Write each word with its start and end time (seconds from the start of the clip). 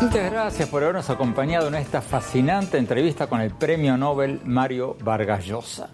Muchas 0.00 0.32
gracias 0.32 0.68
por 0.70 0.82
habernos 0.82 1.10
acompañado 1.10 1.68
en 1.68 1.74
esta 1.74 2.00
fascinante 2.00 2.78
entrevista 2.78 3.26
con 3.26 3.42
el 3.42 3.50
premio 3.50 3.98
Nobel 3.98 4.40
Mario 4.46 4.96
Vargas 5.04 5.44
Llosa. 5.44 5.90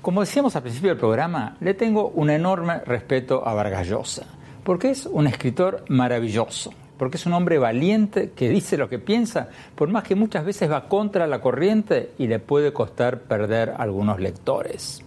Como 0.00 0.22
decíamos 0.22 0.56
al 0.56 0.62
principio 0.62 0.88
del 0.88 0.98
programa, 0.98 1.54
le 1.60 1.74
tengo 1.74 2.08
un 2.08 2.30
enorme 2.30 2.80
respeto 2.80 3.46
a 3.46 3.52
Vargas 3.52 3.86
Llosa, 3.86 4.24
porque 4.64 4.90
es 4.90 5.04
un 5.04 5.26
escritor 5.26 5.84
maravilloso, 5.88 6.72
porque 6.96 7.18
es 7.18 7.26
un 7.26 7.34
hombre 7.34 7.58
valiente 7.58 8.30
que 8.34 8.48
dice 8.48 8.78
lo 8.78 8.88
que 8.88 8.98
piensa, 8.98 9.50
por 9.74 9.90
más 9.90 10.04
que 10.04 10.14
muchas 10.14 10.46
veces 10.46 10.70
va 10.70 10.88
contra 10.88 11.26
la 11.26 11.42
corriente 11.42 12.12
y 12.16 12.28
le 12.28 12.38
puede 12.38 12.72
costar 12.72 13.20
perder 13.20 13.74
algunos 13.76 14.20
lectores. 14.20 15.02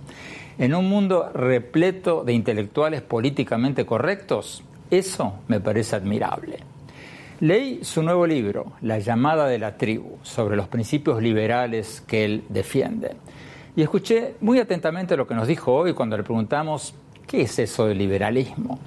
En 0.60 0.76
un 0.76 0.88
mundo 0.88 1.32
repleto 1.34 2.24
de 2.24 2.34
intelectuales 2.34 3.02
políticamente 3.02 3.86
correctos, 3.88 4.64
eso 4.92 5.40
me 5.48 5.60
parece 5.60 5.96
admirable. 5.96 6.77
Leí 7.40 7.84
su 7.84 8.02
nuevo 8.02 8.26
libro, 8.26 8.72
La 8.82 8.98
llamada 8.98 9.46
de 9.46 9.60
la 9.60 9.78
tribu, 9.78 10.18
sobre 10.24 10.56
los 10.56 10.68
principios 10.68 11.22
liberales 11.22 12.02
que 12.08 12.26
él 12.26 12.44
defiende. 12.50 13.16
Y 13.76 13.84
escuché 13.84 14.34
muy 14.42 14.58
atentamente 14.58 15.16
lo 15.16 15.28
que 15.28 15.36
nos 15.36 15.48
dijo 15.48 15.72
hoy 15.72 15.94
cuando 15.94 16.18
le 16.18 16.24
preguntamos, 16.24 16.96
¿qué 17.28 17.44
es 17.44 17.60
eso 17.60 17.86
del 17.86 18.00
liberalismo? 18.00 18.80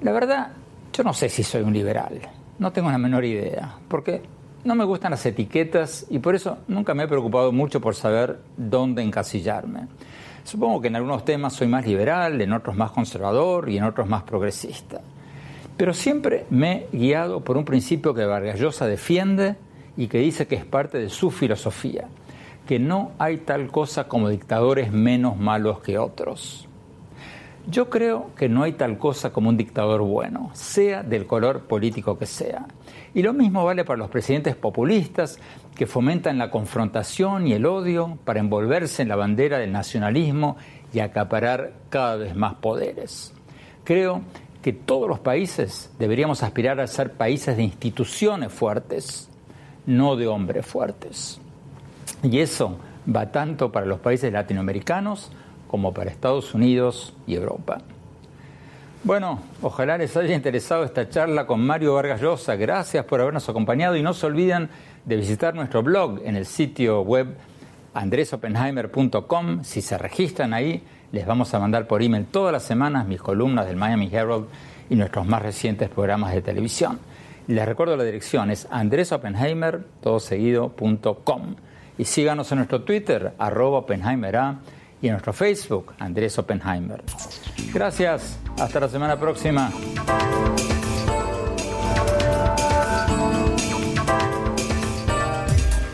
La 0.00 0.10
verdad, 0.12 0.52
yo 0.90 1.04
no 1.04 1.12
sé 1.12 1.28
si 1.28 1.42
soy 1.42 1.60
un 1.60 1.74
liberal, 1.74 2.18
no 2.58 2.72
tengo 2.72 2.90
la 2.90 2.96
menor 2.96 3.26
idea, 3.26 3.74
porque 3.88 4.22
no 4.64 4.74
me 4.74 4.86
gustan 4.86 5.10
las 5.10 5.26
etiquetas 5.26 6.06
y 6.08 6.18
por 6.18 6.34
eso 6.34 6.60
nunca 6.66 6.94
me 6.94 7.02
he 7.02 7.08
preocupado 7.08 7.52
mucho 7.52 7.78
por 7.78 7.94
saber 7.94 8.40
dónde 8.56 9.02
encasillarme. 9.02 9.86
Supongo 10.44 10.80
que 10.80 10.88
en 10.88 10.96
algunos 10.96 11.26
temas 11.26 11.52
soy 11.52 11.68
más 11.68 11.86
liberal, 11.86 12.40
en 12.40 12.54
otros 12.54 12.74
más 12.74 12.90
conservador 12.90 13.68
y 13.68 13.76
en 13.76 13.84
otros 13.84 14.08
más 14.08 14.22
progresista. 14.22 15.02
Pero 15.80 15.94
siempre 15.94 16.44
me 16.50 16.88
he 16.92 16.98
guiado 16.98 17.40
por 17.40 17.56
un 17.56 17.64
principio 17.64 18.12
que 18.12 18.26
Vargas 18.26 18.60
Llosa 18.60 18.86
defiende 18.86 19.56
y 19.96 20.08
que 20.08 20.18
dice 20.18 20.46
que 20.46 20.54
es 20.54 20.66
parte 20.66 20.98
de 20.98 21.08
su 21.08 21.30
filosofía, 21.30 22.06
que 22.68 22.78
no 22.78 23.12
hay 23.18 23.38
tal 23.38 23.68
cosa 23.68 24.06
como 24.06 24.28
dictadores 24.28 24.92
menos 24.92 25.38
malos 25.38 25.80
que 25.80 25.96
otros. 25.96 26.68
Yo 27.66 27.88
creo 27.88 28.26
que 28.36 28.50
no 28.50 28.62
hay 28.62 28.72
tal 28.72 28.98
cosa 28.98 29.32
como 29.32 29.48
un 29.48 29.56
dictador 29.56 30.02
bueno, 30.02 30.50
sea 30.52 31.02
del 31.02 31.26
color 31.26 31.62
político 31.62 32.18
que 32.18 32.26
sea. 32.26 32.66
Y 33.14 33.22
lo 33.22 33.32
mismo 33.32 33.64
vale 33.64 33.86
para 33.86 33.96
los 33.96 34.10
presidentes 34.10 34.56
populistas 34.56 35.38
que 35.74 35.86
fomentan 35.86 36.36
la 36.36 36.50
confrontación 36.50 37.46
y 37.46 37.54
el 37.54 37.64
odio 37.64 38.18
para 38.26 38.40
envolverse 38.40 39.00
en 39.00 39.08
la 39.08 39.16
bandera 39.16 39.56
del 39.56 39.72
nacionalismo 39.72 40.58
y 40.92 40.98
acaparar 40.98 41.72
cada 41.88 42.16
vez 42.16 42.36
más 42.36 42.56
poderes. 42.56 43.32
Creo 43.82 44.20
que 44.62 44.72
todos 44.72 45.08
los 45.08 45.18
países 45.18 45.90
deberíamos 45.98 46.42
aspirar 46.42 46.80
a 46.80 46.86
ser 46.86 47.12
países 47.12 47.56
de 47.56 47.62
instituciones 47.62 48.52
fuertes, 48.52 49.28
no 49.86 50.16
de 50.16 50.26
hombres 50.26 50.66
fuertes. 50.66 51.40
Y 52.22 52.38
eso 52.38 52.76
va 53.14 53.30
tanto 53.30 53.72
para 53.72 53.86
los 53.86 54.00
países 54.00 54.32
latinoamericanos 54.32 55.30
como 55.68 55.94
para 55.94 56.10
Estados 56.10 56.54
Unidos 56.54 57.14
y 57.26 57.34
Europa. 57.34 57.78
Bueno, 59.02 59.40
ojalá 59.62 59.96
les 59.96 60.14
haya 60.18 60.34
interesado 60.34 60.84
esta 60.84 61.08
charla 61.08 61.46
con 61.46 61.64
Mario 61.64 61.94
Vargas 61.94 62.20
Llosa. 62.20 62.56
Gracias 62.56 63.04
por 63.06 63.22
habernos 63.22 63.48
acompañado 63.48 63.96
y 63.96 64.02
no 64.02 64.12
se 64.12 64.26
olviden 64.26 64.68
de 65.06 65.16
visitar 65.16 65.54
nuestro 65.54 65.82
blog 65.82 66.20
en 66.22 66.36
el 66.36 66.44
sitio 66.44 67.00
web 67.00 67.34
andresopenheimer.com. 67.94 69.64
Si 69.64 69.80
se 69.80 69.96
registran 69.96 70.52
ahí, 70.52 70.82
les 71.12 71.26
vamos 71.26 71.52
a 71.54 71.58
mandar 71.58 71.86
por 71.86 72.02
email 72.02 72.26
todas 72.26 72.52
las 72.52 72.62
semanas 72.62 73.06
mis 73.06 73.20
columnas 73.20 73.66
del 73.66 73.76
Miami 73.76 74.08
Herald 74.12 74.46
y 74.88 74.94
nuestros 74.96 75.26
más 75.26 75.42
recientes 75.42 75.88
programas 75.88 76.32
de 76.32 76.42
televisión. 76.42 77.00
Les 77.46 77.64
recuerdo 77.66 77.96
la 77.96 78.04
dirección, 78.04 78.50
es 78.50 78.68
andresopenheimer.com. 78.70 81.54
Y 81.98 82.04
síganos 82.04 82.52
en 82.52 82.58
nuestro 82.58 82.82
Twitter, 82.82 83.32
arroba 83.38 83.78
Oppenheimer 83.78 84.38
y 85.02 85.08
en 85.08 85.12
nuestro 85.12 85.32
Facebook, 85.32 85.94
Andrés 85.98 86.38
Oppenheimer. 86.38 87.02
Gracias, 87.72 88.38
hasta 88.58 88.80
la 88.80 88.88
semana 88.88 89.18
próxima. 89.18 89.72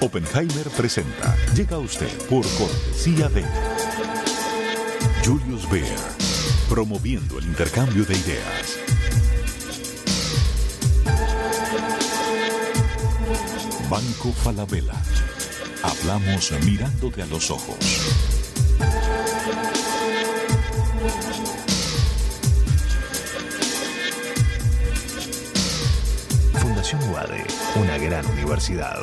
Oppenheimer 0.01 0.67
presenta. 0.77 1.37
Llega 1.55 1.77
a 1.77 1.81
usted 1.81 2.11
por 2.29 2.45
cortesía 2.59 3.29
de 3.29 3.45
Julius 5.27 5.69
Baer, 5.69 5.99
promoviendo 6.69 7.41
el 7.41 7.47
intercambio 7.47 8.05
de 8.05 8.15
ideas. 8.17 8.79
Banco 13.91 14.33
Falabella. 14.33 14.95
Hablamos 15.83 16.53
mirándote 16.65 17.23
a 17.23 17.27
los 17.27 17.51
ojos. 17.51 17.77
Fundación 26.53 27.03
UADE, 27.11 27.45
una 27.75 27.99
gran 27.99 28.25
universidad. 28.27 29.03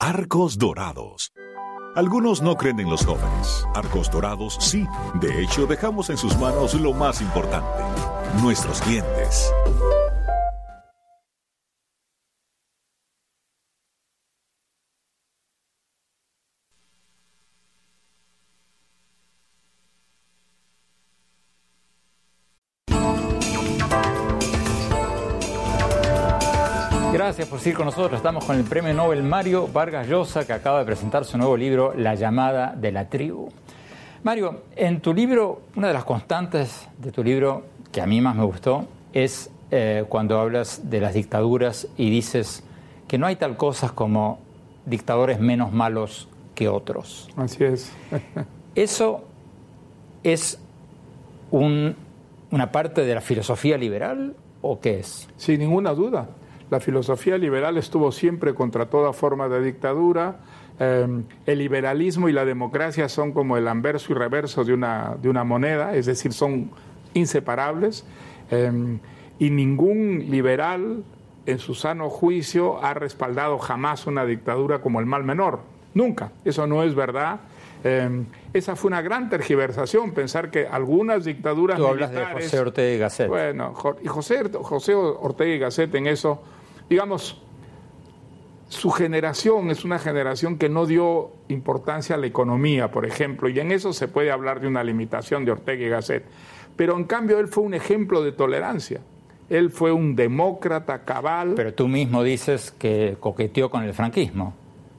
Arcos 0.00 0.58
Dorados. 0.58 1.30
Algunos 1.98 2.40
no 2.40 2.54
creen 2.54 2.78
en 2.78 2.90
los 2.90 3.04
jóvenes. 3.04 3.66
Arcos 3.74 4.08
Dorados 4.08 4.56
sí. 4.60 4.86
De 5.14 5.42
hecho, 5.42 5.66
dejamos 5.66 6.10
en 6.10 6.16
sus 6.16 6.38
manos 6.38 6.74
lo 6.74 6.92
más 6.92 7.20
importante, 7.20 7.82
nuestros 8.40 8.80
clientes. 8.82 9.52
Gracias 27.38 27.52
por 27.52 27.60
seguir 27.60 27.76
con 27.76 27.86
nosotros. 27.86 28.14
Estamos 28.14 28.44
con 28.44 28.56
el 28.56 28.64
premio 28.64 28.92
Nobel 28.92 29.22
Mario 29.22 29.68
Vargas 29.68 30.08
Llosa, 30.08 30.44
que 30.44 30.52
acaba 30.52 30.80
de 30.80 30.84
presentar 30.84 31.24
su 31.24 31.38
nuevo 31.38 31.56
libro, 31.56 31.94
La 31.94 32.16
llamada 32.16 32.74
de 32.74 32.90
la 32.90 33.08
tribu. 33.08 33.48
Mario, 34.24 34.62
en 34.74 35.00
tu 35.00 35.14
libro, 35.14 35.60
una 35.76 35.86
de 35.86 35.94
las 35.94 36.02
constantes 36.02 36.88
de 36.98 37.12
tu 37.12 37.22
libro 37.22 37.62
que 37.92 38.00
a 38.00 38.06
mí 38.06 38.20
más 38.20 38.34
me 38.34 38.42
gustó 38.42 38.88
es 39.12 39.52
eh, 39.70 40.04
cuando 40.08 40.40
hablas 40.40 40.90
de 40.90 41.00
las 41.00 41.14
dictaduras 41.14 41.86
y 41.96 42.10
dices 42.10 42.64
que 43.06 43.18
no 43.18 43.28
hay 43.28 43.36
tal 43.36 43.56
cosas 43.56 43.92
como 43.92 44.40
dictadores 44.84 45.38
menos 45.38 45.72
malos 45.72 46.28
que 46.56 46.68
otros. 46.68 47.30
Así 47.36 47.62
es. 47.62 47.92
¿Eso 48.74 49.22
es 50.24 50.58
un, 51.52 51.94
una 52.50 52.72
parte 52.72 53.04
de 53.04 53.14
la 53.14 53.20
filosofía 53.20 53.78
liberal 53.78 54.34
o 54.60 54.80
qué 54.80 54.98
es? 54.98 55.28
Sin 55.36 55.60
ninguna 55.60 55.94
duda. 55.94 56.26
La 56.70 56.80
filosofía 56.80 57.38
liberal 57.38 57.78
estuvo 57.78 58.12
siempre 58.12 58.54
contra 58.54 58.86
toda 58.86 59.12
forma 59.12 59.48
de 59.48 59.62
dictadura. 59.62 60.40
Eh, 60.78 61.22
el 61.46 61.58
liberalismo 61.58 62.28
y 62.28 62.32
la 62.32 62.44
democracia 62.44 63.08
son 63.08 63.32
como 63.32 63.56
el 63.56 63.66
anverso 63.66 64.12
y 64.12 64.16
reverso 64.16 64.64
de 64.64 64.74
una, 64.74 65.16
de 65.20 65.28
una 65.28 65.44
moneda, 65.44 65.94
es 65.94 66.06
decir, 66.06 66.32
son 66.32 66.70
inseparables. 67.14 68.04
Eh, 68.50 68.98
y 69.38 69.50
ningún 69.50 70.26
liberal, 70.30 71.04
en 71.46 71.58
su 71.58 71.74
sano 71.74 72.10
juicio, 72.10 72.84
ha 72.84 72.92
respaldado 72.94 73.58
jamás 73.58 74.06
una 74.06 74.24
dictadura 74.26 74.80
como 74.80 75.00
el 75.00 75.06
mal 75.06 75.24
menor. 75.24 75.60
Nunca. 75.94 76.32
Eso 76.44 76.66
no 76.66 76.82
es 76.82 76.94
verdad. 76.94 77.40
Eh, 77.84 78.24
esa 78.52 78.76
fue 78.76 78.88
una 78.88 79.00
gran 79.00 79.30
tergiversación, 79.30 80.12
pensar 80.12 80.50
que 80.50 80.66
algunas 80.66 81.24
dictaduras 81.24 81.78
Tú 81.78 81.86
hablas 81.86 82.10
militares... 82.10 82.36
de 82.36 82.44
José 82.44 82.60
Ortega 82.60 82.94
y 82.94 82.98
Gasset. 82.98 83.28
Bueno, 83.28 83.74
y 84.02 84.08
José, 84.08 84.50
José 84.52 84.94
Ortega 84.94 85.54
y 85.54 85.58
Gasset 85.58 85.94
en 85.94 86.08
eso 86.08 86.42
digamos, 86.88 87.40
su 88.68 88.90
generación 88.90 89.70
es 89.70 89.84
una 89.84 89.98
generación 89.98 90.58
que 90.58 90.68
no 90.68 90.86
dio 90.86 91.32
importancia 91.48 92.16
a 92.16 92.18
la 92.18 92.26
economía, 92.26 92.90
por 92.90 93.06
ejemplo, 93.06 93.48
y 93.48 93.58
en 93.58 93.72
eso 93.72 93.92
se 93.92 94.08
puede 94.08 94.30
hablar 94.30 94.60
de 94.60 94.68
una 94.68 94.84
limitación 94.84 95.44
de 95.44 95.52
Ortega 95.52 95.86
y 95.86 95.88
Gasset. 95.88 96.24
pero 96.76 96.96
en 96.96 97.04
cambio 97.04 97.40
él 97.40 97.48
fue 97.48 97.64
un 97.64 97.74
ejemplo 97.74 98.22
de 98.22 98.32
tolerancia. 98.32 99.00
Él 99.48 99.70
fue 99.70 99.90
un 99.92 100.14
demócrata 100.14 101.04
cabal. 101.04 101.54
Pero 101.56 101.72
tú 101.72 101.88
mismo 101.88 102.22
dices 102.22 102.70
que 102.70 103.16
coqueteó 103.18 103.70
con 103.70 103.82
el 103.82 103.94
franquismo. 103.94 104.54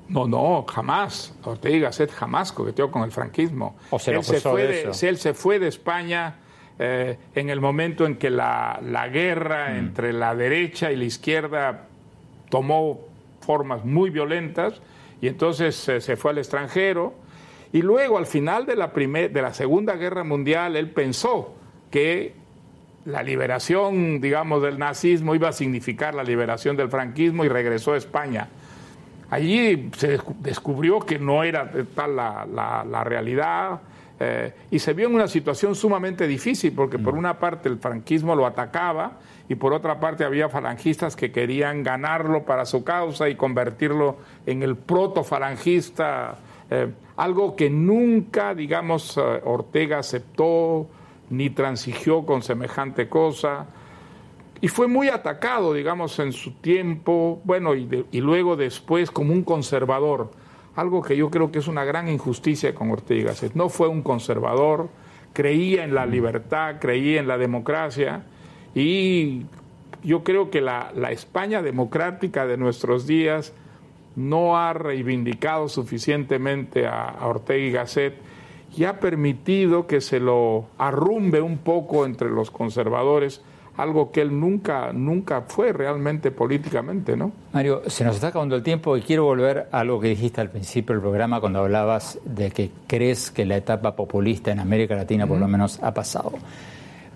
No, 0.09 0.27
no, 0.27 0.65
jamás. 0.67 1.35
Ortega 1.43 1.75
y 1.75 1.79
Gasset 1.79 2.11
jamás 2.11 2.51
coqueteó 2.51 2.89
con 2.89 3.03
el 3.03 3.11
franquismo. 3.11 3.75
O 3.91 3.99
se 3.99 4.11
él, 4.11 4.23
se 4.23 4.39
fue 4.41 4.63
de, 4.63 4.91
él 5.07 5.17
se 5.17 5.33
fue 5.35 5.59
de 5.59 5.67
España 5.67 6.35
eh, 6.79 7.17
en 7.35 7.49
el 7.49 7.59
momento 7.61 8.05
en 8.05 8.15
que 8.15 8.29
la, 8.29 8.79
guerra 9.11 9.69
mm. 9.69 9.77
entre 9.77 10.13
la 10.13 10.33
derecha 10.33 10.91
y 10.91 10.95
la 10.95 11.05
izquierda 11.05 11.87
tomó 12.49 13.01
formas 13.41 13.85
muy 13.85 14.09
violentas 14.09 14.81
y 15.21 15.27
entonces 15.27 15.87
eh, 15.89 16.01
se 16.01 16.15
fue 16.15 16.31
al 16.31 16.37
extranjero. 16.37 17.13
Y 17.71 17.81
luego, 17.81 18.17
al 18.17 18.25
final 18.25 18.65
de 18.65 18.75
la, 18.75 18.87
de 18.87 19.41
la 19.41 19.53
Segunda 19.53 19.95
Guerra 19.95 20.23
Mundial, 20.23 20.75
él 20.75 20.89
pensó 20.89 21.53
que 21.91 22.33
la 23.05 23.23
liberación, 23.23 24.21
digamos, 24.21 24.61
del 24.61 24.79
nazismo 24.79 25.35
iba 25.35 25.49
a 25.49 25.53
significar 25.53 26.15
la 26.15 26.23
liberación 26.23 26.77
del 26.77 26.89
franquismo 26.89 27.45
y 27.45 27.49
regresó 27.49 27.93
a 27.93 27.97
España. 27.97 28.47
Allí 29.29 29.89
se 29.97 30.19
descubrió 30.39 30.99
que 30.99 31.19
no 31.19 31.43
era 31.43 31.71
tal 31.95 32.15
la, 32.15 33.03
realidad 33.03 33.81
eh, 34.19 34.53
y 34.69 34.79
se 34.79 34.93
vio 34.93 35.07
en 35.07 35.15
una 35.15 35.27
situación 35.27 35.75
sumamente 35.75 36.27
difícil 36.27 36.73
porque 36.73 36.99
por 36.99 37.15
una 37.15 37.39
parte 37.39 37.69
el 37.69 37.79
franquismo 37.79 38.35
lo 38.35 38.45
atacaba 38.45 39.19
y 39.47 39.55
por 39.55 39.73
otra 39.73 39.99
parte 39.99 40.25
había 40.25 40.49
falangistas 40.49 41.15
que 41.15 41.31
querían 41.31 41.83
ganarlo 41.83 42.43
para 42.43 42.65
su 42.65 42.83
causa 42.83 43.29
y 43.29 43.35
convertirlo 43.35 44.17
en 44.45 44.61
el 44.61 44.75
proto-falangista, 44.75 46.37
eh, 46.69 46.91
algo 47.15 47.55
que 47.55 47.69
nunca, 47.69 48.53
digamos, 48.53 49.17
eh, 49.17 49.41
Ortega 49.43 49.99
aceptó 49.99 50.87
ni 51.29 51.49
transigió 51.49 52.25
con 52.25 52.41
semejante 52.43 53.09
cosa. 53.09 53.67
Y 54.61 54.67
fue 54.67 54.87
muy 54.87 55.09
atacado, 55.09 55.73
digamos, 55.73 56.19
en 56.19 56.33
su 56.33 56.51
tiempo, 56.55 57.41
bueno, 57.43 57.75
y, 57.75 58.05
luego 58.19 58.55
después 58.57 59.09
como 59.09 59.33
un 59.33 59.43
conservador, 59.43 60.31
algo 60.79 61.01
que 61.01 61.15
yo 61.15 61.29
creo 61.29 61.51
que 61.51 61.59
es 61.59 61.67
una 61.67 61.83
gran 61.83 62.07
injusticia 62.07 62.73
con 62.73 62.91
Ortega. 62.91 63.33
No 63.53 63.69
fue 63.69 63.87
un 63.87 64.01
conservador, 64.01 64.89
creía 65.33 65.83
en 65.83 65.93
la 65.93 66.05
libertad, 66.05 66.77
creía 66.79 67.19
en 67.19 67.27
la 67.27 67.37
democracia, 67.37 68.23
y 68.73 69.45
yo 70.03 70.23
creo 70.23 70.49
que 70.49 70.61
la, 70.61 70.91
España 71.11 71.61
democrática 71.61 72.45
de 72.45 72.57
nuestros 72.57 73.07
días 73.07 73.53
no 74.15 74.57
ha 74.57 74.73
reivindicado 74.73 75.69
suficientemente 75.69 76.87
a, 76.87 77.17
Ortega 77.21 77.65
y 77.65 77.71
Gasset 77.71 78.13
y 78.75 78.83
ha 78.83 78.99
permitido 78.99 79.87
que 79.87 80.01
se 80.01 80.19
lo 80.19 80.67
arrumbe 80.77 81.41
un 81.41 81.57
poco 81.57 82.05
entre 82.05 82.29
los 82.29 82.51
conservadores 82.51 83.41
algo 83.81 84.11
que 84.11 84.21
él 84.21 84.39
nunca, 84.39 84.91
nunca 84.93 85.43
fue 85.47 85.73
realmente 85.73 86.31
políticamente, 86.31 87.15
¿no? 87.15 87.31
Mario, 87.53 87.83
se 87.87 88.03
nos 88.03 88.15
está 88.15 88.27
acabando 88.27 88.55
el 88.55 88.63
tiempo 88.63 88.97
y 88.97 89.01
quiero 89.01 89.23
volver 89.23 89.67
a 89.71 89.79
algo 89.79 89.99
que 89.99 90.09
dijiste 90.09 90.41
al 90.41 90.49
principio 90.49 90.93
del 90.93 91.01
programa 91.01 91.39
cuando 91.39 91.59
hablabas 91.59 92.19
de 92.25 92.51
que 92.51 92.71
crees 92.87 93.31
que 93.31 93.45
la 93.45 93.57
etapa 93.57 93.95
populista 93.95 94.51
en 94.51 94.59
América 94.59 94.95
Latina 94.95 95.27
por 95.27 95.39
lo 95.39 95.47
menos 95.47 95.79
ha 95.81 95.93
pasado. 95.93 96.33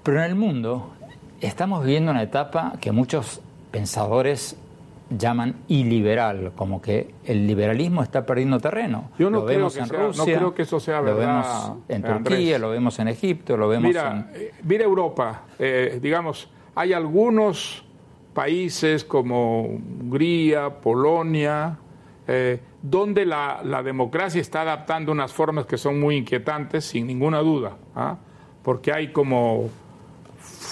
Pero 0.03 0.19
en 0.19 0.25
el 0.25 0.35
mundo 0.35 0.93
estamos 1.41 1.83
viviendo 1.83 2.11
una 2.11 2.23
etapa 2.23 2.73
que 2.79 2.91
muchos 2.91 3.41
pensadores 3.71 4.55
llaman 5.09 5.55
iliberal, 5.67 6.53
como 6.55 6.81
que 6.81 7.13
el 7.25 7.45
liberalismo 7.45 8.01
está 8.03 8.25
perdiendo 8.25 8.59
terreno. 8.59 9.11
Yo 9.19 9.29
no, 9.29 9.39
lo 9.39 9.45
creo, 9.45 9.57
vemos 9.57 9.73
que 9.73 9.79
en 9.81 9.89
Rusia, 9.89 10.33
no 10.33 10.39
creo 10.39 10.53
que 10.53 10.61
eso 10.63 10.79
sea 10.79 11.01
verdad. 11.01 11.13
Lo 11.13 11.19
vemos 11.19 11.73
en 11.89 12.03
Turquía, 12.03 12.59
lo 12.59 12.69
vemos 12.69 12.99
en 12.99 13.07
Egipto, 13.09 13.57
lo 13.57 13.67
vemos 13.67 13.87
mira, 13.87 14.11
en... 14.11 14.41
Eh, 14.41 14.51
mira 14.63 14.83
Europa, 14.83 15.43
eh, 15.59 15.99
digamos, 16.01 16.49
hay 16.75 16.93
algunos 16.93 17.85
países 18.33 19.03
como 19.03 19.61
Hungría, 19.61 20.69
Polonia, 20.81 21.77
eh, 22.27 22.59
donde 22.81 23.25
la, 23.25 23.61
democracia 23.83 24.41
está 24.41 24.61
adaptando 24.61 25.11
unas 25.11 25.31
formas 25.31 25.65
que 25.65 25.77
son 25.77 25.99
muy 25.99 26.17
inquietantes, 26.17 26.85
sin 26.85 27.07
ninguna 27.07 27.39
duda, 27.39 27.77
¿ah? 27.95 28.17
porque 28.63 28.91
hay 28.91 29.11
como 29.11 29.69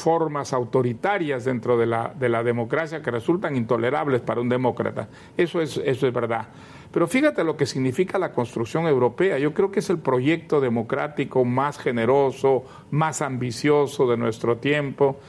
formas 0.02 0.54
autoritarias 0.54 1.46
dentro 1.46 1.78
de 1.78 1.86
la, 1.86 2.14
de 2.18 2.28
la, 2.28 2.44
democracia 2.44 3.02
que 3.02 3.12
resultan 3.12 3.56
intolerables 3.56 4.22
para 4.22 4.42
un 4.42 4.50
demócrata. 4.50 5.08
Eso 5.38 5.62
es, 5.62 5.78
eso 5.78 6.08
es 6.08 6.14
verdad. 6.14 6.48
Pero 6.92 7.08
fíjate 7.08 7.44
lo 7.44 7.56
que 7.56 7.66
significa 7.66 8.18
la 8.18 8.34
construcción 8.34 8.88
europea. 8.88 9.38
Yo 9.38 9.54
creo 9.54 9.72
que 9.72 9.80
es 9.80 9.90
el 9.90 10.00
proyecto 10.00 10.60
democrático 10.60 11.46
más 11.46 11.78
generoso, 11.78 12.66
más 12.92 13.22
ambicioso 13.22 14.10
de 14.10 14.18
nuestro 14.18 14.58
tiempo 14.58 15.20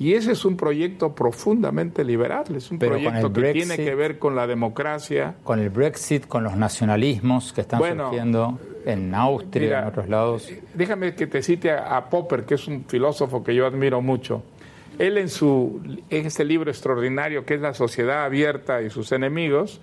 y 0.00 0.14
ese 0.14 0.32
es 0.32 0.46
un 0.46 0.56
proyecto 0.56 1.14
profundamente 1.14 2.04
liberal, 2.04 2.44
es 2.56 2.70
un 2.70 2.78
proyecto 2.78 3.30
que 3.30 3.52
tiene 3.52 3.76
que 3.76 3.94
ver 3.94 4.18
con 4.18 4.34
la 4.34 4.46
democracia. 4.46 5.34
Con 5.44 5.58
el 5.58 5.68
Brexit, 5.68 6.26
con 6.26 6.42
los 6.42 6.56
nacionalismos 6.56 7.52
que 7.52 7.60
están 7.60 7.82
surgiendo 7.82 8.58
en 8.86 9.14
Austria, 9.14 9.68
y 9.68 9.82
en 9.82 9.88
otros 9.88 10.08
lados. 10.08 10.50
Eh, 10.50 10.62
déjame 10.72 11.14
que 11.14 11.26
te 11.26 11.42
cite 11.42 11.70
a, 11.72 12.02
Popper, 12.08 12.46
que 12.46 12.54
es 12.54 12.66
un 12.66 12.86
filósofo 12.86 13.44
que 13.44 13.54
yo 13.54 13.66
admiro 13.66 14.00
mucho. 14.00 14.42
Él 14.98 15.18
en, 15.18 15.28
su, 15.28 15.82
en 16.08 16.24
este 16.24 16.46
libro 16.46 16.70
extraordinario 16.70 17.44
que 17.44 17.56
es 17.56 17.60
La 17.60 17.74
sociedad 17.74 18.24
abierta 18.24 18.80
y 18.80 18.88
sus 18.88 19.12
enemigos, 19.12 19.82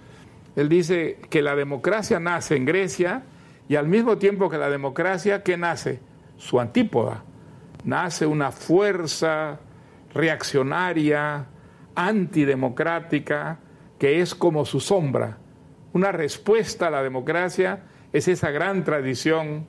él 0.55 0.67
dice 0.67 1.19
que 1.29 1.43
la 1.43 1.55
democracia 1.55 2.19
nace 2.19 2.55
en 2.55 2.65
Grecia 2.65 3.21
y 3.69 3.75
al 3.75 3.87
mismo 3.87 4.17
tiempo 4.17 4.49
que 4.49 4.57
la 4.57 4.71
democracia, 4.71 5.43
¿qué 5.43 5.57
nace? 5.57 5.99
Su 6.37 6.59
antípoda. 6.59 7.23
Nace 7.83 8.25
una 8.25 8.51
fuerza 8.51 9.59
reaccionaria, 10.17 11.45
antidemocrática, 11.95 13.59
que 13.97 14.21
es 14.21 14.35
como 14.35 14.65
su 14.65 14.79
sombra. 14.79 15.37
Una 15.93 16.11
respuesta 16.11 16.87
a 16.87 16.91
la 16.91 17.03
democracia 17.03 17.83
es 18.11 18.27
esa 18.27 18.51
gran 18.51 18.83
tradición 18.83 19.67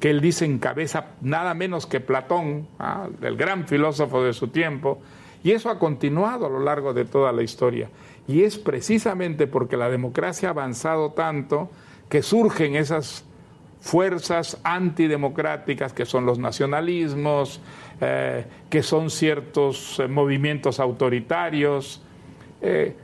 que 0.00 0.10
él 0.10 0.20
dice 0.20 0.44
encabeza 0.44 1.12
nada 1.20 1.54
menos 1.54 1.86
que 1.86 2.00
Platón, 2.00 2.66
¿ah? 2.78 3.08
el 3.22 3.36
gran 3.36 3.68
filósofo 3.68 4.24
de 4.24 4.32
su 4.32 4.48
tiempo, 4.48 5.00
y 5.44 5.52
eso 5.52 5.70
ha 5.70 5.78
continuado 5.78 6.46
a 6.46 6.50
lo 6.50 6.60
largo 6.60 6.92
de 6.92 7.04
toda 7.04 7.30
la 7.32 7.42
historia. 7.42 7.88
Y 8.26 8.42
es 8.42 8.58
precisamente 8.58 9.46
porque 9.46 9.76
la 9.76 9.88
democracia 9.88 10.48
ha 10.48 10.52
avanzado 10.52 11.12
tanto 11.12 11.70
que 12.08 12.22
surgen 12.22 12.76
esas 12.76 13.24
fuerzas 13.82 14.58
antidemocráticas 14.62 15.92
que 15.92 16.06
son 16.06 16.24
los 16.24 16.38
nacionalismos, 16.38 17.60
eh, 18.00 18.44
que 18.70 18.82
son 18.82 19.10
ciertos 19.10 19.98
eh, 19.98 20.06
movimientos 20.06 20.78
autoritarios. 20.78 22.00
Eh, 22.60 22.94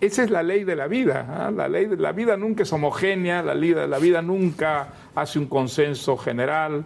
esa 0.00 0.22
es 0.22 0.30
la 0.30 0.44
ley 0.44 0.62
de 0.62 0.76
la 0.76 0.86
vida. 0.86 1.26
¿ah? 1.28 1.50
La 1.50 1.68
ley 1.68 1.86
de 1.86 1.96
la 1.96 2.12
vida 2.12 2.36
nunca 2.36 2.62
es 2.62 2.72
homogénea, 2.72 3.42
la, 3.42 3.54
la 3.54 3.98
vida 3.98 4.22
nunca 4.22 4.94
hace 5.16 5.40
un 5.40 5.46
consenso 5.46 6.16
general. 6.16 6.84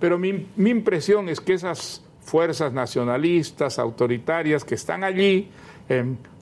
Pero 0.00 0.18
mi, 0.18 0.48
mi 0.56 0.70
impresión 0.70 1.28
es 1.28 1.40
que 1.40 1.54
esas 1.54 2.02
fuerzas 2.20 2.72
nacionalistas, 2.72 3.78
autoritarias 3.78 4.64
que 4.64 4.74
están 4.74 5.04
allí 5.04 5.48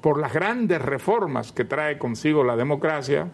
por 0.01 0.19
las 0.19 0.33
grandes 0.33 0.83
reformas 0.83 1.53
que 1.53 1.65
trae 1.65 1.99
consigo 1.99 2.43
la 2.43 2.57
democracia, 2.57 3.29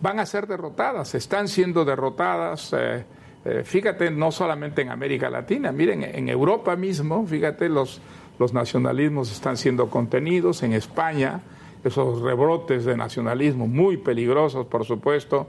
van 0.00 0.18
a 0.18 0.26
ser 0.26 0.46
derrotadas, 0.46 1.14
están 1.14 1.48
siendo 1.48 1.84
derrotadas. 1.84 2.72
Eh, 2.72 3.04
eh, 3.44 3.62
fíjate, 3.64 4.10
no 4.10 4.32
solamente 4.32 4.82
en 4.82 4.90
América 4.90 5.30
Latina, 5.30 5.72
miren, 5.72 6.02
en 6.02 6.28
Europa 6.28 6.76
mismo, 6.76 7.26
fíjate, 7.26 7.68
los, 7.68 8.00
los 8.38 8.52
nacionalismos 8.52 9.32
están 9.32 9.56
siendo 9.56 9.88
contenidos, 9.88 10.62
en 10.62 10.72
España, 10.72 11.40
esos 11.84 12.20
rebrotes 12.20 12.84
de 12.84 12.96
nacionalismo 12.96 13.66
muy 13.66 13.96
peligrosos, 13.96 14.66
por 14.66 14.84
supuesto, 14.84 15.46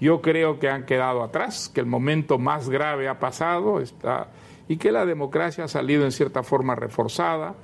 yo 0.00 0.20
creo 0.20 0.58
que 0.58 0.68
han 0.68 0.84
quedado 0.84 1.22
atrás, 1.22 1.68
que 1.68 1.80
el 1.80 1.86
momento 1.86 2.38
más 2.38 2.68
grave 2.68 3.08
ha 3.08 3.18
pasado 3.18 3.80
está, 3.80 4.28
y 4.68 4.76
que 4.76 4.92
la 4.92 5.06
democracia 5.06 5.64
ha 5.64 5.68
salido 5.68 6.04
en 6.04 6.12
cierta 6.12 6.42
forma 6.42 6.74
reforzada. 6.74 7.54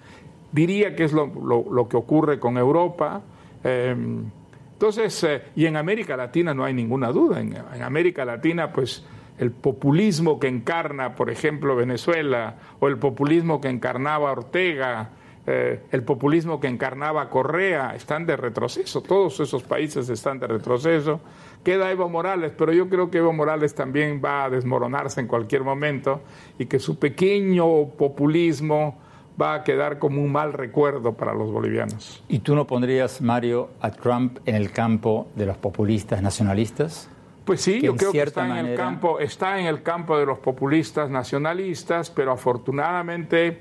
Diría 0.50 0.96
que 0.96 1.04
es 1.04 1.12
lo, 1.12 1.26
lo, 1.26 1.88
que 1.88 1.96
ocurre 1.96 2.40
con 2.40 2.56
Europa. 2.56 3.22
Em, 3.62 4.30
entonces, 4.74 5.22
eh, 5.22 5.42
y 5.54 5.66
en 5.66 5.76
América 5.76 6.16
Latina 6.16 6.52
no 6.52 6.64
hay 6.64 6.74
ninguna 6.74 7.12
duda. 7.12 7.40
En, 7.40 7.56
América 7.80 8.24
Latina, 8.24 8.72
pues 8.72 9.04
el 9.38 9.52
populismo 9.52 10.40
que 10.40 10.48
encarna, 10.48 11.14
por 11.14 11.30
ejemplo, 11.30 11.76
Venezuela, 11.76 12.56
o 12.80 12.88
el 12.88 12.98
populismo 12.98 13.60
que 13.60 13.68
encarnaba 13.68 14.32
Ortega, 14.32 15.10
eh, 15.46 15.80
el 15.92 16.02
populismo 16.02 16.58
que 16.58 16.66
encarnaba 16.66 17.30
Correa, 17.30 17.94
están 17.94 18.26
de 18.26 18.36
retroceso. 18.36 19.00
Todos 19.00 19.38
esos 19.38 19.62
países 19.62 20.08
están 20.08 20.40
de 20.40 20.48
retroceso. 20.48 21.20
Queda 21.62 21.92
Evo 21.92 22.08
Morales, 22.08 22.52
pero 22.58 22.72
yo 22.72 22.88
creo 22.88 23.12
que 23.12 23.18
Evo 23.18 23.32
Morales 23.32 23.76
también 23.76 24.20
va 24.22 24.44
a 24.44 24.50
desmoronarse 24.50 25.20
en 25.20 25.28
cualquier 25.28 25.62
momento 25.62 26.20
y 26.58 26.66
que 26.66 26.80
su 26.80 26.98
pequeño 26.98 27.90
populismo 27.90 29.03
va 29.40 29.54
a 29.54 29.64
quedar 29.64 29.98
como 29.98 30.22
un 30.22 30.30
mal 30.30 30.52
recuerdo 30.52 31.14
para 31.14 31.34
los 31.34 31.50
bolivianos. 31.50 32.22
¿Y 32.28 32.40
tú 32.40 32.54
no 32.54 32.66
pondrías, 32.66 33.20
Mario, 33.20 33.70
a 33.80 33.90
Trump 33.90 34.38
en 34.46 34.54
el 34.54 34.70
campo 34.70 35.28
de 35.34 35.46
los 35.46 35.56
populistas 35.56 36.22
nacionalistas? 36.22 37.08
Pues 37.44 37.60
sí, 37.60 37.80
yo 37.82 37.94
creo 37.94 38.12
que 38.12 38.22
está 38.22 38.58
en 38.58 38.66
el 38.66 38.76
campo, 38.76 39.20
está 39.20 39.60
en 39.60 39.66
el 39.66 39.82
campo 39.82 40.18
de 40.18 40.24
los 40.24 40.38
populistas 40.38 41.10
nacionalistas, 41.10 42.10
pero 42.10 42.32
afortunadamente 42.32 43.58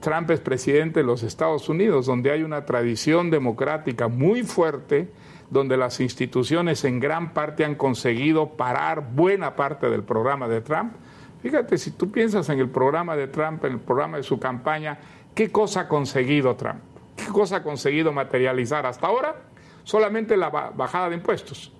Trump 0.00 0.30
es 0.30 0.40
presidente 0.40 1.00
de 1.00 1.06
los 1.06 1.22
Estados 1.22 1.68
Unidos, 1.68 2.06
donde 2.06 2.30
hay 2.30 2.42
una 2.42 2.64
tradición 2.64 3.30
democrática 3.30 4.08
muy 4.08 4.42
fuerte, 4.42 5.10
donde 5.50 5.76
las 5.76 6.00
instituciones 6.00 6.84
en 6.84 6.98
gran 6.98 7.34
parte 7.34 7.64
han 7.64 7.74
conseguido 7.74 8.50
parar 8.50 9.12
buena 9.14 9.54
parte 9.54 9.90
del 9.90 10.02
programa 10.02 10.48
de 10.48 10.62
Trump. 10.62 10.94
Fíjate, 11.44 11.76
si 11.76 11.90
tú 11.90 12.10
piensas 12.10 12.48
en 12.48 12.58
el 12.58 12.70
programa 12.70 13.14
de 13.16 13.26
Trump, 13.26 13.62
en 13.66 13.72
el 13.72 13.78
programa 13.78 14.16
de 14.16 14.22
su 14.22 14.40
campaña, 14.40 14.96
¿qué 15.34 15.52
cosa 15.52 15.80
ha 15.80 15.88
conseguido 15.88 16.56
Trump? 16.56 16.80
¿Qué 17.16 17.26
cosa 17.26 17.56
ha 17.56 17.62
conseguido 17.62 18.14
materializar 18.14 18.86
hasta 18.86 19.08
ahora? 19.08 19.42
Solamente 19.82 20.38
la 20.38 20.48
bajada 20.48 21.10
de 21.10 21.16
impuestos. 21.16 21.70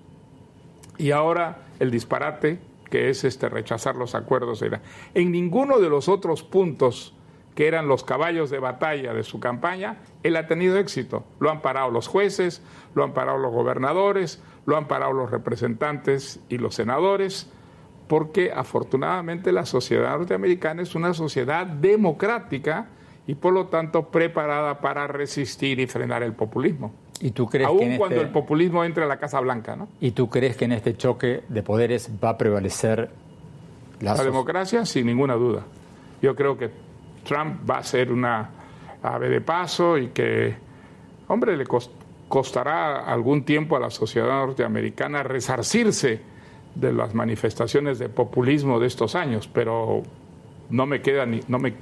Y 0.99 1.09
ahora 1.09 1.63
el 1.79 1.89
disparate 1.89 2.59
que 2.91 3.09
es 3.09 3.23
este 3.23 3.49
rechazar 3.49 3.95
los 3.95 4.13
acuerdos. 4.13 4.63
En 5.15 5.31
ninguno 5.31 5.79
de 5.79 5.89
los 5.89 6.09
otros 6.09 6.43
puntos 6.43 7.15
que 7.55 7.67
eran 7.67 7.87
los 7.87 8.03
caballos 8.03 8.51
de 8.51 8.59
batalla 8.59 9.15
de 9.15 9.23
su 9.23 9.39
campaña, 9.39 9.97
él 10.21 10.35
ha 10.35 10.45
tenido 10.45 10.77
éxito. 10.77 11.23
Lo 11.39 11.49
han 11.49 11.63
parado 11.63 11.89
los 11.89 12.07
jueces, 12.07 12.61
lo 12.93 13.03
han 13.03 13.15
parado 13.15 13.39
los 13.39 13.51
gobernadores, 13.51 14.43
lo 14.67 14.77
han 14.77 14.87
parado 14.87 15.13
los 15.13 15.31
representantes 15.31 16.39
y 16.49 16.59
los 16.59 16.75
senadores, 16.75 17.49
porque 18.07 18.51
afortunadamente 18.53 19.51
la 19.51 19.65
sociedad 19.65 20.17
norteamericana 20.17 20.81
es 20.81 20.95
una 20.95 21.13
sociedad 21.13 21.65
democrática 21.65 22.87
y 23.27 23.35
por 23.35 23.53
lo 23.53 23.67
tanto 23.67 24.09
preparada 24.09 24.79
para 24.79 25.07
resistir 25.07 25.79
y 25.79 25.87
frenar 25.87 26.23
el 26.23 26.33
populismo. 26.33 26.93
¿Y 27.19 27.31
tú 27.31 27.47
crees 27.47 27.67
Aún 27.67 27.79
que 27.79 27.97
cuando 27.97 28.17
este 28.17 28.27
el 28.27 28.33
populismo 28.33 28.83
entre 28.83 29.03
a 29.03 29.07
la 29.07 29.17
Casa 29.17 29.39
Blanca, 29.39 29.75
¿no? 29.75 29.87
¿Y 30.01 30.11
tú 30.11 30.29
crees 30.29 30.57
que 30.57 30.65
en 30.65 30.73
este 30.73 30.95
choque 30.95 31.43
de 31.47 31.63
poderes 31.63 32.11
va 32.23 32.29
a 32.29 32.37
prevalecer 32.37 33.09
la, 34.01 34.15
la 34.15 34.23
democracia? 34.23 34.85
Sin 34.85 35.07
ninguna 35.07 35.35
duda. 35.35 35.63
Yo 36.21 36.35
creo 36.35 36.57
que 36.57 36.69
Trump 37.23 37.67
va 37.69 37.77
a 37.77 37.83
ser 37.83 38.11
una 38.11 38.49
ave 39.01 39.29
de 39.29 39.41
paso 39.41 39.97
y 39.97 40.09
que, 40.09 40.55
hombre, 41.27 41.55
le 41.55 41.65
costará 42.27 43.05
algún 43.05 43.45
tiempo 43.45 43.75
a 43.75 43.79
la 43.79 43.89
sociedad 43.89 44.27
norteamericana 44.27 45.23
resarcirse 45.23 46.34
de 46.75 46.93
las 46.93 47.13
manifestaciones 47.13 47.99
de 47.99 48.09
populismo 48.09 48.79
de 48.79 48.87
estos 48.87 49.15
años, 49.15 49.49
pero 49.51 50.03
no 50.69 50.85
me 50.85 51.01
queda, 51.01 51.25
ni, 51.25 51.41
no 51.47 51.59
me 51.59 51.73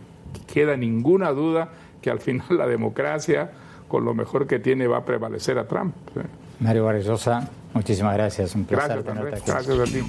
queda 0.52 0.78
ninguna 0.78 1.32
duda 1.32 1.70
que 2.02 2.10
al 2.10 2.20
final 2.20 2.46
la 2.52 2.68
democracia, 2.68 3.52
con 3.88 4.06
lo 4.06 4.14
mejor 4.14 4.48
que 4.48 4.60
tiene, 4.60 4.88
va 4.88 4.98
a 4.98 5.06
prevalecer 5.06 5.58
a 5.58 5.68
Trump. 5.68 5.96
Mario 6.60 6.86
Varellosa, 6.86 7.50
muchísimas 7.74 8.14
gracias, 8.14 8.56
un 8.56 8.66
placer 8.66 9.04
tenerte 9.04 9.36
aquí. 9.38 9.52
Gracias 9.52 9.80
a 9.80 9.84
ti. 9.86 10.02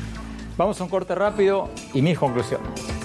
Vamos 0.57 0.81
a 0.81 0.85
un 0.85 0.91
corte 0.91 1.15
rápido 1.15 1.69
y 1.93 2.03
mis 2.03 2.19
conclusiones. 2.19 3.04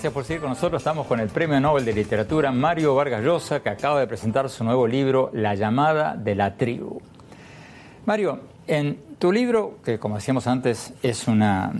Gracias 0.00 0.14
por 0.14 0.24
seguir 0.24 0.40
con 0.40 0.48
nosotros. 0.48 0.80
Estamos 0.80 1.06
con 1.06 1.20
el 1.20 1.28
Premio 1.28 1.60
Nobel 1.60 1.84
de 1.84 1.92
Literatura 1.92 2.50
Mario 2.50 2.94
Vargas 2.94 3.22
Llosa, 3.22 3.60
que 3.60 3.68
acaba 3.68 4.00
de 4.00 4.06
presentar 4.06 4.48
su 4.48 4.64
nuevo 4.64 4.86
libro, 4.86 5.28
La 5.34 5.54
llamada 5.54 6.16
de 6.16 6.34
la 6.34 6.56
tribu. 6.56 7.02
Mario, 8.06 8.40
en 8.66 8.98
tu 9.18 9.30
libro, 9.30 9.76
que 9.84 9.98
como 9.98 10.14
decíamos 10.14 10.46
antes, 10.46 10.94
es 11.02 11.28
una 11.28 11.74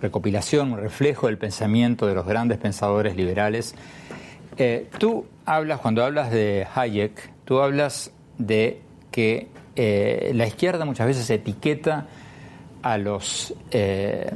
recopilación, 0.00 0.74
un 0.74 0.78
reflejo 0.78 1.26
del 1.26 1.36
pensamiento 1.36 2.06
de 2.06 2.14
los 2.14 2.24
grandes 2.28 2.58
pensadores 2.58 3.16
liberales, 3.16 3.74
eh, 4.56 4.88
tú 4.96 5.26
hablas, 5.46 5.80
cuando 5.80 6.04
hablas 6.04 6.30
de 6.30 6.64
Hayek, 6.72 7.32
tú 7.44 7.58
hablas 7.58 8.12
de 8.38 8.82
que 9.10 9.48
eh, 9.74 10.30
la 10.32 10.46
izquierda 10.46 10.84
muchas 10.84 11.08
veces 11.08 11.28
etiqueta 11.28 12.06
a 12.82 12.96
los 12.98 13.52
eh, 13.72 14.30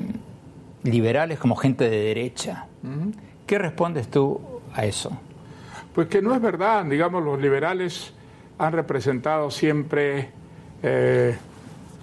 liberales 0.82 1.38
como 1.38 1.54
gente 1.54 1.88
de 1.88 1.96
derecha. 1.96 2.66
¿Qué 3.46 3.58
respondes 3.58 4.08
tú 4.08 4.40
a 4.72 4.84
eso? 4.84 5.10
Pues 5.94 6.08
que 6.08 6.22
no 6.22 6.34
es 6.34 6.40
verdad, 6.40 6.84
digamos, 6.84 7.22
los 7.22 7.40
liberales 7.40 8.12
han 8.58 8.72
representado 8.72 9.50
siempre 9.50 10.30
eh, 10.82 11.36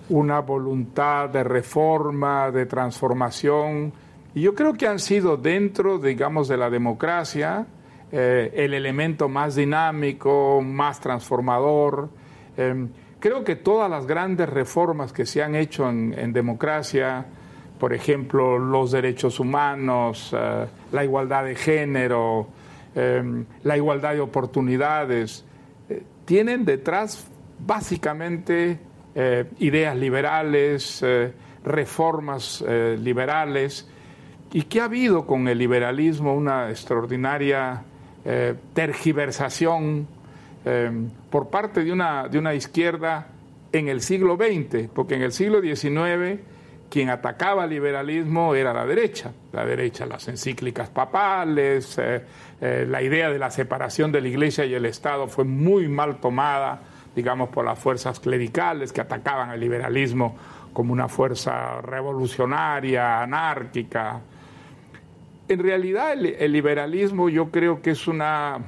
una 0.10 0.40
voluntad 0.40 1.30
de 1.30 1.44
reforma, 1.44 2.52
de 2.52 2.66
transformación, 2.66 3.94
y 4.36 4.42
yo 4.42 4.54
creo 4.54 4.74
que 4.74 4.88
han 4.88 5.00
sido 5.00 5.38
dentro, 5.38 5.98
digamos, 5.98 6.48
de 6.48 6.58
la 6.58 6.70
democracia 6.70 7.66
eh, 8.12 8.52
el 8.54 8.74
elemento 8.74 9.28
más 9.28 9.56
dinámico, 9.56 10.62
más 10.62 11.00
transformador. 11.00 12.10
Em, 12.56 12.90
creo 13.20 13.44
que 13.44 13.56
todas 13.56 13.90
las 13.90 14.06
grandes 14.06 14.48
reformas 14.48 15.12
que 15.12 15.26
se 15.26 15.42
han 15.42 15.56
hecho 15.56 15.90
en 15.90 16.34
democracia, 16.34 17.26
por 17.80 17.94
ejemplo, 17.94 18.58
los 18.58 18.92
derechos 18.92 19.40
humanos, 19.40 20.36
eh, 20.38 20.66
la 20.92 21.04
igualdad 21.04 21.46
de 21.46 21.56
género, 21.56 22.48
em, 22.96 23.46
la 23.64 23.78
igualdad 23.78 24.14
de 24.14 24.22
oportunidades, 24.22 25.46
eh, 25.90 26.04
tienen 26.26 26.66
detrás 26.66 27.28
básicamente 27.60 28.80
eh, 29.20 29.46
ideas 29.60 29.98
liberales, 29.98 31.04
reformas 31.64 32.64
liberales, 33.00 33.90
y 34.54 34.62
que 34.62 34.80
ha 34.80 34.84
habido 34.84 35.26
con 35.26 35.48
el 35.48 35.58
liberalismo 35.58 36.36
una 36.36 36.70
extraordinaria 36.70 37.84
tergiversación 38.76 40.06
por 41.32 41.50
parte 41.50 41.84
de 41.84 41.92
una, 41.92 42.28
de 42.28 42.38
una 42.38 42.54
izquierda 42.54 43.30
en 43.72 43.88
el 43.88 44.02
siglo 44.02 44.36
XX, 44.36 44.88
porque 44.94 45.16
en 45.16 45.24
el 45.24 45.32
siglo 45.32 45.62
XIX 45.62 46.40
quien 46.90 47.10
atacaba 47.10 47.64
al 47.64 47.70
liberalismo 47.70 48.56
era 48.56 48.74
la 48.74 48.86
derecha, 48.86 49.32
la 49.52 49.66
derecha, 49.66 50.06
las 50.06 50.28
encíclicas 50.28 50.90
papales, 50.90 51.98
eh, 51.98 52.22
eh, 52.62 52.86
la 52.88 53.02
idea 53.02 53.30
de 53.30 53.38
la 53.38 53.52
separación 53.52 54.12
de 54.12 54.22
la 54.22 54.28
iglesia 54.30 54.66
y 54.66 54.74
el 54.74 54.86
Estado 54.86 55.28
fue 55.28 55.44
muy 55.44 55.88
mal 55.88 56.20
tomada, 56.20 56.82
digamos, 57.16 57.50
por 57.50 57.66
las 57.66 57.78
fuerzas 57.78 58.20
clericales 58.20 58.94
que 58.94 59.02
atacaban 59.02 59.50
al 59.50 59.60
liberalismo 59.60 60.38
como 60.72 60.94
una 60.94 61.08
fuerza 61.08 61.82
revolucionaria, 61.82 63.22
anárquica. 63.22 64.22
En 65.48 65.60
realidad 65.60 66.14
el, 66.14 66.52
liberalismo 66.52 67.30
yo 67.30 67.50
creo 67.50 67.82
que 67.82 67.92
es 67.92 68.08
una 68.08 68.60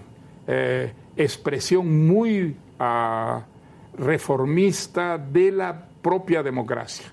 eh, 0.48 0.92
expresión 1.16 2.08
muy 2.08 2.56
ah, 2.80 3.44
reformista 3.98 5.18
de 5.18 5.52
la 5.52 5.86
propia 6.02 6.42
democracia 6.42 7.12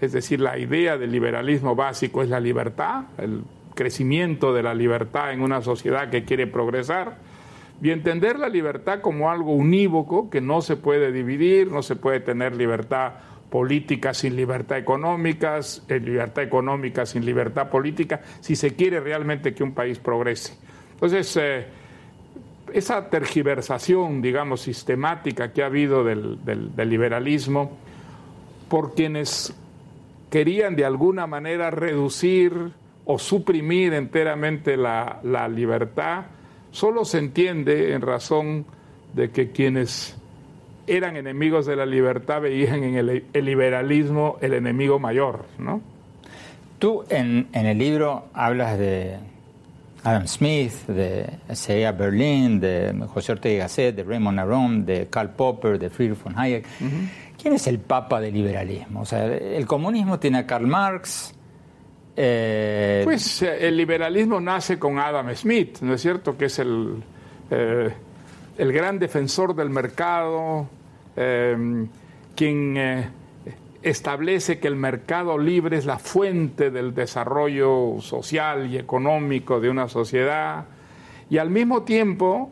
es 0.00 0.12
decir, 0.12 0.40
la 0.40 0.58
idea 0.58 0.96
del 0.96 1.10
liberalismo 1.10 1.74
básico 1.74 2.22
es 2.22 2.28
la 2.28 2.40
libertad, 2.40 3.04
el 3.18 3.42
crecimiento 3.74 4.52
de 4.52 4.62
la 4.62 4.74
libertad 4.74 5.32
en 5.32 5.40
una 5.40 5.60
sociedad 5.62 6.10
que 6.10 6.24
quiere 6.24 6.46
progresar, 6.46 7.16
y 7.80 7.90
entender 7.90 8.38
la 8.38 8.48
libertad 8.48 9.00
como 9.00 9.30
algo 9.30 9.52
unívoco 9.52 10.30
que 10.30 10.40
no 10.40 10.60
se 10.62 10.76
puede 10.76 11.12
dividir, 11.12 11.70
no 11.70 11.82
se 11.82 11.96
puede 11.96 12.20
tener 12.20 12.56
libertad 12.56 13.12
política 13.50 14.12
sin 14.14 14.36
libertad 14.36 14.78
económica, 14.78 15.60
eh, 15.88 16.00
libertad 16.00 16.42
económica 16.42 17.06
sin 17.06 17.24
libertad 17.24 17.70
política, 17.70 18.20
si 18.40 18.56
se 18.56 18.74
quiere 18.74 19.00
realmente 19.00 19.54
que 19.54 19.62
un 19.62 19.72
país 19.72 19.98
progrese. 19.98 20.54
Entonces, 20.94 21.36
eh, 21.36 21.66
esa 22.72 23.08
tergiversación, 23.08 24.20
digamos, 24.20 24.60
sistemática 24.60 25.52
que 25.52 25.62
ha 25.62 25.66
habido 25.66 26.04
del, 26.04 26.44
del 26.44 26.90
liberalismo, 26.90 27.78
por 28.68 28.94
quienes 28.94 29.54
querían 30.30 30.76
de 30.76 30.84
alguna 30.84 31.26
manera 31.26 31.70
reducir 31.70 32.72
o 33.04 33.18
suprimir 33.18 33.94
enteramente 33.94 34.76
la, 34.76 35.20
libertad, 35.48 36.26
solo 36.70 37.04
se 37.04 37.18
entiende 37.18 37.94
en 37.94 38.02
razón 38.02 38.66
de 39.14 39.30
que 39.30 39.50
quienes 39.50 40.16
eran 40.86 41.16
enemigos 41.16 41.64
de 41.66 41.76
la 41.76 41.86
libertad 41.86 42.42
veían 42.42 42.84
en 42.84 42.96
el, 42.96 43.24
liberalismo 43.32 44.36
el 44.40 44.54
enemigo 44.54 44.98
mayor, 44.98 45.46
¿no? 45.58 45.80
Tú 46.78 47.04
en, 47.08 47.48
el 47.52 47.78
libro 47.78 48.26
hablas 48.34 48.78
de 48.78 49.16
Adam 50.04 50.28
Smith, 50.28 50.86
de 50.86 51.30
C.A. 51.52 51.92
Berlin, 51.92 52.60
de 52.60 52.94
José 53.08 53.32
Ortega 53.32 53.64
Gasset, 53.64 53.96
de 53.96 54.04
Raymond 54.04 54.38
Aron, 54.38 54.86
de 54.86 55.08
Karl 55.08 55.30
Popper, 55.30 55.78
de 55.78 55.90
Friedrich 55.90 56.22
von 56.22 56.38
Hayek. 56.38 56.66
¿Quién 57.40 57.54
es 57.54 57.68
el 57.68 57.78
papa 57.78 58.20
del 58.20 58.34
liberalismo? 58.34 59.02
O 59.02 59.04
sea, 59.04 59.24
el 59.26 59.64
comunismo 59.66 60.18
tiene 60.18 60.38
a 60.38 60.46
Karl 60.46 60.66
Marx. 60.66 61.34
Eh, 62.16 63.02
pues 63.04 63.42
eh, 63.42 63.68
el 63.68 63.76
liberalismo 63.76 64.40
nace 64.40 64.76
con 64.76 64.98
Adam 64.98 65.32
Smith, 65.36 65.78
¿no 65.82 65.94
es 65.94 66.02
cierto? 66.02 66.36
Que 66.36 66.46
es 66.46 66.58
el, 66.58 67.00
eh, 67.48 67.90
el 68.58 68.72
gran 68.72 68.98
defensor 68.98 69.54
del 69.54 69.70
mercado, 69.70 70.68
em, 71.14 71.88
quien 72.34 73.12
establece 73.82 74.58
que 74.58 74.66
el 74.66 74.74
mercado 74.74 75.38
libre 75.38 75.76
es 75.78 75.86
la 75.86 76.00
fuente 76.00 76.72
del 76.72 76.92
desarrollo 76.92 78.00
social 78.00 78.68
y 78.68 78.78
económico 78.78 79.60
de 79.60 79.70
una 79.70 79.88
sociedad, 79.88 80.64
y 81.30 81.38
al 81.38 81.50
mismo 81.50 81.84
tiempo 81.84 82.50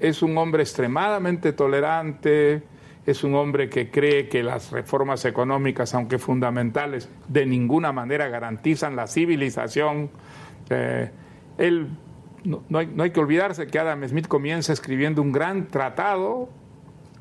es 0.00 0.22
un 0.22 0.38
hombre 0.38 0.62
extremadamente 0.62 1.52
tolerante, 1.52 2.62
es 3.04 3.24
un 3.24 3.34
hombre 3.34 3.68
que 3.68 3.90
cree 3.90 4.28
que 4.28 4.42
las 4.42 4.70
reformas 4.70 5.24
económicas, 5.24 5.94
aunque 5.94 6.18
fundamentales, 6.18 7.08
de 7.28 7.46
ninguna 7.46 7.92
manera 7.92 8.28
garantizan 8.28 8.94
la 8.94 9.06
civilización. 9.06 10.10
Eh, 10.70 11.10
él, 11.58 11.88
no, 12.44 12.62
hay, 12.78 12.86
no 12.86 13.02
hay 13.02 13.10
que 13.10 13.20
olvidarse 13.20 13.66
que 13.66 13.78
Adam 13.78 14.06
Smith 14.06 14.28
comienza 14.28 14.72
escribiendo 14.72 15.20
un 15.20 15.32
gran 15.32 15.68
tratado 15.68 16.48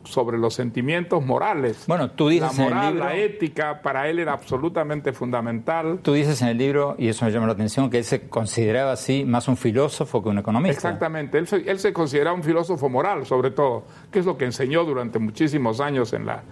sobre 0.04 0.38
los 0.38 0.54
sentimientos 0.54 1.26
morales. 1.26 1.86
Bueno, 1.88 2.12
tú 2.12 2.30
dices 2.30 2.58
la 2.58 2.64
moral, 2.64 2.80
en 2.80 2.88
el 2.88 2.94
libro, 2.94 3.10
la 3.10 3.16
ética, 3.18 3.82
para 3.82 4.10
él 4.10 4.20
era 4.20 4.34
absolutamente 4.34 5.14
fundamental. 5.14 6.00
Tú 6.02 6.14
dices 6.14 6.42
en 6.42 6.50
el 6.50 6.58
libro, 6.58 6.96
y 6.98 7.08
eso 7.08 7.26
me 7.26 7.32
llama 7.32 7.48
la 7.48 7.54
atención, 7.54 7.90
que 7.90 8.00
él 8.00 8.04
se 8.04 8.28
consideraba 8.28 8.92
así 8.94 9.26
más 9.26 9.48
un 9.48 9.58
filósofo 9.58 10.22
que 10.24 10.30
un 10.30 10.40
economista. 10.40 10.90
Exactamente, 10.90 11.38
él 11.38 11.48
se, 11.48 11.58
él 11.58 11.80
se 11.80 11.94
consideraba 11.94 12.36
un 12.36 12.44
filósofo 12.44 12.90
moral, 12.90 13.26
sobre 13.26 13.52
todo, 13.52 13.86
que 14.12 14.20
es 14.20 14.26
lo 14.26 14.38
que 14.38 14.46
enseñó 14.46 14.84
durante 14.84 15.20
muchísimos 15.20 15.80
años 15.80 16.14
en 16.14 16.26
la, 16.26 16.44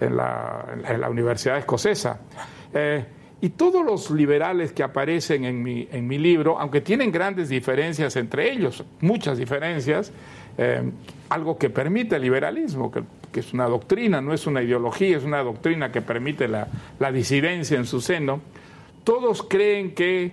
en 0.00 0.16
la, 0.16 0.64
en 0.88 1.00
la 1.00 1.08
Universidad 1.08 1.58
Escocesa. 1.58 2.20
Eh, 2.74 3.04
y 3.38 3.50
todos 3.50 3.84
los 3.84 4.10
liberales 4.10 4.72
que 4.72 4.82
aparecen 4.82 5.44
en 5.44 5.62
mi, 5.62 5.86
en 5.92 6.06
mi 6.06 6.18
libro, 6.18 6.58
aunque 6.58 6.80
tienen 6.80 7.12
grandes 7.12 7.50
diferencias 7.50 8.16
entre 8.16 8.50
ellos, 8.50 8.82
muchas 9.00 9.36
diferencias, 9.36 10.10
eh, 10.58 10.90
algo 11.28 11.58
que 11.58 11.70
permite 11.70 12.16
el 12.16 12.22
liberalismo, 12.22 12.90
que, 12.90 13.02
es 13.34 13.52
una 13.52 13.66
doctrina, 13.66 14.22
no 14.22 14.32
es 14.32 14.46
una 14.46 14.62
ideología, 14.62 15.18
es 15.18 15.24
una 15.24 15.42
doctrina 15.42 15.92
que 15.92 16.00
permite 16.00 16.48
la, 16.48 16.68
la 16.98 17.12
disidencia 17.12 17.76
en 17.76 17.84
su 17.84 18.00
seno, 18.00 18.40
todos 19.04 19.42
creen 19.42 19.94
que 19.94 20.32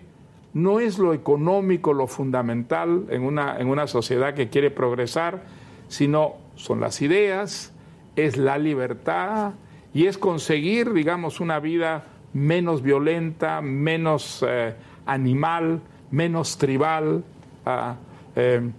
no 0.54 0.80
es 0.80 1.00
lo 1.00 1.14
económico 1.14 1.92
lo 1.94 2.08
fundamental 2.08 3.06
en 3.10 3.24
una, 3.24 3.60
en 3.60 3.68
una 3.68 3.88
sociedad 3.88 4.34
que 4.34 4.48
quiere 4.48 4.72
progresar, 4.72 5.44
sino 5.90 6.36
son 6.56 6.80
las 6.80 7.02
ideas, 7.02 7.74
es 8.16 8.38
la 8.38 8.58
libertad 8.58 9.54
y 9.94 10.06
es 10.06 10.18
conseguir, 10.18 10.94
digamos, 10.94 11.40
una 11.40 11.60
vida 11.60 12.06
menos 12.34 12.82
violenta, 12.82 13.62
menos 13.62 14.44
eh, 14.48 14.74
animal, 15.06 15.82
menos 16.12 16.58
tribal. 16.58 17.24
Uh, 17.66 17.94
eh, 18.36 18.70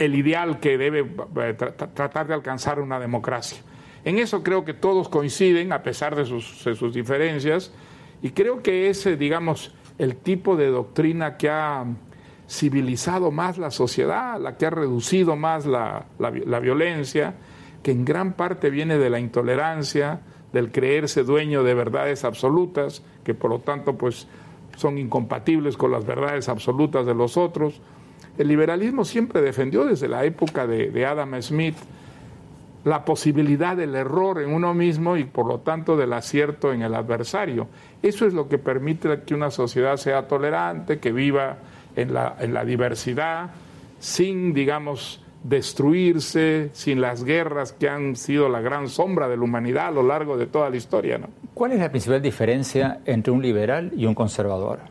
el 0.00 0.14
ideal 0.14 0.60
que 0.60 0.78
debe 0.78 1.00
eh, 1.00 1.54
tratar 1.54 2.26
de 2.26 2.34
alcanzar 2.34 2.80
una 2.80 2.98
democracia. 2.98 3.58
En 4.02 4.18
eso 4.18 4.42
creo 4.42 4.64
que 4.64 4.72
todos 4.72 5.10
coinciden, 5.10 5.72
a 5.72 5.82
pesar 5.82 6.16
de 6.16 6.24
sus, 6.24 6.94
diferencias, 6.94 7.70
y 8.22 8.30
creo 8.30 8.62
que 8.62 8.88
es, 8.88 9.04
digamos, 9.18 9.74
el 9.98 10.16
tipo 10.16 10.56
de 10.56 10.68
doctrina 10.68 11.36
que 11.36 11.50
ha 11.50 11.84
civilizado 12.48 13.30
más 13.30 13.58
la 13.58 13.70
sociedad, 13.70 14.40
la 14.40 14.56
que 14.56 14.66
ha 14.66 14.70
reducido 14.70 15.36
más 15.36 15.66
la, 15.66 16.06
la, 16.18 16.30
la 16.30 16.60
violencia, 16.60 17.34
que 17.82 17.92
en 17.92 18.06
gran 18.06 18.32
parte 18.32 18.70
viene 18.70 18.96
de 18.96 19.10
la 19.10 19.20
intolerancia, 19.20 20.20
del 20.54 20.72
creerse 20.72 21.24
dueño 21.24 21.62
de 21.62 21.74
verdades 21.74 22.24
absolutas, 22.24 23.02
que 23.22 23.34
por 23.34 23.50
lo 23.50 23.58
tanto 23.60 23.98
pues 23.98 24.26
son 24.76 24.96
incompatibles 24.96 25.76
con 25.76 25.92
las 25.92 26.06
verdades 26.06 26.48
absolutas 26.48 27.04
de 27.04 27.14
los 27.14 27.36
otros, 27.36 27.82
el 28.40 28.48
liberalismo 28.48 29.04
siempre 29.04 29.42
defendió 29.42 29.84
desde 29.84 30.08
la 30.08 30.24
época 30.24 30.66
de, 30.66 31.04
Adam 31.04 31.40
Smith 31.42 31.76
la 32.84 33.04
posibilidad 33.04 33.76
del 33.76 33.94
error 33.94 34.40
en 34.40 34.54
uno 34.54 34.72
mismo 34.72 35.18
y 35.18 35.24
por 35.24 35.46
lo 35.46 35.58
tanto 35.58 35.98
del 35.98 36.14
acierto 36.14 36.72
en 36.72 36.80
el 36.80 36.94
adversario. 36.94 37.66
Eso 38.02 38.26
es 38.26 38.32
lo 38.32 38.48
que 38.48 38.56
permite 38.56 39.20
que 39.26 39.34
una 39.34 39.50
sociedad 39.50 39.98
sea 39.98 40.26
tolerante, 40.26 40.98
que 40.98 41.12
viva 41.12 41.58
en 41.94 42.14
la, 42.14 42.36
en 42.40 42.54
la 42.54 42.64
diversidad, 42.64 43.50
sin, 43.98 44.54
digamos, 44.54 45.22
destruirse, 45.44 46.70
sin 46.72 47.02
las 47.02 47.24
guerras 47.24 47.72
que 47.74 47.90
han 47.90 48.16
sido 48.16 48.48
la 48.48 48.62
gran 48.62 48.88
sombra 48.88 49.28
de 49.28 49.36
la 49.36 49.42
humanidad 49.42 49.88
a 49.88 49.90
lo 49.90 50.02
largo 50.02 50.38
de 50.38 50.46
toda 50.46 50.70
la 50.70 50.76
historia. 50.76 51.20
¿Cuál 51.52 51.72
es 51.72 51.80
la 51.80 51.90
principal 51.90 52.22
diferencia 52.22 53.00
entre 53.04 53.32
un 53.32 53.42
liberal 53.42 53.92
y 53.94 54.06
un 54.06 54.14
conservador? 54.14 54.89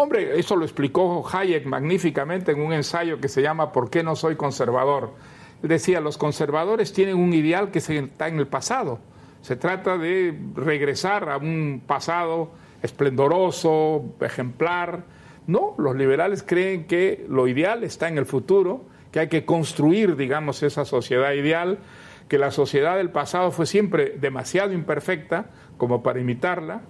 Hombre, 0.00 0.38
eso 0.38 0.54
lo 0.54 0.64
explicó 0.64 1.28
Hayek 1.28 1.66
magníficamente 1.66 2.52
en 2.52 2.60
un 2.60 2.72
ensayo 2.72 3.18
que 3.20 3.26
se 3.26 3.42
llama 3.42 3.72
¿Por 3.72 3.90
qué 3.90 4.04
no 4.04 4.14
soy 4.14 4.36
conservador? 4.36 5.14
Decía, 5.60 6.00
los 6.00 6.16
conservadores 6.16 6.92
tienen 6.92 7.16
un 7.16 7.32
ideal 7.32 7.72
que 7.72 7.80
está 7.80 8.28
en 8.28 8.38
el 8.38 8.46
pasado. 8.46 9.00
Se 9.42 9.56
trata 9.56 9.98
de 9.98 10.38
regresar 10.54 11.28
a 11.28 11.38
un 11.38 11.82
pasado 11.84 12.52
esplendoroso, 12.80 14.04
ejemplar. 14.20 15.02
No, 15.48 15.74
los 15.78 15.96
liberales 15.96 16.44
creen 16.44 16.86
que 16.86 17.26
lo 17.28 17.48
ideal 17.48 17.82
está 17.82 18.06
en 18.06 18.18
el 18.18 18.26
futuro, 18.26 18.84
que 19.10 19.18
hay 19.18 19.28
que 19.28 19.44
construir, 19.44 20.14
digamos, 20.14 20.62
esa 20.62 20.84
sociedad 20.84 21.32
ideal, 21.32 21.80
que 22.28 22.38
la 22.38 22.52
sociedad 22.52 22.98
del 22.98 23.10
pasado 23.10 23.50
fue 23.50 23.66
siempre 23.66 24.10
demasiado 24.10 24.72
imperfecta 24.72 25.46
como 25.76 26.04
para 26.04 26.20
imitarla. 26.20 26.82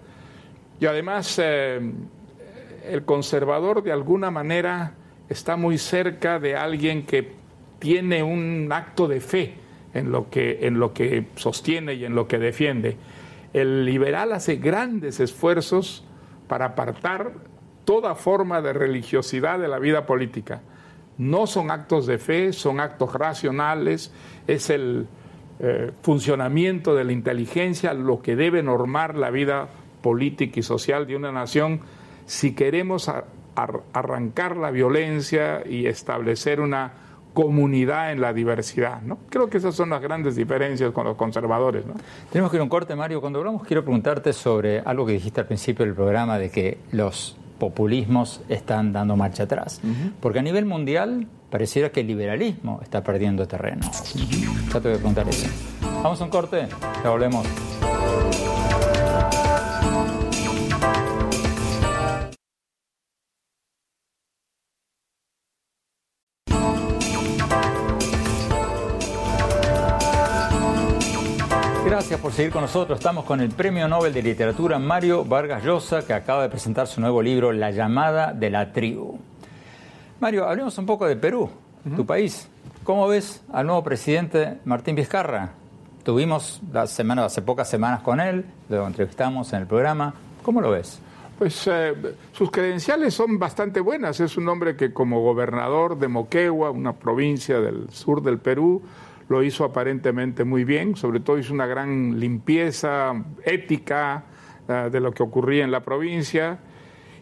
Y 0.79 0.85
además... 0.85 1.41
Eh, 1.43 1.91
el 2.89 3.05
conservador 3.05 3.83
de 3.83 3.93
alguna 3.93 4.31
manera 4.31 4.95
está 5.29 5.57
muy 5.57 5.79
cerca 5.79 6.39
de 6.39 6.57
alguien 6.57 7.05
que 7.05 7.33
tiene 7.79 8.23
un 8.23 8.69
acto 8.73 9.09
de 9.09 9.21
fe 9.21 9.55
en 9.95 10.11
lo 10.11 10.31
que, 10.31 10.67
en 10.67 10.79
lo 10.79 10.93
que 10.93 11.27
sostiene 11.37 11.95
y 11.95 12.05
en 12.05 12.15
lo 12.15 12.29
que 12.29 12.39
defiende. 12.39 12.97
El 13.53 13.85
liberal 13.85 14.33
hace 14.33 14.57
grandes 14.57 15.21
esfuerzos 15.21 16.05
para 16.49 16.67
apartar 16.67 17.33
toda 17.85 18.15
forma 18.15 18.61
de 18.61 18.73
religiosidad 18.73 19.59
de 19.59 19.69
la 19.69 19.79
vida 19.79 20.07
política. 20.07 20.61
No 21.17 21.47
son 21.47 21.71
actos 21.71 22.07
de 22.07 22.19
fe, 22.19 22.53
son 22.53 22.81
actos 22.81 23.13
racionales, 23.15 24.13
es 24.47 24.71
el 24.71 25.07
eh, 25.61 25.93
funcionamiento 26.03 26.95
de 26.95 27.05
la 27.05 27.13
inteligencia 27.13 27.93
lo 27.95 28.23
que 28.23 28.37
debe 28.37 28.63
normar 28.63 29.17
la 29.17 29.31
vida 29.31 29.69
política 30.03 30.61
y 30.61 30.63
social 30.63 31.07
de 31.07 31.17
una 31.17 31.33
nación 31.33 31.81
si 32.29 32.55
queremos 32.55 33.09
a, 33.09 33.25
a, 33.57 33.69
arrancar 33.95 34.57
la 34.57 34.71
violencia 34.71 35.63
y 35.69 35.87
establecer 35.87 36.61
una 36.61 36.93
comunidad 37.33 38.13
en 38.13 38.21
la 38.21 38.33
diversidad. 38.33 39.01
¿no? 39.03 39.19
Creo 39.31 39.49
que 39.49 39.59
esas 39.59 39.75
son 39.75 39.91
las 39.91 40.03
grandes 40.03 40.37
diferencias 40.37 40.93
con 40.93 41.07
los 41.07 41.17
conservadores. 41.17 41.87
¿no? 41.87 41.95
Tenemos 42.31 42.51
que 42.51 42.59
ir 42.59 42.61
a 42.61 42.65
un 42.65 42.69
corte, 42.69 42.95
Mario. 42.95 43.21
Cuando 43.21 43.39
hablamos, 43.39 43.65
quiero 43.65 43.83
preguntarte 43.83 44.33
sobre 44.33 44.81
algo 44.81 45.07
que 45.07 45.13
dijiste 45.13 45.41
al 45.41 45.47
principio 45.47 45.85
del 45.85 45.95
programa, 45.95 46.39
de 46.39 46.51
que 46.51 46.79
los 46.93 47.37
populismos 47.59 48.43
están 48.49 48.93
dando 48.93 49.17
marcha 49.17 49.45
atrás. 49.45 49.81
Uh 49.83 49.87
-huh. 49.87 50.13
Porque 50.21 50.39
a 50.39 50.43
nivel 50.43 50.65
mundial 50.67 51.27
pareciera 51.51 51.91
que 51.91 52.01
el 52.01 52.09
liberalismo 52.09 52.81
está 52.83 53.03
perdiendo 53.03 53.49
terreno. 53.49 53.89
Ya 54.73 54.81
te 54.81 54.89
voy 54.89 54.93
a 54.93 54.97
preguntar 54.97 55.29
eso. 55.29 55.49
Vamos 56.03 56.21
a 56.21 56.25
un 56.25 56.31
corte, 56.31 56.69
ya 57.03 57.11
volvemos. 57.11 57.47
Gracias 71.99 72.21
por 72.21 72.31
seguir 72.31 72.53
con 72.53 72.63
nosotros. 72.63 73.01
Estamos 73.01 73.25
con 73.25 73.41
el 73.41 73.49
Premio 73.49 73.89
Nobel 73.89 74.15
de 74.15 74.23
Literatura 74.23 74.79
Mario 74.79 75.25
Vargas 75.25 75.65
Llosa, 75.65 76.07
que 76.07 76.13
acaba 76.13 76.43
de 76.45 76.49
presentar 76.49 76.87
su 76.87 77.01
nuevo 77.01 77.21
libro, 77.21 77.51
La 77.51 77.73
llamada 77.73 78.33
de 78.33 78.51
la 78.51 78.73
tribu. 78.73 79.19
Mario, 80.21 80.49
hablemos 80.49 80.79
un 80.79 80.87
poco 80.87 81.09
de 81.09 81.17
Perú, 81.17 81.51
uh 81.51 81.89
-huh. 81.91 81.97
tu 81.97 82.07
país. 82.07 82.49
¿Cómo 82.85 83.09
ves 83.09 83.43
al 83.53 83.67
nuevo 83.67 83.83
presidente 83.83 84.59
Martín 84.65 84.95
Vizcarra? 84.95 85.55
Tuvimos 86.05 86.61
la 86.73 86.87
semana, 86.87 87.25
hace 87.25 87.43
pocas 87.43 87.69
semanas 87.69 88.01
con 88.03 88.21
él, 88.21 88.45
lo 88.69 88.87
entrevistamos 88.87 89.53
en 89.53 89.63
el 89.63 89.67
programa. 89.67 90.15
¿Cómo 90.45 90.61
lo 90.61 90.71
ves? 90.71 91.01
Pues 91.37 91.67
eh, 91.67 91.95
sus 92.33 92.49
credenciales 92.53 93.13
son 93.13 93.41
bastante 93.41 93.81
buenas. 93.81 94.21
Es 94.21 94.37
un 94.37 94.49
hombre 94.49 94.77
que 94.77 94.93
como 94.93 95.21
gobernador 95.21 95.99
de 95.99 96.07
Moquegua, 96.07 96.71
una 96.71 96.93
provincia 96.93 97.59
del 97.59 97.91
sur 97.91 98.23
del 98.23 98.39
Perú, 98.39 98.83
lo 99.29 99.43
hizo 99.43 99.65
aparentemente 99.65 100.45
muy 100.45 100.65
bien, 100.65 100.97
sobre 100.97 101.21
todo 101.21 101.39
hizo 101.39 101.53
una 101.53 101.67
gran 101.67 102.19
limpieza 102.19 103.13
ética 103.45 104.25
uh, 104.69 104.91
de 104.91 105.01
lo 105.01 105.13
que 105.13 105.23
ocurría 105.23 105.65
en 105.65 105.71
la 105.71 105.83
provincia. 105.83 106.59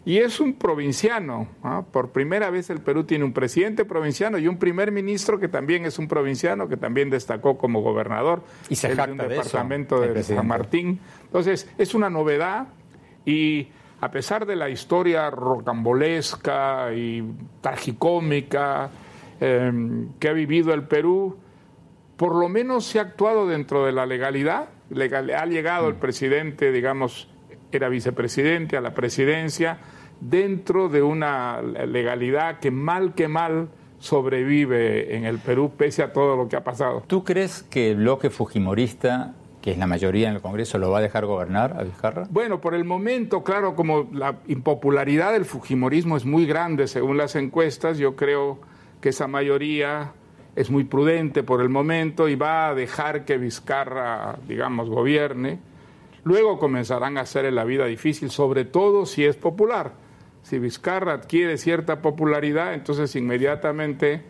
Y 0.05 0.19
es 0.19 0.39
un 0.39 0.53
provinciano. 0.53 1.49
¿no? 1.61 1.85
Por 1.91 2.11
primera 2.11 2.49
vez 2.49 2.69
el 2.69 2.79
Perú 2.79 3.03
tiene 3.03 3.25
un 3.25 3.33
presidente 3.33 3.83
provinciano 3.83 4.37
y 4.37 4.47
un 4.47 4.57
primer 4.57 4.93
ministro 4.93 5.37
que 5.37 5.49
también 5.49 5.85
es 5.85 5.99
un 5.99 6.07
provinciano, 6.07 6.69
que 6.69 6.77
también 6.77 7.09
destacó 7.09 7.57
como 7.57 7.81
gobernador 7.81 8.41
y 8.69 8.77
se 8.77 8.95
de 8.95 9.11
un 9.11 9.17
departamento 9.17 9.99
de, 9.99 10.23
San 10.23 10.47
Martín. 10.47 11.01
Entonces, 11.25 11.69
es 11.77 11.93
una 11.93 12.09
novedad 12.09 12.67
y 13.25 13.67
a 13.99 14.09
pesar 14.09 14.45
de 14.45 14.55
la 14.55 14.69
historia 14.69 15.29
rocambolesca 15.29 16.93
y 16.93 17.23
tragicómica 17.59 18.89
eh, 19.41 20.05
que 20.19 20.29
ha 20.29 20.33
vivido 20.33 20.73
el 20.73 20.83
Perú, 20.83 21.35
por 22.17 22.35
lo 22.35 22.49
menos 22.49 22.85
se 22.85 22.99
ha 22.99 23.03
actuado 23.03 23.47
dentro 23.47 23.85
de 23.85 23.91
la 23.91 24.05
legalidad. 24.05 24.69
ha 24.91 25.45
llegado 25.45 25.87
el 25.87 25.95
mm. 25.95 25.99
presidente, 25.99 26.71
digamos, 26.71 27.29
era 27.71 27.89
vicepresidente 27.89 28.75
a 28.75 28.81
la 28.81 28.93
presidencia, 28.93 29.77
dentro 30.19 30.89
de 30.89 31.03
una 31.03 31.61
legalidad 31.61 32.59
que 32.59 32.71
mal 32.71 33.13
que 33.13 33.27
mal 33.27 33.69
sobrevive 33.99 35.15
en 35.15 35.25
el 35.25 35.39
Perú 35.39 35.71
pese 35.75 36.03
a 36.03 36.11
todo 36.11 36.35
lo 36.35 36.47
que 36.49 36.55
ha 36.55 36.63
pasado. 36.63 37.03
¿Tú 37.07 37.23
crees 37.23 37.63
que 37.63 37.91
el 37.91 37.97
bloque 37.97 38.29
fujimorista 38.29 39.33
que 39.67 39.71
es 39.71 39.77
la 39.77 39.87
mayoría 39.87 40.29
en 40.29 40.35
el 40.35 40.41
Congreso, 40.41 40.77
lo 40.77 40.91
va 40.91 40.99
a 40.99 41.01
dejar 41.01 41.25
gobernar 41.25 41.75
a 41.77 41.83
Vizcarra? 41.83 42.25
Bueno, 42.29 42.61
por 42.61 42.73
el 42.73 42.85
momento, 42.85 43.43
claro, 43.43 43.75
como 43.75 44.07
la 44.13 44.37
impopularidad 44.47 45.33
del 45.33 45.43
Fujimorismo 45.43 46.15
es 46.15 46.23
muy 46.23 46.45
grande 46.45 46.87
según 46.87 47.17
las 47.17 47.35
encuestas, 47.35 47.97
yo 47.97 48.15
creo 48.15 48.59
que 49.01 49.09
esa 49.09 49.27
mayoría 49.27 50.13
es 50.57 50.71
muy 50.71 50.85
prudente 50.85 51.43
por 51.43 51.61
el 51.61 51.69
momento 51.69 52.27
y 52.27 52.33
va 52.35 52.69
a 52.69 52.73
dejar 52.73 53.25
que 53.25 53.37
Vizcarra, 53.37 54.39
digamos, 54.47 54.89
gobierne. 54.89 55.59
Luego 56.23 56.57
comenzarán 56.57 57.19
a 57.19 57.21
hacer 57.21 57.53
la 57.53 57.63
vida 57.63 57.85
difícil, 57.85 58.31
sobre 58.31 58.65
todo 58.65 59.05
si 59.05 59.23
es 59.23 59.35
popular. 59.35 59.91
Si 60.41 60.57
Vizcarra 60.57 61.13
adquiere 61.13 61.59
cierta 61.59 62.01
popularidad, 62.01 62.73
entonces 62.73 63.15
inmediatamente 63.15 64.23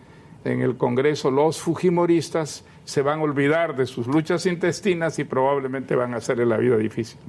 en 0.44 0.62
el 0.62 0.76
Congreso 0.76 1.32
los 1.32 1.62
Fujimoristas 1.62 2.66
se 2.84 3.02
van 3.02 3.20
a 3.20 3.24
olvidar 3.24 3.78
de 3.78 3.86
sus 3.86 4.06
luchas 4.06 4.46
intestinas 4.48 5.18
y 5.20 5.24
probablemente 5.24 5.96
van 5.96 6.14
a 6.14 6.18
hacerle 6.18 6.46
la 6.46 6.58
vida 6.58 6.76
difícil. 6.76 7.20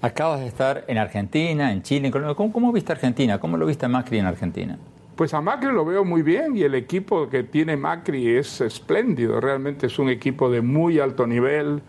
Acabas 0.00 0.38
de 0.38 0.46
estar 0.46 0.84
en 0.86 0.98
Argentina, 0.98 1.72
en 1.72 1.82
Chile, 1.82 2.06
en 2.06 2.12
Colombia. 2.12 2.36
¿Cómo, 2.36 2.72
viste 2.72 2.92
Argentina? 2.92 3.40
¿Cómo 3.40 3.56
lo 3.56 3.66
viste 3.66 3.88
Macri 3.88 4.20
en 4.20 4.26
Argentina? 4.26 4.78
Pues 5.16 5.32
a 5.32 5.40
Macri 5.40 5.70
lo 5.72 5.84
veo 5.84 6.04
muy 6.04 6.22
bien 6.22 6.56
y 6.56 6.62
el 6.62 6.74
equipo 6.74 7.28
que 7.28 7.44
tiene 7.44 7.76
Macri 7.76 8.36
es 8.36 8.60
espléndido. 8.60 9.40
Realmente 9.40 9.86
es 9.86 9.98
un 10.00 10.08
equipo 10.08 10.50
de 10.50 10.60
muy 10.60 10.98
alto 10.98 11.26
nivel, 11.26 11.82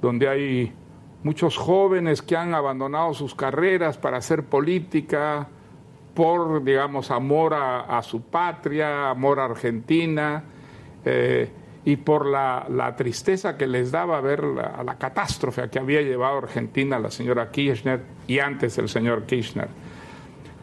donde 0.00 0.28
hay 0.28 0.72
muchos 1.22 1.56
jóvenes 1.56 2.22
que 2.22 2.36
han 2.36 2.54
abandonado 2.54 3.14
sus 3.14 3.36
carreras 3.36 3.98
para 3.98 4.16
hacer 4.16 4.44
política 4.44 5.46
por, 6.12 6.64
digamos, 6.64 7.12
amor 7.12 7.54
a, 7.54 8.02
su 8.02 8.22
patria, 8.22 9.10
amor 9.10 9.38
a 9.38 9.44
Argentina. 9.44 10.42
Eh, 11.04 11.50
y 11.84 11.96
por 11.96 12.26
la, 12.26 12.94
tristeza 12.96 13.56
que 13.56 13.66
les 13.66 13.90
daba 13.90 14.20
ver 14.20 14.44
la, 14.44 14.82
la, 14.84 14.98
catástrofe 14.98 15.62
a 15.62 15.68
que 15.68 15.78
había 15.78 16.00
llevado 16.00 16.38
Argentina 16.38 16.98
la 16.98 17.10
señora 17.10 17.50
Kirchner 17.50 18.02
y 18.26 18.38
antes 18.38 18.78
el 18.78 18.88
señor 18.88 19.24
Kirchner. 19.24 19.68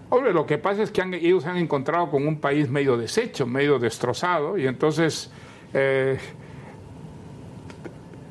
Hombre, 0.09 0.33
lo 0.33 0.45
que 0.45 0.57
pasa 0.57 0.83
es 0.83 0.91
que 0.91 1.01
ellos 1.01 1.43
se 1.43 1.49
han 1.49 1.57
encontrado 1.57 2.09
con 2.09 2.27
un 2.27 2.39
país 2.39 2.69
medio 2.69 2.97
deshecho, 2.97 3.45
medio 3.45 3.77
destrozado, 3.77 4.57
y 4.57 4.65
entonces 4.65 5.31
eh, 5.73 6.17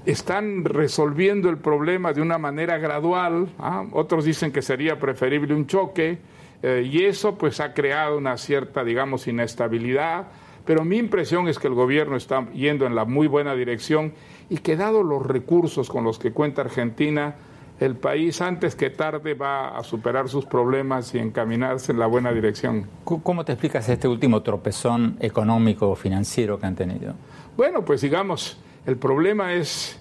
están 0.05 0.65
resolviendo 0.65 1.49
el 1.49 1.59
problema 1.59 2.13
de 2.13 2.21
una 2.21 2.39
manera 2.39 2.79
gradual. 2.79 3.49
¿ah? 3.59 3.85
Otros 3.93 4.25
dicen 4.25 4.51
que 4.51 4.61
sería 4.61 4.99
preferible 4.99 5.55
un 5.55 5.67
choque, 5.67 6.19
eh, 6.63 6.89
y 6.91 7.05
eso 7.05 7.39
pues 7.39 7.61
ha 7.61 7.73
creado 7.73 8.19
una 8.19 8.37
cierta, 8.37 8.83
digamos, 8.83 9.29
inestabilidad 9.29 10.27
pero 10.69 10.85
mi 10.85 10.99
impresión 10.99 11.49
es 11.49 11.59
que 11.59 11.67
el 11.67 11.73
gobierno 11.73 12.15
está 12.15 12.47
yendo 12.53 12.85
en 12.85 12.95
la 12.95 13.07
muy 13.07 13.27
buena 13.27 13.55
dirección 13.55 14.13
y 14.51 14.59
que 14.59 14.77
dado 14.77 15.03
los 15.03 15.25
recursos 15.25 15.89
con 15.89 16.05
los 16.05 16.19
que 16.19 16.33
cuenta 16.33 16.61
Argentina, 16.61 17.37
el 17.81 17.97
país 17.97 18.41
antes 18.41 18.75
que 18.75 18.91
tarde 18.91 19.35
va 19.35 19.77
a 19.77 19.83
superar 19.83 20.29
sus 20.29 20.45
problemas 20.45 21.15
y 21.15 21.19
encaminarse 21.19 21.93
en 21.93 21.99
la 21.99 22.07
buena 22.07 22.33
dirección. 22.33 22.89
¿Cómo 23.05 23.45
te 23.45 23.53
explicas 23.53 23.89
este 23.89 24.09
último 24.09 24.43
tropezón 24.43 25.17
económico 25.21 25.91
o 25.91 25.95
financiero 25.95 26.59
que 26.59 26.67
han 26.67 26.75
tenido? 26.75 27.15
Bueno, 27.57 27.85
pues 27.85 28.01
digamos, 28.01 28.59
el 28.87 28.97
problema 28.97 29.55
es 29.55 29.99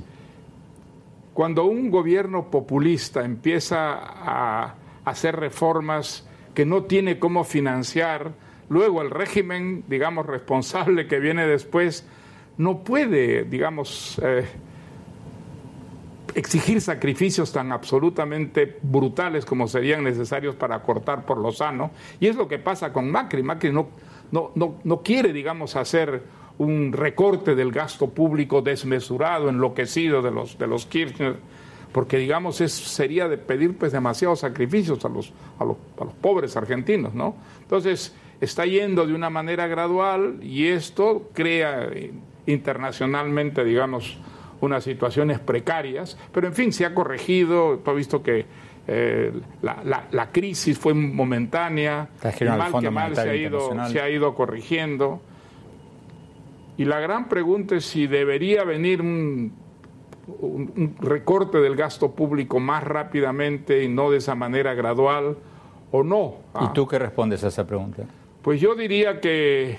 cuando 1.34 1.66
un 1.66 1.92
gobierno 1.92 2.50
populista 2.50 3.24
empieza 3.24 3.94
a 3.96 4.76
hacer 5.06 5.36
reformas 5.36 6.28
que 6.56 6.66
no 6.66 6.84
tiene 6.84 7.20
cómo 7.20 7.44
financiar, 7.44 8.34
Luego 8.70 9.02
el 9.02 9.12
régimen, 9.12 9.86
digamos, 9.88 10.26
responsable 10.26 11.08
que 11.08 11.20
viene 11.20 11.48
después, 11.48 12.06
no 12.58 12.84
puede, 12.84 13.46
digamos, 13.46 14.20
eh, 14.24 14.46
exigir 16.38 16.82
sacrificios 16.82 17.52
tan 17.52 17.72
absolutamente 17.72 18.78
brutales 18.84 19.44
como 19.44 19.68
serían 19.68 20.04
necesarios 20.04 20.54
para 20.54 20.84
cortar 20.84 21.26
por 21.26 21.40
lo 21.40 21.52
sano. 21.52 21.90
Y 22.20 22.28
es 22.28 22.36
lo 22.36 22.48
que 22.48 22.60
pasa 22.60 22.94
con 22.94 23.10
Macri. 23.10 23.42
Macri 23.42 23.72
no, 23.72 23.88
no, 24.32 24.52
no, 24.54 24.76
no 24.84 25.02
quiere, 25.02 25.34
digamos, 25.34 25.76
hacer 25.76 26.22
un 26.60 26.94
recorte 26.94 27.56
del 27.56 27.72
gasto 27.72 28.12
público 28.12 28.62
desmesurado, 28.62 29.50
enloquecido 29.50 30.22
de 30.22 30.30
los, 30.30 30.60
de 30.60 30.68
los 30.68 30.86
Kirchner, 30.86 31.38
porque 31.92 32.18
digamos 32.18 32.62
es, 32.62 32.72
sería 32.72 33.28
de 33.28 33.40
pedir 33.40 33.76
pues 33.76 33.92
demasiados 33.92 34.42
sacrificios 34.42 35.04
a 35.06 35.10
los, 35.10 35.34
a 35.58 35.66
los, 35.66 35.78
a 36.00 36.06
los 36.06 36.14
pobres 36.14 36.56
argentinos, 36.56 37.16
¿no? 37.16 37.36
Entonces, 37.64 38.16
está 38.42 38.68
yendo 38.68 39.08
de 39.08 39.16
una 39.16 39.32
manera 39.32 39.66
gradual 39.66 40.38
y 40.44 40.68
esto 40.68 41.32
crea 41.34 41.90
internacionalmente, 42.46 43.64
digamos, 43.64 44.20
unas 44.62 44.84
situaciones 44.84 45.40
precarias, 45.40 46.18
pero 46.32 46.48
en 46.48 46.54
fin, 46.54 46.74
se 46.74 46.86
ha 46.86 46.94
corregido, 46.94 47.80
tú 47.80 47.92
has 47.92 47.98
visto 47.98 48.24
que 48.24 48.46
eh, 48.88 49.34
la, 49.62 50.30
crisis 50.32 50.78
fue 50.78 50.94
momentánea, 50.94 52.10
mal 52.24 52.82
que 52.82 52.90
mal 52.90 53.16
se 53.16 53.30
ha, 53.30 53.36
ido, 53.36 53.88
se 53.88 54.02
ha 54.02 54.10
ido 54.10 54.34
corrigiendo. 54.34 55.22
Y 56.78 56.86
la 56.86 57.00
gran 57.00 57.28
pregunta 57.28 57.76
es 57.76 57.86
si 57.86 58.08
debería 58.08 58.64
venir 58.64 59.02
un, 59.02 59.52
un, 60.28 60.96
recorte 61.00 61.60
del 61.60 61.76
gasto 61.76 62.12
público 62.12 62.60
más 62.60 62.84
rápidamente 62.84 63.84
y 63.84 63.90
no 63.90 64.12
de 64.12 64.18
esa 64.18 64.36
manera 64.36 64.74
gradual 64.74 65.38
o 65.92 66.04
no. 66.04 66.36
¿Y 66.62 66.68
tú 66.74 66.88
qué 66.88 67.00
respondes 67.00 67.44
a 67.44 67.48
esa 67.48 67.66
pregunta? 67.66 68.04
Pues 68.42 68.62
yo 68.62 68.76
diría 68.76 69.20
que 69.20 69.78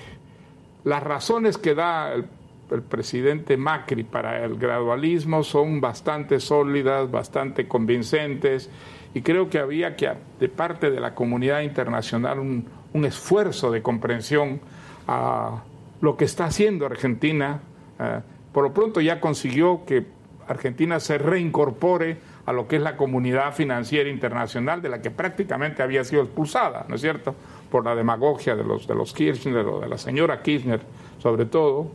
las 0.85 1.03
razones 1.03 1.59
que 1.59 1.75
da 1.75 2.13
el, 2.13 2.27
presidente 2.69 3.57
Macri 3.57 4.05
para 4.05 4.45
el 4.45 4.57
gradualismo 4.57 5.43
son 5.43 5.81
bastante 5.81 6.41
sólidas, 6.41 7.11
bastante 7.11 7.67
convincentes, 7.67 8.71
y 9.15 9.23
creo 9.23 9.49
que 9.49 9.59
había 9.59 9.97
que, 9.97 10.11
de 10.39 10.49
parte 10.49 10.91
de 10.91 11.01
la 11.01 11.15
comunidad 11.15 11.63
internacional, 11.63 12.39
un, 12.39 12.67
esfuerzo 13.05 13.71
de 13.71 13.81
comprensión 13.81 14.61
a 15.07 15.63
lo 16.01 16.17
que 16.17 16.25
está 16.25 16.47
haciendo 16.47 16.85
Argentina. 16.85 17.61
Eh, 18.01 18.21
por 18.53 18.65
lo 18.65 18.75
pronto 18.75 19.01
ya 19.01 19.21
consiguió 19.21 19.85
que 19.87 20.05
Argentina 20.49 20.99
se 20.99 21.17
reincorpore 21.17 22.17
a 22.45 22.53
lo 22.53 22.67
que 22.67 22.77
es 22.77 22.83
la 22.83 22.97
comunidad 22.97 23.55
financiera 23.55 24.11
internacional 24.11 24.83
de 24.83 24.89
la 24.89 25.01
que 25.01 25.11
prácticamente 25.11 25.83
había 25.83 26.03
sido 26.03 26.23
expulsada, 26.23 26.87
¿no 26.89 26.97
es 26.97 27.03
cierto? 27.03 27.35
por 27.71 27.85
la 27.85 27.95
demagogia 27.95 28.57
de 28.57 28.65
los, 28.65 28.87
de 28.87 28.95
los 28.95 29.13
Kirchner 29.13 29.67
o 29.67 29.81
de 29.81 29.89
la 29.89 29.99
señora 29.99 30.43
Kirchner 30.43 30.81
sobre 31.19 31.45
todo. 31.47 31.91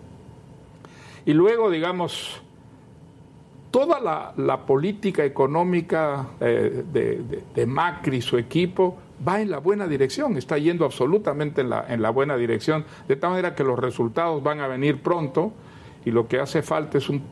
Y 1.25 1.33
luego, 1.33 1.69
digamos, 1.69 2.41
toda 3.71 4.33
la, 4.35 4.65
política 4.65 5.25
económica 5.25 6.27
eh, 6.39 6.83
de, 7.55 7.65
Macri 7.65 8.17
y 8.17 8.21
su 8.21 8.37
equipo 8.37 8.97
va 9.27 9.41
en 9.41 9.49
la 9.49 9.59
buena 9.59 9.87
dirección, 9.87 10.37
está 10.37 10.57
yendo 10.57 10.85
absolutamente 10.85 11.61
en 11.61 11.69
la, 11.69 11.85
en 11.87 12.01
la 12.01 12.09
buena 12.11 12.37
dirección, 12.37 12.85
de 13.07 13.15
tal 13.15 13.31
manera 13.31 13.55
que 13.55 13.63
los 13.63 13.79
resultados 13.79 14.43
van 14.43 14.59
a 14.59 14.67
venir 14.67 15.01
pronto 15.01 15.53
y 16.05 16.11
lo 16.11 16.27
que 16.27 16.39
hace 16.39 16.61
falta 16.61 16.97
es 16.97 17.09
un, 17.09 17.23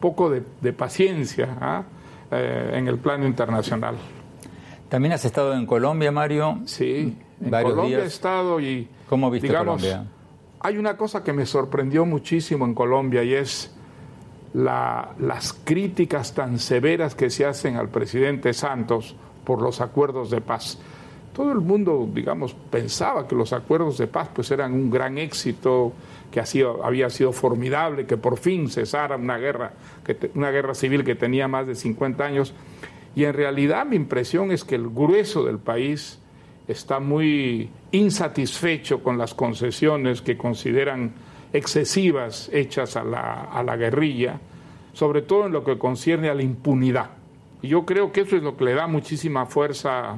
poco 0.00 0.30
de, 0.30 0.72
paciencia 0.72 1.56
¿ah? 1.60 1.82
eh, 2.30 2.72
en 2.74 2.86
el 2.86 2.98
plano 2.98 3.26
internacional. 3.26 3.96
También 4.88 5.12
has 5.14 5.24
estado 5.24 5.54
en 5.54 5.66
Colombia, 5.66 6.12
Mario. 6.12 6.60
Sí. 6.64 7.16
En 7.40 7.50
Colombia 7.50 8.00
he 8.00 8.06
estado 8.06 8.60
y... 8.60 8.88
¿Cómo 9.08 9.30
viste 9.30 9.48
digamos, 9.48 9.82
Colombia? 9.82 10.10
Hay 10.60 10.76
una 10.76 10.96
cosa 10.96 11.22
que 11.22 11.32
me 11.32 11.46
sorprendió 11.46 12.04
muchísimo 12.04 12.64
en 12.64 12.74
Colombia 12.74 13.22
y 13.22 13.34
es 13.34 13.74
las 14.54 15.52
críticas 15.64 16.34
tan 16.34 16.58
severas 16.58 17.14
que 17.14 17.30
se 17.30 17.44
hacen 17.44 17.76
al 17.76 17.88
presidente 17.88 18.52
Santos 18.52 19.14
por 19.44 19.62
los 19.62 19.80
acuerdos 19.80 20.30
de 20.30 20.40
paz. 20.40 20.78
Todo 21.32 21.52
el 21.52 21.60
mundo, 21.60 22.08
digamos, 22.12 22.54
pensaba 22.54 23.28
que 23.28 23.36
los 23.36 23.52
acuerdos 23.52 23.98
de 23.98 24.08
paz 24.08 24.30
pues 24.34 24.50
eran 24.50 24.72
un 24.72 24.90
gran 24.90 25.18
éxito, 25.18 25.92
que 26.32 26.42
había 26.82 27.08
sido 27.10 27.32
formidable, 27.32 28.06
que 28.06 28.16
por 28.16 28.38
fin 28.38 28.68
cesara 28.68 29.16
una 29.16 29.38
guerra, 29.38 29.72
una 30.34 30.50
guerra 30.50 30.74
civil 30.74 31.04
que 31.04 31.14
tenía 31.14 31.46
más 31.46 31.66
de 31.66 31.74
50 31.74 32.24
años. 32.24 32.54
Y 33.14 33.24
en 33.24 33.34
realidad 33.34 33.86
mi 33.86 33.96
impresión 33.96 34.50
es 34.50 34.64
que 34.64 34.74
el 34.74 34.88
grueso 34.88 35.44
del 35.44 35.58
país 35.58 36.18
está 36.66 37.00
muy 37.00 37.70
insatisfecho 37.92 39.02
con 39.02 39.18
las 39.18 39.34
concesiones 39.34 40.22
que 40.22 40.36
consideran 40.36 41.12
excesivas 41.52 42.50
hechas 42.52 42.96
a 42.96 43.04
la, 43.04 43.44
a 43.44 43.62
la 43.62 43.76
guerrilla, 43.76 44.38
sobre 44.92 45.22
todo 45.22 45.46
en 45.46 45.52
lo 45.52 45.64
que 45.64 45.78
concierne 45.78 46.28
a 46.28 46.34
la 46.34 46.42
impunidad. 46.42 47.10
Y 47.62 47.68
yo 47.68 47.84
creo 47.86 48.12
que 48.12 48.22
eso 48.22 48.36
es 48.36 48.42
lo 48.42 48.56
que 48.56 48.64
le 48.64 48.74
da 48.74 48.86
muchísima 48.86 49.46
fuerza 49.46 50.16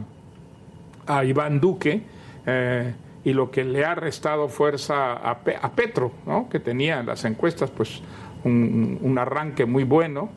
a 1.06 1.24
Iván 1.24 1.60
Duque 1.60 2.02
eh, 2.46 2.94
y 3.24 3.32
lo 3.32 3.50
que 3.50 3.64
le 3.64 3.84
ha 3.84 3.94
restado 3.94 4.48
fuerza 4.48 5.12
a, 5.12 5.30
a 5.30 5.72
Petro, 5.72 6.12
¿no? 6.26 6.48
que 6.48 6.60
tenía 6.60 7.00
en 7.00 7.06
las 7.06 7.24
encuestas 7.24 7.70
pues 7.70 8.02
un, 8.44 9.16
arranque 9.18 9.66
muy 9.66 9.84
bueno, 9.84 10.30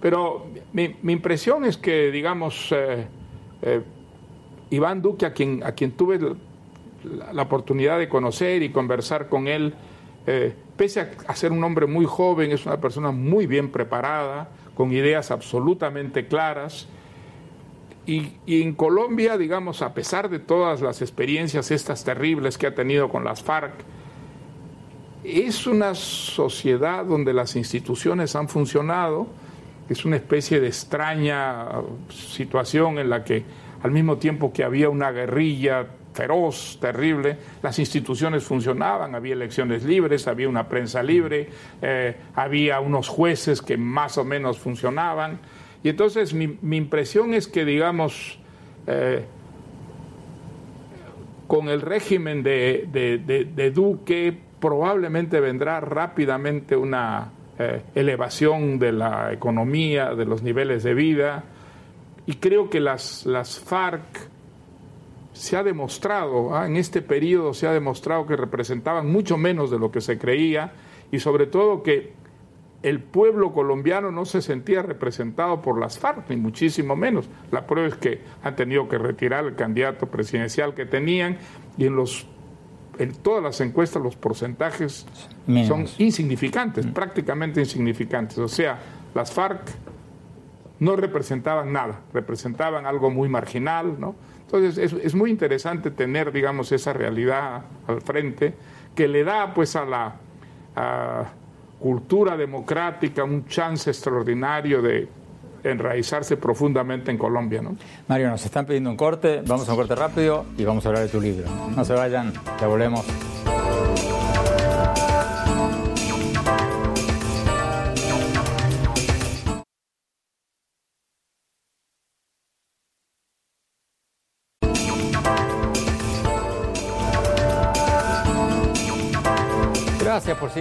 pero 0.00 0.46
mi, 0.72 0.94
impresión 1.04 1.64
es 1.64 1.76
que, 1.76 2.10
digamos, 2.10 2.70
eh, 2.72 3.06
eh, 3.62 3.82
Iván 4.70 5.00
Duque, 5.00 5.26
a 5.26 5.32
quien, 5.32 5.62
a 5.64 5.72
quien 5.72 5.92
tuve 5.92 6.18
la, 7.04 7.42
oportunidad 7.42 7.98
de 7.98 8.08
conocer 8.08 8.62
y 8.62 8.70
conversar 8.70 9.28
con 9.28 9.48
él, 9.48 9.74
eh, 10.26 10.54
pese 10.76 11.08
a, 11.26 11.36
ser 11.36 11.52
un 11.52 11.62
hombre 11.64 11.86
muy 11.86 12.06
joven, 12.06 12.52
es 12.52 12.66
una 12.66 12.80
persona 12.80 13.10
muy 13.10 13.46
bien 13.46 13.70
preparada, 13.70 14.48
con 14.74 14.92
ideas 14.92 15.30
absolutamente 15.30 16.26
claras. 16.26 16.88
Y, 18.06 18.32
y, 18.46 18.62
en 18.62 18.74
Colombia, 18.74 19.36
digamos, 19.36 19.82
a 19.82 19.94
pesar 19.94 20.28
de 20.28 20.38
todas 20.38 20.80
las 20.80 21.02
experiencias 21.02 21.70
estas 21.70 22.04
terribles 22.04 22.56
que 22.58 22.66
ha 22.66 22.74
tenido 22.74 23.08
con 23.08 23.24
las 23.24 23.42
FARC, 23.42 23.74
es 25.24 25.66
una 25.66 25.94
sociedad 25.94 27.04
donde 27.04 27.32
las 27.32 27.56
instituciones 27.56 28.36
han 28.36 28.48
funcionado, 28.48 29.26
es 29.88 30.04
una 30.04 30.16
especie 30.16 30.60
de 30.60 30.68
extraña 30.68 31.66
situación 32.08 32.98
en 32.98 33.10
la 33.10 33.24
que 33.24 33.44
al 33.82 33.90
mismo 33.90 34.18
tiempo 34.18 34.52
que 34.52 34.64
había 34.64 34.88
una 34.88 35.10
guerrilla 35.10 35.86
feroz, 36.16 36.78
terrible, 36.80 37.36
las 37.62 37.78
instituciones 37.78 38.42
funcionaban, 38.42 39.14
había 39.14 39.34
elecciones 39.34 39.84
libres, 39.84 40.26
había 40.26 40.48
una 40.48 40.68
prensa 40.68 41.02
libre, 41.02 41.48
eh, 41.82 42.16
había 42.34 42.80
unos 42.80 43.08
jueces 43.08 43.62
que 43.62 43.76
más 43.76 44.18
o 44.18 44.24
menos 44.24 44.58
funcionaban. 44.58 45.38
Y 45.82 45.90
entonces 45.90 46.34
mi, 46.34 46.76
impresión 46.76 47.34
es 47.34 47.46
que, 47.46 47.64
digamos, 47.64 48.38
eh, 48.86 49.24
con 51.46 51.68
el 51.68 51.80
régimen 51.80 52.42
de 52.42 53.72
Duque, 53.72 54.36
probablemente 54.60 55.40
vendrá 55.40 55.80
rápidamente 55.80 56.76
una 56.76 57.30
eh, 57.58 57.82
elevación 57.94 58.78
de 58.78 58.92
la 58.92 59.32
economía, 59.32 60.14
de 60.14 60.24
los 60.24 60.42
niveles 60.42 60.82
de 60.82 60.94
vida, 60.94 61.44
y 62.26 62.34
creo 62.34 62.68
que 62.68 62.80
las, 62.80 63.24
las 63.26 63.60
FARC 63.60 64.02
se 65.36 65.56
ha 65.56 65.62
demostrado, 65.62 66.56
¿ah? 66.56 66.66
en 66.66 66.76
este 66.76 67.02
periodo 67.02 67.54
se 67.54 67.66
ha 67.66 67.72
demostrado 67.72 68.26
que 68.26 68.36
representaban 68.36 69.10
mucho 69.10 69.36
menos 69.36 69.70
de 69.70 69.78
lo 69.78 69.90
que 69.90 70.00
se 70.00 70.18
creía, 70.18 70.72
y 71.12 71.20
sobre 71.20 71.46
todo 71.46 71.82
que 71.82 72.12
el 72.82 73.00
pueblo 73.00 73.52
colombiano 73.52 74.10
no 74.10 74.24
se 74.24 74.42
sentía 74.42 74.82
representado 74.82 75.62
por 75.62 75.78
las 75.78 75.98
FARC, 75.98 76.28
ni 76.30 76.36
muchísimo 76.36 76.94
menos. 76.94 77.28
La 77.50 77.66
prueba 77.66 77.88
es 77.88 77.96
que 77.96 78.20
han 78.42 78.54
tenido 78.54 78.88
que 78.88 78.98
retirar 78.98 79.44
el 79.44 79.54
candidato 79.54 80.06
presidencial 80.06 80.74
que 80.74 80.86
tenían 80.86 81.38
y 81.76 81.86
en 81.86 81.96
los 81.96 82.26
en 82.98 83.12
todas 83.12 83.42
las 83.42 83.60
encuestas 83.60 84.02
los 84.02 84.16
porcentajes 84.16 85.06
son 85.66 85.86
insignificantes, 85.98 86.86
mm. 86.86 86.92
prácticamente 86.92 87.60
insignificantes. 87.60 88.38
O 88.38 88.48
sea, 88.48 88.78
las 89.14 89.32
FARC 89.32 89.60
no 90.78 90.96
representaban 90.96 91.72
nada, 91.72 92.00
representaban 92.12 92.86
algo 92.86 93.10
muy 93.10 93.28
marginal, 93.28 93.98
¿no? 93.98 94.14
Entonces 94.42 94.92
es, 95.02 95.14
muy 95.14 95.30
interesante 95.30 95.90
tener, 95.90 96.30
digamos, 96.30 96.70
esa 96.70 96.92
realidad 96.92 97.62
al 97.88 98.00
frente 98.00 98.54
que 98.94 99.08
le 99.08 99.24
da, 99.24 99.52
pues, 99.52 99.74
a 99.74 99.84
la 99.84 100.14
cultura 101.80 102.36
democrática 102.36 103.24
un 103.24 103.46
chance 103.46 103.90
extraordinario 103.90 104.82
de 104.82 105.08
enraizarse 105.64 106.36
profundamente 106.36 107.10
en 107.10 107.18
Colombia. 107.18 107.60
¿no? 107.60 107.76
Mario, 108.08 108.30
nos 108.30 108.44
están 108.44 108.66
pidiendo 108.66 108.90
un 108.90 108.96
corte, 108.96 109.42
vamos 109.44 109.68
a 109.68 109.72
un 109.72 109.78
corte 109.78 109.94
rápido 109.94 110.46
y 110.56 110.64
vamos 110.64 110.84
a 110.86 110.88
hablar 110.88 111.04
de 111.04 111.08
tu 111.08 111.20
libro. 111.20 111.46
No 111.74 111.84
se 111.84 111.94
vayan, 111.94 112.32
ya 112.60 112.66
volvemos. 112.66 113.04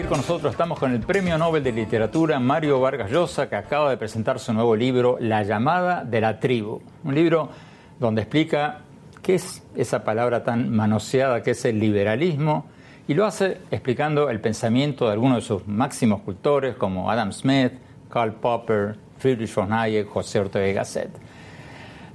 Con 0.10 0.18
nosotros. 0.18 0.52
Estamos 0.52 0.78
con 0.78 0.92
el 0.92 1.00
Premio 1.00 1.36
Nobel 1.38 1.64
de 1.64 1.72
Literatura 1.72 2.40
Mario 2.40 2.80
Vargas 2.80 3.10
Llosa, 3.10 3.50
que 3.50 3.56
acaba 3.56 3.90
de 3.90 3.98
presentar 3.98 4.40
su 4.40 4.54
nuevo 4.54 4.76
libro, 4.76 5.18
La 5.20 5.42
llamada 5.42 6.04
de 6.04 6.22
la 6.22 6.40
tribu. 6.40 6.80
Un 7.04 7.16
libro 7.16 7.50
donde 8.00 8.22
explica 8.22 8.82
qué 9.24 9.36
es 9.36 9.64
esa 9.76 10.04
palabra 10.04 10.44
tan 10.44 10.70
manoseada 10.70 11.42
que 11.42 11.52
es 11.52 11.66
el 11.66 11.80
liberalismo 11.80 12.68
y 13.08 13.16
lo 13.16 13.26
hace 13.26 13.62
explicando 13.72 14.30
el 14.30 14.40
pensamiento 14.42 15.06
de 15.06 15.14
algunos 15.14 15.38
de 15.38 15.42
sus 15.42 15.68
máximos 15.68 16.22
cultores 16.22 16.76
como 16.76 17.10
Adam 17.10 17.32
Smith, 17.32 17.74
Karl 18.10 18.34
Popper, 18.34 18.98
Friedrich 19.18 19.56
von 19.56 19.74
Hayek, 19.74 20.08
José 20.08 20.40
Ortega 20.40 20.68
y 20.68 20.74
Gasset. 20.74 21.10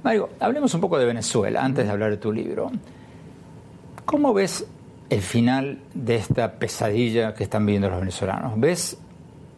Mario, 0.01 0.29
hablemos 0.39 0.73
un 0.73 0.79
poco 0.79 0.97
de 0.97 1.05
Venezuela 1.05 1.61
antes 1.63 1.85
de 1.85 1.91
hablar 1.91 2.11
de 2.11 2.17
tu 2.17 2.31
libro. 2.31 2.71
¿Cómo 4.05 4.33
ves 4.33 4.65
el 5.11 5.21
final 5.21 5.79
de 5.93 6.15
esta 6.15 6.53
pesadilla 6.53 7.33
que 7.33 7.43
están 7.43 7.65
viviendo 7.65 7.89
los 7.89 7.99
venezolanos? 7.99 8.53
¿Ves 8.55 8.97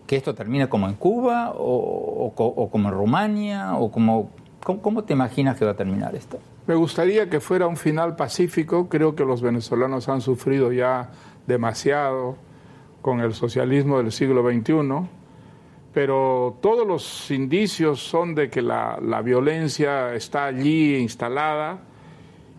que 0.07 0.15
esto 0.15 0.33
termina 0.33 0.67
como 0.67 0.89
en 0.89 0.95
Cuba 0.95 1.53
o, 1.55 2.33
como 2.71 2.89
en 2.89 2.95
Rumania? 2.95 3.75
o 3.75 3.91
como, 3.91 4.31
¿cómo, 4.63 5.03
te 5.03 5.13
imaginas 5.13 5.55
que 5.55 5.63
va 5.63 5.71
a 5.71 5.75
terminar 5.75 6.15
esto? 6.15 6.39
Me 6.65 6.73
gustaría 6.73 7.29
que 7.29 7.39
fuera 7.39 7.67
un 7.67 7.77
final 7.77 8.15
pacífico. 8.15 8.89
Creo 8.89 9.15
que 9.15 9.25
los 9.25 9.43
venezolanos 9.43 10.09
han 10.09 10.21
sufrido 10.21 10.71
ya 10.71 11.11
demasiado 11.45 12.35
con 13.03 13.19
el 13.19 13.35
socialismo 13.35 13.99
del 13.99 14.11
siglo 14.11 14.41
XXI, 14.41 15.07
pero 15.93 16.57
todos 16.61 16.87
los 16.87 17.29
indicios 17.29 17.99
son 17.99 18.33
de 18.33 18.49
que 18.49 18.63
la 18.63 19.21
violencia 19.23 20.15
está 20.15 20.45
allí 20.45 20.95
instalada 20.95 21.92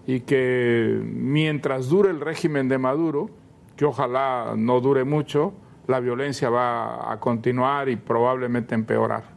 y 0.06 0.20
que 0.20 1.00
mientras 1.02 1.88
dure 1.88 2.10
el 2.10 2.20
régimen 2.20 2.68
de 2.68 2.78
Maduro, 2.78 3.30
que 3.76 3.84
ojalá 3.84 4.54
no 4.56 4.80
dure 4.80 5.04
mucho, 5.04 5.54
la 5.86 6.00
violencia 6.00 6.50
va 6.50 7.12
a 7.12 7.20
continuar 7.20 7.88
y 7.88 7.96
probablemente 7.96 8.74
empeorar. 8.74 9.34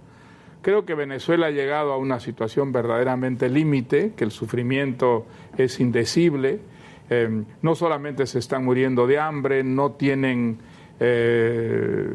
Creo 0.62 0.86
que 0.86 0.96
Venezuela 0.96 1.48
ha 1.48 1.52
llegado 1.52 1.94
a 1.94 1.98
una 1.98 2.20
situación 2.20 2.72
verdaderamente 2.72 3.50
límite, 3.50 4.14
que 4.16 4.24
el 4.24 4.32
sufrimiento 4.32 5.26
es 5.58 5.80
indecible, 5.80 6.60
em, 7.10 7.46
no 7.62 7.76
solamente 7.76 8.26
se 8.28 8.40
están 8.40 8.66
muriendo 8.66 9.08
de 9.08 9.20
hambre, 9.20 9.64
no 9.64 9.94
tienen 9.94 10.58
eh, 11.00 12.10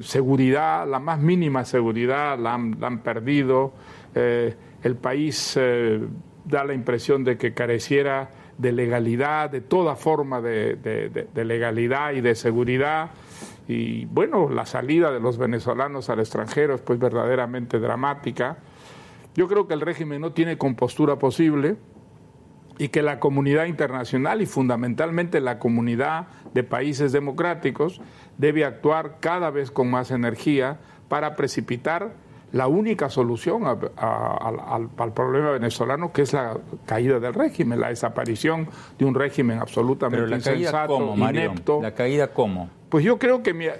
seguridad, 0.00 0.88
la 0.88 0.98
más 0.98 1.20
mínima 1.20 1.64
seguridad 1.64 2.38
la 2.38 2.54
han, 2.54 2.98
perdido, 3.02 3.72
eh, 4.14 4.54
el 4.82 4.96
país 4.96 5.54
eh, 5.58 6.00
da 6.44 6.64
la 6.64 6.74
impresión 6.74 7.24
de 7.24 7.36
que 7.36 7.54
careciera 7.54 8.30
de 8.58 8.72
legalidad, 8.72 9.50
de 9.50 9.60
toda 9.60 9.96
forma 9.96 10.40
de, 10.40 11.28
legalidad 11.34 12.12
y 12.12 12.20
de 12.20 12.34
seguridad. 12.34 13.10
Y 13.66 14.04
bueno, 14.06 14.48
la 14.48 14.66
salida 14.66 15.10
de 15.10 15.20
los 15.20 15.38
venezolanos 15.38 16.10
al 16.10 16.20
extranjero 16.20 16.74
es 16.74 16.80
pues 16.82 16.98
verdaderamente 16.98 17.78
dramática. 17.78 18.58
Yo 19.34 19.48
creo 19.48 19.66
que 19.66 19.74
el 19.74 19.80
régimen 19.80 20.20
no 20.20 20.32
tiene 20.32 20.58
compostura 20.58 21.18
posible 21.18 21.76
y 22.78 22.88
que 22.88 23.02
la 23.02 23.20
comunidad 23.20 23.66
internacional 23.66 24.42
y 24.42 24.46
fundamentalmente 24.46 25.40
la 25.40 25.58
comunidad 25.58 26.26
de 26.52 26.62
países 26.62 27.12
democráticos 27.12 28.00
debe 28.36 28.64
actuar 28.64 29.18
cada 29.20 29.50
vez 29.50 29.70
con 29.70 29.90
más 29.90 30.10
energía 30.10 30.78
para 31.08 31.36
precipitar 31.36 32.14
la 32.54 32.68
única 32.68 33.10
solución 33.10 33.64
al, 33.66 35.12
problema 35.12 35.50
venezolano, 35.50 36.12
que 36.12 36.22
es 36.22 36.32
la 36.32 36.56
caída 36.86 37.18
del 37.18 37.34
régimen, 37.34 37.80
la 37.80 37.88
desaparición 37.88 38.68
de 38.96 39.04
un 39.04 39.12
régimen 39.12 39.58
absolutamente 39.58 40.24
la 40.28 40.36
insensato, 40.36 40.94
cómo, 40.94 41.16
¿La 41.82 41.94
caída 41.94 42.28
cómo? 42.28 42.70
Pues 42.88 43.04
yo 43.04 43.18
creo 43.18 43.42
que 43.42 43.72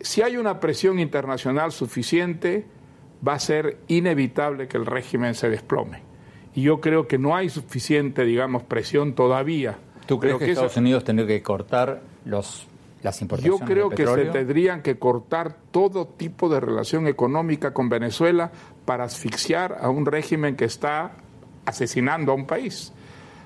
si 0.00 0.20
hay 0.20 0.36
una 0.36 0.60
presión 0.60 0.98
internacional 0.98 1.72
suficiente, 1.72 2.66
va 3.26 3.32
a 3.32 3.38
ser 3.38 3.78
inevitable 3.88 4.68
que 4.68 4.76
el 4.76 4.84
régimen 4.84 5.34
se 5.34 5.48
desplome. 5.48 6.02
Y 6.54 6.60
yo 6.60 6.82
creo 6.82 7.08
que 7.08 7.16
no 7.16 7.34
hay 7.34 7.48
suficiente, 7.48 8.26
digamos, 8.26 8.62
presión 8.62 9.14
todavía. 9.14 9.78
¿Tú 10.04 10.20
crees 10.20 10.36
que, 10.36 10.50
Estados 10.50 10.76
Unidos 10.76 11.04
tendría 11.04 11.26
que 11.26 11.42
cortar 11.42 12.02
los 12.26 12.68
yo 13.42 13.58
creo 13.58 13.90
que 13.90 14.06
se 14.06 14.26
tendrían 14.26 14.82
que 14.82 14.98
cortar 14.98 15.56
todo 15.70 16.06
tipo 16.06 16.48
de 16.48 16.60
relación 16.60 17.06
económica 17.08 17.72
con 17.72 17.88
Venezuela 17.88 18.52
para 18.84 19.04
asfixiar 19.04 19.78
a 19.80 19.90
un 19.90 20.06
régimen 20.06 20.56
que 20.56 20.64
está 20.64 21.12
asesinando 21.64 22.32
a 22.32 22.34
un 22.34 22.46
país. 22.46 22.92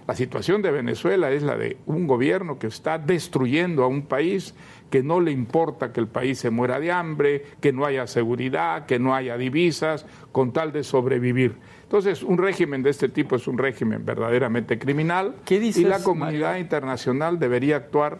La 0.06 0.14
situación 0.14 0.62
de 0.62 0.70
Venezuela 0.70 1.32
es 1.32 1.42
la 1.42 1.56
de 1.56 1.78
un 1.86 2.06
gobierno 2.06 2.58
que 2.58 2.68
está 2.68 2.96
destruyendo 2.98 3.82
a 3.82 3.88
un 3.88 4.02
país, 4.02 4.54
que 4.88 5.02
no 5.02 5.20
le 5.20 5.32
importa 5.32 5.92
que 5.92 5.98
el 5.98 6.06
país 6.06 6.38
se 6.38 6.50
muera 6.50 6.78
de 6.78 6.92
hambre, 6.92 7.44
que 7.60 7.72
no 7.72 7.84
haya 7.84 8.06
seguridad, 8.06 8.86
que 8.86 9.00
no 9.00 9.16
haya 9.16 9.36
divisas, 9.36 10.06
con 10.30 10.52
tal 10.52 10.70
de 10.70 10.84
sobrevivir. 10.84 11.56
Entonces, 11.82 12.22
un 12.22 12.38
régimen 12.38 12.84
de 12.84 12.90
este 12.90 13.08
tipo 13.08 13.34
es 13.34 13.48
un 13.48 13.58
régimen 13.58 14.04
verdaderamente 14.04 14.78
criminal 14.78 15.34
y 15.50 15.84
la 15.84 16.02
comunidad 16.02 16.58
internacional 16.58 17.38
debería 17.40 17.76
actuar 17.76 18.18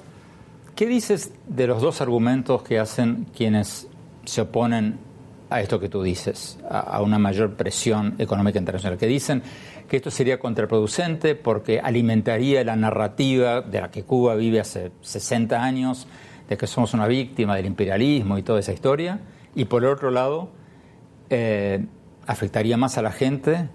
¿Qué 0.76 0.84
dices 0.84 1.32
de 1.48 1.66
los 1.66 1.80
dos 1.80 2.02
argumentos 2.02 2.62
que 2.62 2.78
hacen 2.78 3.26
quienes 3.34 3.88
se 4.26 4.42
oponen 4.42 4.98
a 5.48 5.62
esto 5.62 5.80
que 5.80 5.88
tú 5.88 6.02
dices, 6.02 6.58
a, 6.68 7.00
una 7.00 7.18
mayor 7.18 7.54
presión 7.54 8.14
económica 8.18 8.58
internacional, 8.58 8.98
que 8.98 9.06
dicen 9.06 9.42
que 9.88 9.96
esto 9.96 10.10
sería 10.10 10.38
contraproducente 10.38 11.34
porque 11.34 11.80
alimentaría 11.80 12.62
la 12.62 12.76
narrativa 12.76 13.62
de 13.62 13.80
la 13.80 13.90
que 13.90 14.02
Cuba 14.02 14.34
vive 14.34 14.60
hace 14.60 14.92
60 15.00 15.62
años, 15.62 16.08
de 16.46 16.58
que 16.58 16.66
somos 16.66 16.92
una 16.92 17.06
víctima 17.06 17.56
del 17.56 17.64
imperialismo 17.64 18.36
y 18.36 18.42
toda 18.42 18.60
esa 18.60 18.74
historia, 18.74 19.20
y 19.54 19.64
por 19.64 19.82
otro 19.82 20.10
lado, 20.10 20.50
eh, 21.30 21.86
afectaría 22.26 22.76
más 22.76 22.98
a 22.98 23.02
la 23.02 23.12
gente 23.12 23.70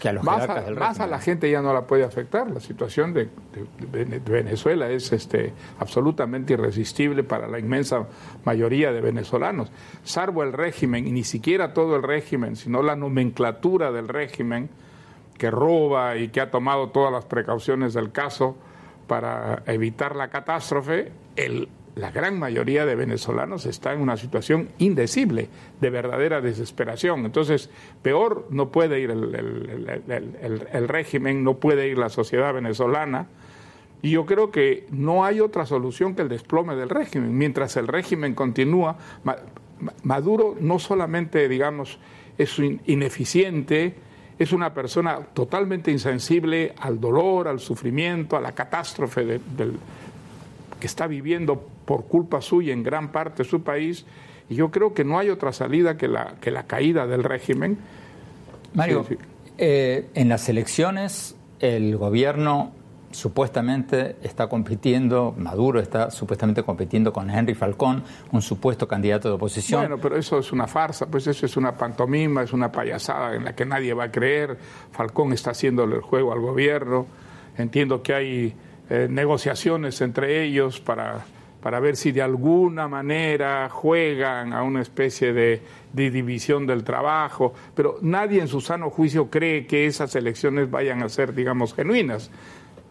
que 0.00 0.08
a 0.08 0.12
los 0.12 0.24
más 0.24 0.48
a, 0.48 0.60
del 0.62 0.74
Más 0.74 0.98
a 0.98 1.06
la 1.06 1.20
gente 1.20 1.48
ya 1.48 1.62
no 1.62 1.72
la 1.72 1.86
puede 1.86 2.02
afectar. 2.02 2.50
La 2.50 2.58
situación 2.58 3.12
de, 3.12 3.28
Venezuela 4.26 4.88
es 4.88 5.12
este, 5.12 5.52
absolutamente 5.78 6.54
irresistible 6.54 7.22
para 7.22 7.46
la 7.46 7.58
inmensa 7.58 8.06
mayoría 8.44 8.92
de 8.92 9.00
venezolanos. 9.00 9.70
Salvo 10.02 10.42
el 10.42 10.52
régimen, 10.52 11.06
y 11.06 11.12
ni 11.12 11.22
siquiera 11.22 11.72
todo 11.74 11.94
el 11.96 12.02
régimen, 12.02 12.56
sino 12.56 12.82
la 12.82 12.96
nomenclatura 12.96 13.92
del 13.92 14.08
régimen 14.08 14.70
que 15.38 15.50
roba 15.50 16.16
y 16.16 16.28
que 16.28 16.40
ha 16.40 16.50
tomado 16.50 16.88
todas 16.88 17.12
las 17.12 17.26
precauciones 17.26 17.94
del 17.94 18.10
caso 18.10 18.56
para 19.06 19.62
evitar 19.66 20.16
la 20.16 20.28
catástrofe, 20.28 21.12
el 21.36 21.68
la 21.96 22.10
gran 22.10 22.38
mayoría 22.38 22.86
de 22.86 22.94
venezolanos 22.94 23.66
está 23.66 23.92
en 23.92 24.00
una 24.00 24.16
situación 24.16 24.68
indecible, 24.78 25.48
de 25.80 25.90
verdadera 25.90 26.40
desesperación. 26.40 27.24
Entonces, 27.24 27.68
peor 28.02 28.46
no 28.50 28.70
puede 28.70 29.00
ir 29.00 29.10
el, 29.10 30.88
régimen, 30.88 31.42
no 31.42 31.54
puede 31.56 31.88
ir 31.88 31.98
la 31.98 32.08
sociedad 32.08 32.54
venezolana. 32.54 33.26
Y 34.02 34.12
yo 34.12 34.24
creo 34.24 34.50
que 34.50 34.86
no 34.90 35.24
hay 35.24 35.40
otra 35.40 35.66
solución 35.66 36.14
que 36.14 36.22
el 36.22 36.28
desplome 36.28 36.76
del 36.76 36.88
régimen. 36.88 37.36
Mientras 37.36 37.76
el 37.76 37.88
régimen 37.88 38.34
continúa, 38.34 38.96
Maduro 40.04 40.56
no 40.60 40.78
solamente, 40.78 41.48
digamos, 41.48 41.98
es 42.38 42.58
ineficiente, 42.86 43.94
es 44.38 44.52
una 44.52 44.72
persona 44.72 45.18
totalmente 45.34 45.90
insensible 45.90 46.72
al 46.78 46.98
dolor, 46.98 47.48
al 47.48 47.60
sufrimiento, 47.60 48.36
a 48.36 48.40
la 48.40 48.52
catástrofe 48.52 49.24
del 49.24 49.74
que 50.80 50.86
está 50.86 51.06
viviendo 51.06 51.64
por 51.84 52.06
culpa 52.06 52.40
suya 52.40 52.72
en 52.72 52.82
gran 52.82 53.12
parte 53.12 53.44
de 53.44 53.48
su 53.48 53.62
país, 53.62 54.04
y 54.48 54.56
yo 54.56 54.70
creo 54.70 54.94
que 54.94 55.04
no 55.04 55.18
hay 55.18 55.30
otra 55.30 55.52
salida 55.52 55.96
que 55.96 56.08
la, 56.08 56.34
que 56.40 56.50
la 56.50 56.64
caída 56.64 57.06
del 57.06 57.22
régimen. 57.22 57.78
Mario, 58.74 59.06
eh, 59.58 60.08
en 60.14 60.28
las 60.28 60.48
elecciones 60.48 61.36
el 61.60 61.96
gobierno 61.96 62.72
supuestamente 63.12 64.16
está 64.22 64.48
compitiendo, 64.48 65.34
Maduro 65.36 65.80
está 65.80 66.10
supuestamente 66.10 66.62
compitiendo 66.62 67.12
con 67.12 67.28
Henry 67.28 67.54
Falcón, 67.54 68.04
un 68.32 68.40
supuesto 68.40 68.86
candidato 68.86 69.28
de 69.28 69.34
oposición. 69.34 69.80
Bueno, 69.80 69.98
pero 69.98 70.16
eso 70.16 70.38
es 70.38 70.52
una 70.52 70.66
farsa, 70.66 71.06
pues 71.06 71.26
eso 71.26 71.46
es 71.46 71.56
una 71.56 71.76
pantomima, 71.76 72.42
es 72.42 72.52
una 72.52 72.70
payasada 72.70 73.34
en 73.34 73.44
la 73.44 73.54
que 73.54 73.66
nadie 73.66 73.94
va 73.94 74.04
a 74.04 74.12
creer. 74.12 74.56
Falcón 74.92 75.32
está 75.32 75.50
haciéndole 75.50 75.96
el 75.96 76.02
juego 76.02 76.32
al 76.32 76.40
gobierno. 76.40 77.06
Entiendo 77.56 78.02
que 78.02 78.14
hay 78.14 78.54
eh, 78.90 79.06
negociaciones 79.08 80.00
entre 80.00 80.42
ellos 80.42 80.80
para, 80.80 81.24
para 81.60 81.78
ver 81.78 81.96
si 81.96 82.10
de 82.12 82.22
alguna 82.22 82.88
manera 82.88 83.68
juegan 83.68 84.52
a 84.52 84.62
una 84.62 84.82
especie 84.82 85.32
de, 85.32 85.62
división 85.92 86.66
del 86.66 86.82
trabajo, 86.82 87.52
pero 87.74 87.98
nadie 88.02 88.40
en 88.40 88.48
su 88.48 88.60
sano 88.60 88.90
juicio 88.90 89.30
cree 89.30 89.66
que 89.66 89.86
esas 89.86 90.14
elecciones 90.16 90.70
vayan 90.70 91.02
a 91.02 91.08
ser, 91.08 91.34
digamos, 91.34 91.74
genuinas. 91.74 92.30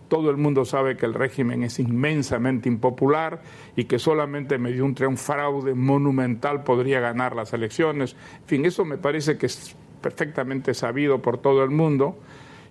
Todo 0.08 0.30
el 0.30 0.38
mundo 0.38 0.66
sabe 0.66 0.98
que 0.98 1.06
el 1.06 1.14
régimen 1.14 1.64
es 1.64 1.80
inmensamente 1.80 2.68
impopular 2.68 3.42
y 3.76 3.84
que 3.84 4.00
solamente 4.00 4.58
mediante 4.58 5.06
un 5.06 5.18
fraude 5.18 5.76
monumental 5.76 6.64
podría 6.64 7.00
ganar 7.00 7.36
las 7.36 7.54
elecciones. 7.54 8.16
En 8.42 8.48
fin, 8.48 8.66
eso 8.66 8.86
me 8.86 8.98
parece 8.98 9.38
que 9.38 9.48
es 9.48 9.76
perfectamente 10.02 10.74
sabido 10.74 11.22
por 11.22 11.40
todo 11.40 11.64
el 11.64 11.70
mundo 11.70 12.18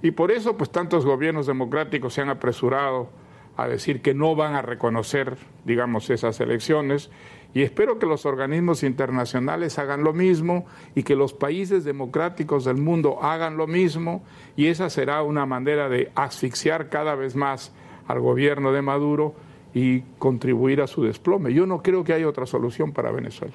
y 0.03 0.13
por 0.13 0.31
eso, 0.31 0.57
pues 0.57 0.71
tantos 0.71 1.05
gobiernos 1.05 1.47
democráticos 1.47 2.15
se 2.15 2.21
han 2.21 2.29
apresurado 2.29 3.09
a 3.57 3.67
decir 3.67 4.01
que 4.01 4.15
no 4.15 4.37
van 4.37 4.55
a 4.55 4.63
reconocer, 4.63 5.37
digamos, 5.65 6.11
esas 6.11 6.39
elecciones. 6.39 7.11
Y 7.55 7.63
espero 7.63 7.99
que 7.99 8.07
los 8.07 8.25
organismos 8.25 8.85
internacionales 8.85 9.81
hagan 9.81 10.05
lo 10.05 10.13
mismo 10.13 10.67
y 10.95 11.03
que 11.03 11.17
los 11.17 11.33
países 11.33 11.83
democráticos 11.83 12.65
del 12.65 12.77
mundo 12.77 13.21
hagan 13.21 13.57
lo 13.57 13.67
mismo. 13.67 14.23
Y 14.55 14.67
esa 14.67 14.91
será 14.91 15.23
una 15.23 15.45
manera 15.45 15.89
de 15.89 16.13
asfixiar 16.15 16.89
cada 16.89 17.17
vez 17.17 17.35
más 17.35 17.73
al 18.07 18.21
gobierno 18.21 18.71
de 18.71 18.83
Maduro 18.83 19.35
y 19.75 20.03
contribuir 20.19 20.81
a 20.81 20.87
su 20.87 21.03
desplome. 21.03 21.53
Yo 21.53 21.67
no 21.67 21.83
creo 21.83 22.05
que 22.05 22.13
haya 22.13 22.29
otra 22.29 22.47
solución 22.47 22.93
para 22.93 23.11
Venezuela. 23.11 23.55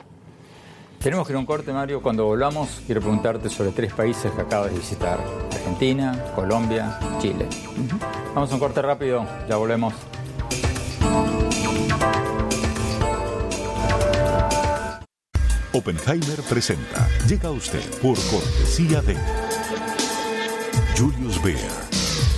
Tenemos 1.03 1.27
que 1.27 1.33
ir 1.33 1.35
a 1.35 1.39
un 1.39 1.45
corte, 1.45 1.73
Mario. 1.73 2.01
Cuando 2.01 2.23
volvamos, 2.23 2.81
quiero 2.85 3.01
preguntarte 3.01 3.49
sobre 3.49 3.71
tres 3.71 3.91
países 3.91 4.31
que 4.31 4.41
acabas 4.41 4.71
de 4.71 4.79
visitar. 4.79 5.19
Argentina, 5.51 6.17
Colombia, 6.33 6.97
Chile. 7.19 7.45
Vamos 8.33 8.49
a 8.49 8.53
un 8.53 8.59
corte 8.61 8.81
rápido, 8.81 9.27
ya 9.49 9.57
volvemos. 9.57 9.93
Oppenheimer 15.73 16.41
presenta. 16.47 17.05
Llega 17.27 17.49
a 17.49 17.51
usted 17.51 17.83
por 18.01 18.15
cortesía 18.31 19.01
de 19.01 19.17
Julius 20.97 21.41
Baer, 21.43 21.57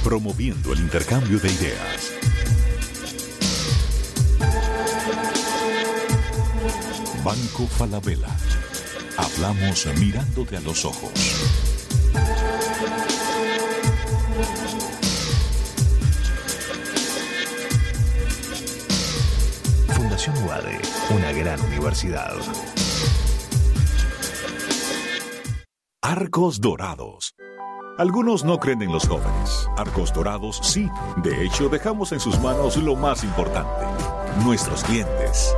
promoviendo 0.03 0.73
el 0.73 0.79
intercambio 0.79 1.37
de 1.37 1.51
ideas. 1.51 2.13
Banco 7.23 7.67
Falabella. 7.67 8.54
Hablamos 9.17 9.87
mirándote 9.97 10.57
a 10.57 10.59
los 10.61 10.83
ojos. 10.83 11.11
Fundación 19.93 20.35
UADE, 20.45 20.79
una 21.15 21.31
gran 21.31 21.61
universidad. 21.61 22.33
Arcos 26.01 26.59
Dorados. 26.59 27.35
Algunos 27.97 28.43
no 28.43 28.59
creen 28.59 28.81
en 28.81 28.91
los 28.91 29.07
jóvenes. 29.07 29.69
Arcos 29.77 30.13
Dorados 30.13 30.59
sí. 30.61 30.89
De 31.17 31.45
hecho, 31.45 31.69
dejamos 31.69 32.11
en 32.11 32.19
sus 32.19 32.37
manos 32.41 32.75
lo 32.75 32.95
más 32.95 33.23
importante, 33.23 33.85
nuestros 34.43 34.83
clientes. 34.83 35.55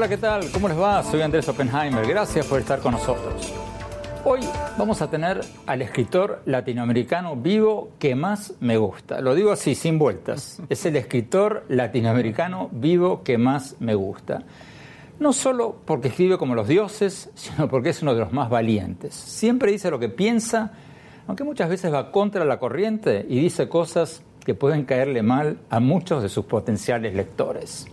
Hola, 0.00 0.08
¿qué 0.08 0.16
tal? 0.16 0.50
¿Cómo 0.50 0.66
les 0.66 0.80
va? 0.80 1.02
Soy 1.02 1.20
Andrés 1.20 1.46
Oppenheimer. 1.46 2.06
Gracias 2.06 2.46
por 2.46 2.58
estar 2.58 2.80
con 2.80 2.92
nosotros. 2.92 3.52
Hoy 4.24 4.40
vamos 4.78 5.02
a 5.02 5.10
tener 5.10 5.42
al 5.66 5.82
escritor 5.82 6.40
latinoamericano 6.46 7.36
vivo 7.36 7.90
que 7.98 8.14
más 8.14 8.54
me 8.60 8.78
gusta. 8.78 9.20
Lo 9.20 9.34
digo 9.34 9.52
así, 9.52 9.74
sin 9.74 9.98
vueltas. 9.98 10.62
Es 10.70 10.86
el 10.86 10.96
escritor 10.96 11.66
latinoamericano 11.68 12.70
vivo 12.72 13.22
que 13.22 13.36
más 13.36 13.76
me 13.78 13.94
gusta. 13.94 14.42
No 15.18 15.34
solo 15.34 15.76
porque 15.84 16.08
escribe 16.08 16.38
como 16.38 16.54
los 16.54 16.66
dioses, 16.66 17.28
sino 17.34 17.68
porque 17.68 17.90
es 17.90 18.00
uno 18.00 18.14
de 18.14 18.20
los 18.20 18.32
más 18.32 18.48
valientes. 18.48 19.14
Siempre 19.14 19.70
dice 19.70 19.90
lo 19.90 19.98
que 19.98 20.08
piensa, 20.08 20.72
aunque 21.26 21.44
muchas 21.44 21.68
veces 21.68 21.92
va 21.92 22.10
contra 22.10 22.46
la 22.46 22.58
corriente 22.58 23.26
y 23.28 23.38
dice 23.38 23.68
cosas 23.68 24.22
que 24.46 24.54
pueden 24.54 24.86
caerle 24.86 25.22
mal 25.22 25.58
a 25.68 25.78
muchos 25.78 26.22
de 26.22 26.30
sus 26.30 26.46
potenciales 26.46 27.14
lectores. 27.14 27.86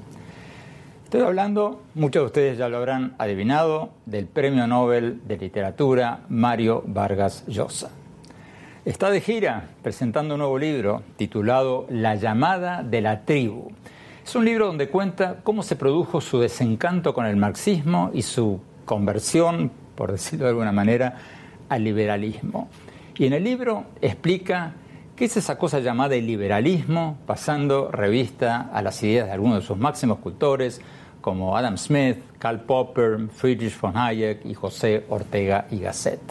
Estoy 1.07 1.21
hablando, 1.21 1.83
muchos 1.95 2.21
de 2.21 2.25
ustedes 2.25 2.57
ya 2.57 2.67
lo 2.67 2.75
habrán 2.75 3.15
adivinado, 3.17 3.91
del 4.05 4.25
Premio 4.25 4.67
Nobel 4.67 5.21
de 5.25 5.37
Literatura 5.37 6.25
Mario 6.27 6.83
Vargas 6.85 7.45
Llosa. 7.47 7.91
Está 8.83 9.10
de 9.10 9.21
gira 9.21 9.69
presentando 9.81 10.33
un 10.33 10.39
nuevo 10.39 10.60
libro 10.60 11.03
titulado 11.15 11.85
La 11.89 12.15
llamada 12.15 12.83
de 12.83 12.99
la 12.99 13.23
tribu. 13.23 13.71
Es 14.25 14.35
un 14.35 14.43
libro 14.43 14.67
donde 14.67 14.89
cuenta 14.89 15.37
cómo 15.43 15.63
se 15.63 15.77
produjo 15.77 16.19
su 16.19 16.39
desencanto 16.39 17.13
con 17.13 17.25
el 17.25 17.37
marxismo 17.37 18.12
y 18.13 18.23
su 18.23 18.60
conversión, 18.83 19.71
por 19.95 20.12
decirlo 20.12 20.43
de 20.43 20.49
alguna 20.49 20.73
manera, 20.73 21.19
al 21.69 21.85
liberalismo. 21.85 22.67
Y 23.15 23.27
en 23.27 23.31
el 23.31 23.45
libro 23.45 23.85
explica 24.01 24.73
qué 25.15 25.23
es 25.23 25.37
esa 25.37 25.58
cosa 25.58 25.79
llamada 25.79 26.15
el 26.15 26.27
liberalismo, 26.27 27.17
pasando 27.25 27.89
revista 27.93 28.69
a 28.73 28.81
las 28.81 29.01
ideas 29.03 29.27
de 29.27 29.31
algunos 29.31 29.62
de 29.62 29.65
sus 29.65 29.77
máximos 29.77 30.19
cultores, 30.19 30.81
como 31.28 31.58
Adam 31.58 31.78
Smith, 31.78 32.19
Karl 32.40 32.62
Popper, 32.62 33.28
Friedrich 33.28 33.78
von 33.82 33.98
Hayek 33.98 34.46
y 34.46 34.54
José 34.54 35.06
Ortega 35.10 35.67
y 35.69 35.80
Gasset. 35.80 36.21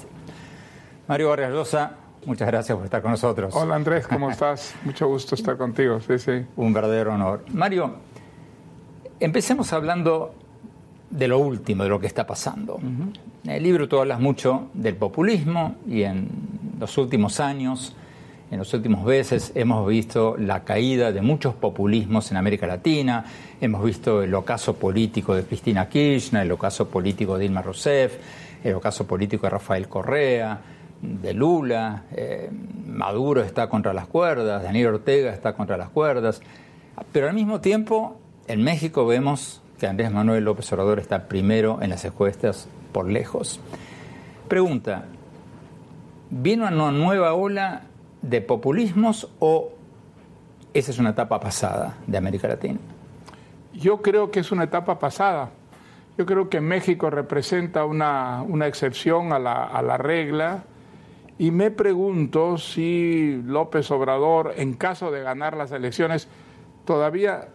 Mario 1.06 1.28
Vargas 1.28 1.52
Llosa, 1.52 1.90
muchas 2.24 2.48
gracias 2.48 2.74
por 2.74 2.86
estar 2.86 3.02
con 3.02 3.10
nosotros. 3.10 3.54
Hola 3.54 3.74
Andrés, 3.74 4.06
¿cómo 4.06 4.30
estás? 4.30 4.74
Mucho 4.86 5.06
gusto 5.06 5.34
estar 5.34 5.58
contigo. 5.58 6.00
Sí, 6.00 6.18
sí. 6.18 6.46
Un 6.56 6.72
verdadero 6.72 7.12
honor. 7.12 7.44
Mario, 7.52 7.96
empecemos 9.20 9.70
hablando 9.74 10.34
de 11.10 11.28
lo 11.28 11.40
último, 11.40 11.82
de 11.82 11.90
lo 11.90 12.00
que 12.00 12.06
está 12.06 12.26
pasando. 12.26 12.80
En 12.80 13.50
el 13.50 13.62
libro 13.62 13.88
tú 13.88 14.00
hablas 14.00 14.18
mucho 14.18 14.70
del 14.72 14.96
populismo 14.96 15.76
y 15.86 16.04
en 16.04 16.26
los 16.80 16.96
últimos 16.96 17.38
años, 17.38 17.94
en 18.50 18.58
los 18.58 18.72
últimos 18.74 19.04
meses, 19.04 19.52
hemos 19.54 19.86
visto 19.88 20.36
la 20.38 20.62
caída 20.62 21.10
de 21.10 21.20
muchos 21.20 21.54
populismos 21.54 22.30
en 22.30 22.36
América 22.36 22.66
Latina, 22.66 23.24
hemos 23.60 23.84
visto 23.84 24.22
el 24.22 24.32
ocaso 24.34 24.76
político 24.76 25.34
de 25.34 25.42
Cristina 25.42 25.88
Kirchner, 25.88 26.42
el 26.42 26.52
ocaso 26.52 26.88
político 26.88 27.36
de 27.36 27.42
Dilma 27.42 27.62
Rousseff, 27.62 28.14
el 28.62 28.74
ocaso 28.74 29.06
político 29.06 29.46
de 29.46 29.50
Rafael 29.50 29.88
Correa, 29.88 30.60
de 31.02 31.34
Lula, 31.34 32.04
eh, 32.12 32.50
Maduro 32.86 33.42
está 33.42 33.68
contra 33.68 33.92
las 33.92 34.06
cuerdas, 34.06 34.62
Daniel 34.62 34.86
Ortega 34.94 35.32
está 35.32 35.54
contra 35.54 35.76
las 35.76 35.88
cuerdas, 35.88 36.40
pero 37.12 37.28
al 37.28 37.34
mismo 37.34 37.60
tiempo 37.60 38.16
en 38.46 38.62
México 38.62 39.06
vemos 39.06 39.60
que 39.78 39.86
Andrés 39.86 40.10
Manuel 40.10 40.44
López 40.44 40.72
Obrador 40.72 41.00
está 41.00 41.28
primero 41.28 41.80
en 41.82 41.90
las 41.90 42.04
encuestas 42.04 42.68
por 42.92 43.10
lejos. 43.10 43.60
Pregunta, 44.48 45.04
¿vino 46.30 46.66
una 46.66 46.92
nueva 46.92 47.34
ola 47.34 47.82
de 48.28 48.40
populismos 48.40 49.28
o 49.38 49.72
esa 50.74 50.90
es 50.90 50.98
una 50.98 51.10
etapa 51.10 51.40
pasada 51.40 51.96
de 52.06 52.18
América 52.18 52.48
Latina? 52.48 52.78
Yo 53.72 54.02
creo 54.02 54.30
que 54.30 54.40
es 54.40 54.52
una 54.52 54.64
etapa 54.64 54.98
pasada. 54.98 55.50
Yo 56.18 56.26
creo 56.26 56.48
que 56.48 56.60
México 56.60 57.10
representa 57.10 57.84
una, 57.84 58.42
una 58.42 58.66
excepción 58.66 59.32
a 59.32 59.38
la, 59.38 59.64
a 59.64 59.82
la 59.82 59.98
regla 59.98 60.64
y 61.38 61.50
me 61.50 61.70
pregunto 61.70 62.56
si 62.56 63.42
López 63.44 63.90
Obrador, 63.90 64.54
en 64.56 64.74
caso 64.74 65.10
de 65.10 65.22
ganar 65.22 65.56
las 65.56 65.70
elecciones, 65.72 66.28
todavía 66.86 67.48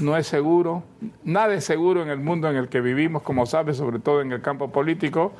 no 0.00 0.16
es 0.16 0.26
seguro, 0.26 0.82
nada 1.24 1.54
es 1.54 1.64
seguro 1.64 2.02
en 2.02 2.08
el 2.08 2.18
mundo 2.18 2.50
en 2.50 2.56
el 2.56 2.68
que 2.68 2.80
vivimos, 2.80 3.22
como 3.22 3.46
sabes, 3.46 3.76
sobre 3.76 4.00
todo 4.00 4.20
en 4.20 4.32
el 4.32 4.40
campo 4.40 4.70
político. 4.70 5.32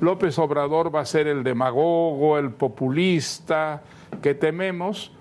López 0.00 0.38
Obrador 0.38 0.94
va 0.94 1.00
a 1.00 1.04
ser 1.04 1.26
el 1.26 1.44
demagogo, 1.44 2.38
el 2.38 2.50
populista 2.50 3.82
que 4.20 4.34
tememos, 4.34 5.12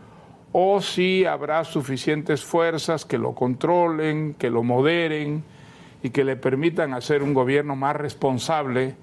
o 0.51 0.81
si 0.81 1.25
habrá 1.25 1.63
suficientes 1.63 2.43
fuerzas 2.43 3.05
que 3.05 3.17
lo 3.17 3.33
controlen, 3.33 4.33
que 4.33 4.49
lo 4.49 4.63
moderen 4.63 5.43
y 6.03 6.09
que 6.09 6.23
le 6.23 6.35
permitan 6.35 6.93
hacer 6.93 7.23
un 7.23 7.33
gobierno 7.33 7.75
más 7.75 7.95
responsable 7.95 8.95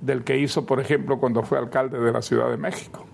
del 0.00 0.24
que 0.24 0.38
hizo, 0.38 0.66
por 0.66 0.80
ejemplo, 0.80 1.18
cuando 1.18 1.42
fue 1.42 1.58
alcalde 1.58 1.98
de 1.98 2.12
la 2.12 2.22
Ciudad 2.22 2.50
de 2.50 2.56
México. 2.56 3.04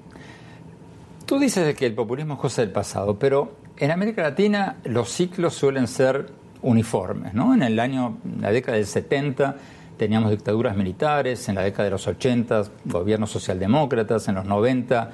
Tú 1.26 1.38
dices 1.38 1.74
que 1.76 1.86
el 1.86 1.94
populismo 1.94 2.34
es 2.34 2.40
cosa 2.40 2.62
del 2.62 2.72
pasado, 2.72 3.18
pero 3.18 3.52
en 3.76 3.90
América 3.90 4.22
Latina 4.22 4.76
los 4.84 5.10
ciclos 5.10 5.54
suelen 5.54 5.86
ser 5.86 6.26
uniformes, 6.62 7.34
¿no? 7.34 7.54
En 7.54 7.62
el 7.62 7.78
año, 7.80 8.18
la 8.40 8.50
década 8.50 8.76
del 8.76 8.86
70 8.86 9.56
teníamos 10.00 10.30
dictaduras 10.30 10.74
militares, 10.78 11.46
en 11.50 11.56
la 11.56 11.60
década 11.60 11.84
de 11.84 11.90
los 11.90 12.06
80 12.06 12.62
gobiernos 12.86 13.30
socialdemócratas, 13.32 14.28
en 14.28 14.36
los 14.36 14.46
90 14.46 15.10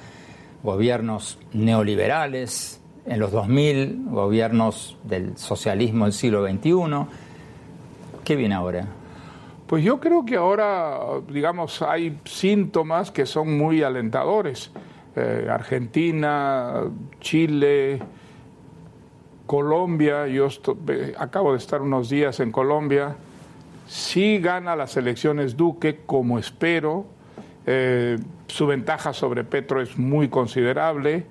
gobiernos 0.63 1.37
neoliberales, 1.51 2.79
en 3.05 3.19
los 3.19 3.33
2000 3.33 4.05
gobiernos 4.05 4.97
del 5.03 5.37
socialismo 5.37 6.05
del 6.05 6.13
siglo 6.13 6.47
XXI. 6.47 6.71
¿Qué 8.23 8.37
viene 8.37 8.55
ahora? 8.55 8.87
Pues 9.67 9.83
yo 9.83 9.99
creo 9.99 10.25
que 10.25 10.37
ahora, 10.37 10.97
digamos, 11.27 11.81
hay 11.81 12.17
síntomas 12.23 13.11
que 13.11 13.25
son 13.25 13.57
muy 13.57 13.83
alentadores. 13.83 14.71
Eh, 15.17 15.49
Argentina, 15.51 16.83
Chile, 17.19 17.99
Colombia, 19.45 20.27
yo 20.27 20.47
acabo 21.17 21.51
de 21.51 21.57
estar 21.57 21.81
unos 21.81 22.09
días 22.09 22.39
en 22.39 22.53
Colombia, 22.53 23.17
sí 23.87 24.39
gana 24.39 24.75
las 24.75 24.97
elecciones 24.97 25.57
Duque, 25.57 26.01
como 26.05 26.37
espero, 26.37 27.05
eh, 27.65 28.17
su 28.47 28.67
ventaja 28.67 29.13
sobre 29.13 29.43
Petro 29.43 29.81
es 29.81 29.97
muy 29.97 30.29
considerable. 30.29 31.25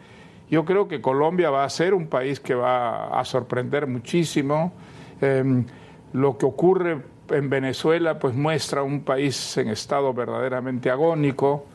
Yo 0.51 0.65
creo 0.65 0.87
que 0.87 1.01
Colombia 1.01 1.51
va 1.51 1.65
a 1.65 1.71
ser 1.71 1.95
un 1.95 2.09
país 2.09 2.41
que 2.41 2.55
va 2.55 3.09
a 3.09 3.25
sorprender 3.25 3.87
muchísimo. 3.87 4.73
Em, 5.21 5.65
lo 6.13 6.39
que 6.39 6.47
ocurre 6.47 7.03
en 7.31 7.51
Venezuela 7.51 8.19
pues 8.19 8.35
muestra 8.35 8.83
un 8.83 9.03
país 9.03 9.57
en 9.57 9.69
estado 9.69 10.13
verdaderamente 10.15 10.91
agónico. 10.91 11.67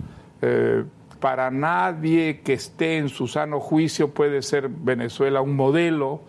Eh, 0.41 0.83
para 1.19 1.51
nadie 1.51 2.41
que 2.41 2.53
esté 2.53 2.97
en 2.97 3.09
su 3.09 3.27
sano 3.27 3.59
juicio 3.59 4.09
puede 4.09 4.41
ser 4.41 4.69
Venezuela 4.69 5.41
un 5.41 5.55
modelo 5.55 6.21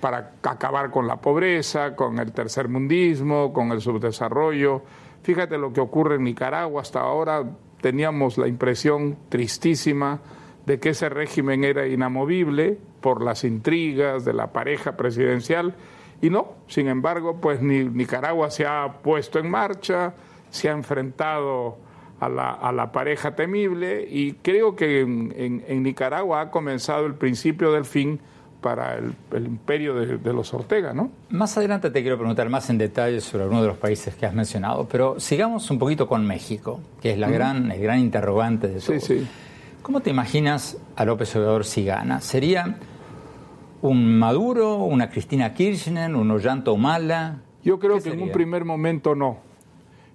para 0.00 0.34
acabar 0.42 0.90
con 0.90 1.06
la 1.06 1.16
pobreza, 1.16 1.94
con 1.96 2.18
el 2.18 2.32
tercermundismo, 2.32 3.52
con 3.52 3.72
el 3.72 3.80
subdesarrollo. 3.80 4.82
Fíjate 5.22 5.58
lo 5.58 5.72
que 5.72 5.80
ocurre 5.80 6.16
en 6.16 6.24
Nicaragua. 6.24 6.82
Hasta 6.82 7.00
ahora 7.00 7.44
teníamos 7.80 8.38
la 8.38 8.48
impresión 8.48 9.16
tristísima 9.28 10.20
de 10.66 10.78
que 10.78 10.90
ese 10.90 11.08
régimen 11.08 11.64
era 11.64 11.86
inamovible 11.86 12.78
por 13.00 13.22
las 13.22 13.44
intrigas 13.44 14.24
de 14.24 14.34
la 14.34 14.52
pareja 14.52 14.96
presidencial. 14.96 15.74
Y 16.20 16.30
no, 16.30 16.54
sin 16.66 16.88
embargo, 16.88 17.40
pues 17.40 17.62
Nicaragua 17.62 18.50
se 18.50 18.66
ha 18.66 19.00
puesto 19.02 19.38
en 19.38 19.50
marcha, 19.50 20.14
se 20.50 20.68
ha 20.68 20.72
enfrentado 20.72 21.78
a 22.20 22.28
la, 22.28 22.90
pareja 22.90 23.36
temible 23.36 24.04
y 24.08 24.32
creo 24.32 24.74
que 24.74 25.02
en 25.02 25.82
Nicaragua 25.84 26.40
ha 26.40 26.50
comenzado 26.50 27.06
el 27.06 27.14
principio 27.14 27.70
del 27.70 27.84
fin 27.84 28.20
para 28.60 28.98
el, 28.98 29.14
imperio 29.46 29.94
de, 29.94 30.32
los 30.32 30.52
Ortega, 30.52 30.92
¿no? 30.92 31.10
Más 31.30 31.56
adelante 31.56 31.90
te 31.90 32.02
quiero 32.02 32.16
preguntar 32.16 32.48
más 32.48 32.68
en 32.70 32.78
detalle 32.78 33.20
sobre 33.20 33.44
alguno 33.44 33.62
de 33.62 33.68
los 33.68 33.78
países 33.78 34.14
que 34.14 34.26
has 34.26 34.34
mencionado, 34.34 34.88
pero 34.90 35.20
sigamos 35.20 35.70
un 35.70 35.78
poquito 35.78 36.08
con 36.08 36.26
México, 36.26 36.80
que 37.00 37.12
es 37.12 37.18
la 37.18 37.30
gran, 37.30 37.70
el 37.70 37.80
gran 37.80 38.00
interrogante 38.00 38.68
de 38.68 38.80
todo. 38.80 38.98
Sí, 38.98 39.00
sí. 39.00 39.28
¿Cómo 39.82 40.00
te 40.00 40.10
imaginas 40.10 40.76
a 40.96 41.04
López 41.04 41.34
Obrador 41.36 41.64
si 41.64 41.84
gana? 41.84 42.20
¿Sería 42.20 42.78
un 43.80 44.18
Maduro, 44.18 44.76
una 44.76 45.08
Cristina 45.08 45.54
Kirchner, 45.54 46.14
un 46.14 46.30
Ollanta 46.30 46.72
Humala? 46.72 47.38
Yo 47.64 47.78
creo 47.78 48.00
que 48.00 48.10
en 48.10 48.22
un 48.22 48.32
primer 48.32 48.64
momento 48.64 49.14
no. 49.14 49.47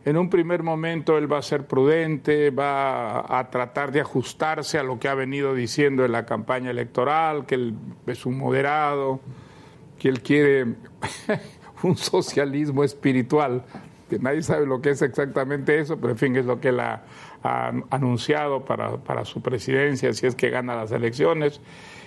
En 0.05 0.17
un 0.17 0.29
primer 0.29 0.63
momento 0.63 1.17
él 1.17 1.31
va 1.31 1.37
a 1.37 1.41
ser 1.41 1.65
prudente, 1.65 2.49
va 2.49 3.39
a 3.39 3.49
tratar 3.49 3.93
de 3.93 4.01
ajustarse 4.01 4.77
a 4.77 4.83
lo 4.83 4.99
que 4.99 5.07
ha 5.07 5.13
venido 5.13 5.55
diciendo 5.55 6.03
en 6.03 6.11
la 6.11 6.25
campaña 6.25 6.71
electoral, 6.71 7.45
que 7.45 7.55
él 7.55 7.75
es 8.07 8.25
un 8.25 8.37
moderado, 8.37 9.21
que 9.97 10.09
él 10.09 10.21
quiere 10.21 10.65
un 11.83 11.95
socialismo 11.95 12.83
espiritual, 12.83 13.63
que 14.09 14.19
nadie 14.19 14.41
sabe 14.41 14.65
lo 14.65 14.81
que 14.81 14.89
es 14.89 15.01
exactamente 15.01 15.79
eso, 15.79 15.97
pero 15.97 16.11
en 16.11 16.17
fin 16.17 16.35
es 16.35 16.45
lo 16.45 16.59
que 16.59 16.69
él 16.69 16.81
ha, 16.81 17.03
anunciado 17.89 18.63
para, 18.63 18.97
para, 18.97 19.25
su 19.25 19.41
presidencia, 19.41 20.13
si 20.13 20.27
es 20.27 20.35
que 20.35 20.49
gana 20.49 20.75
las 20.75 20.91
elecciones. 20.91 21.61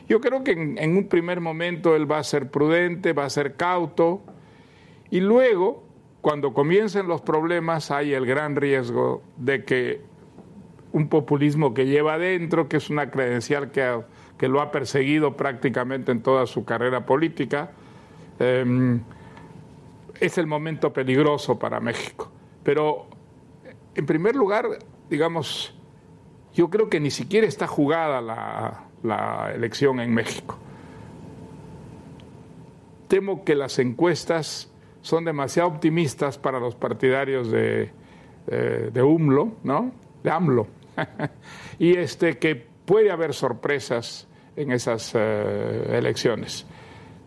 Yo 0.08 0.20
creo 0.20 0.44
que 0.44 0.52
en, 0.52 0.78
en 0.78 0.96
un 0.96 1.08
primer 1.08 1.40
momento 1.40 1.96
él 1.96 2.10
va 2.10 2.18
a 2.18 2.24
ser 2.24 2.50
prudente, 2.50 3.12
va 3.12 3.24
a 3.24 3.30
ser 3.30 3.54
cauto, 3.54 4.22
y 5.10 5.20
luego 5.20 5.85
cuando 6.26 6.52
comiencen 6.52 7.06
los 7.06 7.20
problemas 7.20 7.92
hay 7.92 8.12
el 8.12 8.26
gran 8.26 8.56
riesgo 8.56 9.22
de 9.36 9.64
que 9.64 10.00
un 10.90 11.08
populismo 11.08 11.72
que 11.72 11.86
lleva 11.86 12.14
adentro, 12.14 12.68
que 12.68 12.78
es 12.78 12.90
una 12.90 13.12
credencial 13.12 13.70
que, 13.70 14.00
que 14.36 14.48
lo 14.48 14.60
ha 14.60 14.72
perseguido 14.72 15.36
prácticamente 15.36 16.10
en 16.10 16.22
toda 16.22 16.46
su 16.46 16.64
carrera 16.64 17.06
política, 17.06 17.70
em, 18.40 19.02
es 20.18 20.36
el 20.36 20.48
momento 20.48 20.92
peligroso 20.92 21.60
para 21.60 21.78
México. 21.78 22.28
Pero, 22.64 23.06
en 23.94 24.04
primer 24.04 24.34
lugar, 24.34 24.66
digamos, 25.08 25.78
yo 26.54 26.70
creo 26.70 26.90
que 26.90 26.98
ni 26.98 27.12
siquiera 27.12 27.46
está 27.46 27.68
jugada 27.68 28.20
la, 28.20 28.86
la 29.04 29.52
elección 29.54 30.00
en 30.00 30.12
México. 30.12 30.58
Temo 33.06 33.44
que 33.44 33.54
las 33.54 33.78
encuestas 33.78 34.72
son 35.06 35.24
demasiado 35.24 35.68
optimistas 35.68 36.36
para 36.36 36.58
los 36.58 36.74
partidarios 36.74 37.48
de, 37.48 37.92
de, 38.44 39.02
UMLO, 39.02 39.52
¿no? 39.62 39.92
De 40.24 40.30
AMLO. 40.32 40.66
y 41.78 41.96
este, 41.96 42.38
que 42.38 42.56
puede 42.84 43.12
haber 43.12 43.32
sorpresas 43.32 44.26
en 44.56 44.72
esas 44.72 45.12
eh, 45.14 45.96
elecciones. 45.96 46.66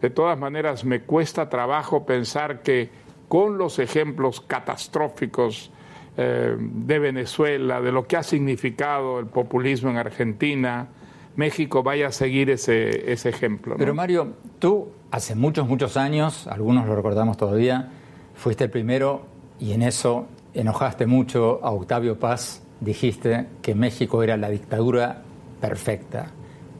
De 0.02 0.10
todas 0.10 0.38
maneras, 0.38 0.84
me 0.84 1.04
cuesta 1.04 1.48
trabajo 1.48 2.06
pensar 2.06 2.64
que 2.64 2.90
con 3.30 3.58
los 3.58 3.80
ejemplos 3.80 4.42
catastróficos 4.42 5.72
eh, 6.18 6.58
de 6.60 7.00
Venezuela, 7.00 7.80
de 7.80 7.94
lo 7.94 8.08
que 8.08 8.18
ha 8.18 8.24
significado 8.24 9.20
el 9.20 9.28
populismo 9.28 9.90
en 9.90 9.96
Argentina, 9.96 10.90
México 11.38 11.82
vaya 11.82 12.08
a 12.08 12.12
seguir 12.12 12.50
ese, 12.50 13.10
ese 13.10 13.30
ejemplo. 13.30 13.76
Pero 13.78 13.96
Mario, 13.96 14.34
tú 14.60 14.99
hace 15.12 15.36
muchos, 15.36 15.68
muchos 15.68 15.98
años, 15.98 16.48
algunos 16.48 16.88
lo 16.88 16.96
recordamos 16.96 17.38
todavía, 17.38 17.90
fuiste 18.36 18.66
el 18.66 18.70
primero 18.70 19.26
y 19.60 19.74
en 19.74 19.84
eso 19.84 20.28
enojaste 20.54 21.06
mucho 21.06 21.60
a 21.64 21.72
Octavio 21.72 22.20
Paz, 22.20 22.62
dijiste 22.80 23.48
que 23.62 23.76
México 23.76 24.24
era 24.24 24.38
la 24.38 24.50
dictadura 24.50 25.22
perfecta 25.60 26.28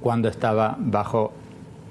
cuando 0.02 0.30
estaba 0.30 0.76
bajo 0.80 1.34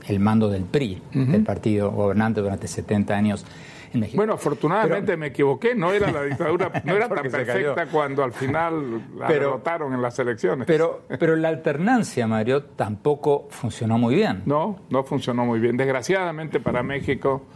el 0.07 0.21
mando 0.21 0.49
del 0.49 0.65
PRI, 0.65 1.03
del 1.13 1.45
partido 1.45 1.91
gobernante 1.91 2.41
durante 2.41 2.67
70 2.67 3.15
años. 3.15 3.45
En 3.93 4.01
México. 4.01 4.17
Bueno, 4.17 4.35
afortunadamente 4.35 5.17
me 5.17 5.29
equivoqué, 5.29 5.75
no 5.75 5.93
era 5.93 6.11
la 6.11 6.25
dictadura, 6.25 6.71
no 6.85 6.97
era 6.97 7.09
tan 7.09 7.31
perfecta 7.31 7.87
cuando 7.87 8.23
al 8.23 8.33
final 8.33 9.03
la 9.17 9.29
derrotaron 9.29 9.93
en 9.95 10.03
las 10.03 10.19
elecciones. 10.19 10.67
Pero, 10.67 11.03
pero 11.19 11.37
la 11.37 11.49
alternancia, 11.49 12.27
Mario, 12.27 12.65
tampoco 12.65 13.49
funcionó 13.51 13.99
muy 13.99 14.15
bien. 14.15 14.43
No, 14.47 14.81
no 14.91 15.05
funcionó 15.05 15.45
muy 15.45 15.59
bien. 15.59 15.77
Desgraciadamente 15.77 16.61
para 16.61 16.83
México, 16.83 17.47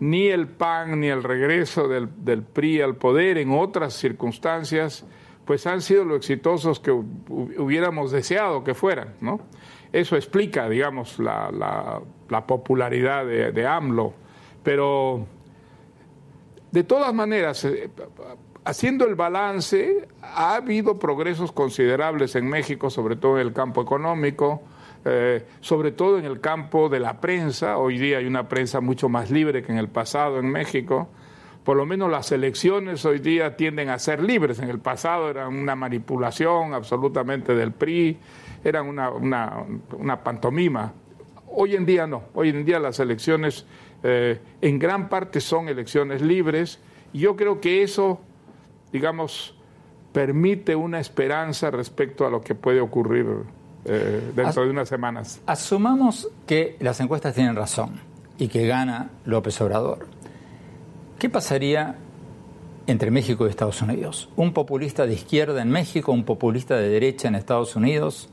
ni 0.00 0.28
el 0.28 0.48
PAN 0.48 1.00
ni 1.00 1.08
el 1.08 1.22
regreso 1.22 1.88
del, 1.88 2.08
del 2.24 2.42
PRI 2.42 2.80
al 2.80 2.96
poder 2.96 3.38
en 3.38 3.52
otras 3.52 3.94
circunstancias 3.94 5.06
pues 5.44 5.66
han 5.66 5.82
sido 5.82 6.04
lo 6.04 6.16
exitosos 6.16 6.80
que 6.80 6.90
hubiéramos 6.90 8.10
deseado 8.10 8.64
que 8.64 8.74
fueran, 8.74 9.14
¿no? 9.20 9.40
Eso 9.92 10.16
explica, 10.16 10.68
digamos, 10.68 11.18
la, 11.18 11.50
la, 12.28 12.46
popularidad 12.46 13.24
de, 13.26 13.52
de, 13.52 13.66
AMLO. 13.66 14.12
Pero, 14.62 15.26
de 16.74 16.82
todas 16.82 17.14
maneras, 17.14 17.64
eh, 17.64 17.88
haciendo 18.64 19.06
el 19.06 19.14
balance, 19.14 20.08
ha 20.20 20.56
habido 20.56 20.98
progresos 20.98 21.52
considerables 21.52 22.34
en 22.34 22.48
México, 22.48 22.90
sobre 22.90 23.14
todo 23.14 23.38
en 23.38 23.46
el 23.46 23.52
campo 23.52 23.80
económico, 23.80 24.60
eh, 25.04 25.46
sobre 25.60 25.92
todo 25.92 26.18
en 26.18 26.24
el 26.24 26.40
campo 26.40 26.88
de 26.88 26.98
la 26.98 27.20
prensa. 27.20 27.78
Hoy 27.78 27.98
día 27.98 28.18
hay 28.18 28.26
una 28.26 28.48
prensa 28.48 28.80
mucho 28.80 29.08
más 29.08 29.30
libre 29.30 29.62
que 29.62 29.70
en 29.70 29.78
el 29.78 29.86
pasado 29.86 30.40
en 30.40 30.50
México 30.50 31.08
por 31.64 31.78
lo 31.78 31.86
menos 31.86 32.10
las 32.10 32.30
elecciones 32.30 33.04
hoy 33.06 33.18
día 33.20 33.56
tienden 33.56 33.88
a 33.88 33.98
ser 33.98 34.22
libres. 34.22 34.58
En 34.58 34.68
el 34.68 34.80
pasado 34.80 35.30
eran 35.30 35.56
una 35.56 35.74
manipulación 35.74 36.74
absolutamente 36.74 37.54
del 37.54 37.72
PRI, 37.72 38.18
eran 38.62 38.86
una, 38.86 39.10
una, 39.10 40.22
pantomima. 40.22 40.92
Hoy 41.56 41.76
en 41.76 41.86
día 41.86 42.06
no, 42.06 42.24
hoy 42.34 42.48
en 42.48 42.64
día 42.64 42.78
las 42.78 42.98
elecciones 42.98 43.64
eh, 44.02 44.40
en 44.60 44.78
gran 44.78 45.08
parte 45.08 45.40
son 45.40 45.68
elecciones 45.68 46.20
libres 46.20 46.80
y 47.12 47.20
yo 47.20 47.36
creo 47.36 47.60
que 47.60 47.82
eso, 47.82 48.20
digamos, 48.92 49.54
permite 50.12 50.74
una 50.74 51.00
esperanza 51.00 51.70
respecto 51.70 52.26
a 52.26 52.30
lo 52.30 52.40
que 52.40 52.54
puede 52.54 52.80
ocurrir 52.80 53.26
eh, 53.84 54.32
dentro 54.34 54.64
de 54.64 54.70
unas 54.70 54.88
semanas. 54.88 55.40
Asumamos 55.46 56.28
que 56.46 56.76
las 56.80 57.00
encuestas 57.00 57.34
tienen 57.34 57.54
razón 57.54 58.00
y 58.38 58.48
que 58.48 58.66
gana 58.66 59.10
López 59.24 59.60
Obrador. 59.60 60.06
¿Qué 61.18 61.30
pasaría 61.30 61.96
entre 62.86 63.10
México 63.10 63.46
y 63.46 63.50
Estados 63.50 63.80
Unidos? 63.80 64.28
¿Un 64.36 64.52
populista 64.52 65.06
de 65.06 65.14
izquierda 65.14 65.62
en 65.62 65.70
México, 65.70 66.12
un 66.12 66.24
populista 66.24 66.76
de 66.76 66.88
derecha 66.88 67.28
en 67.28 67.36
Estados 67.36 67.76
Unidos? 67.76 68.28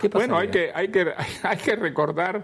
¿Qué 0.00 0.08
bueno, 0.08 0.38
hay 0.38 0.48
que, 0.48 0.70
hay, 0.74 0.88
que, 0.88 1.12
hay 1.42 1.56
que 1.56 1.76
recordar 1.76 2.42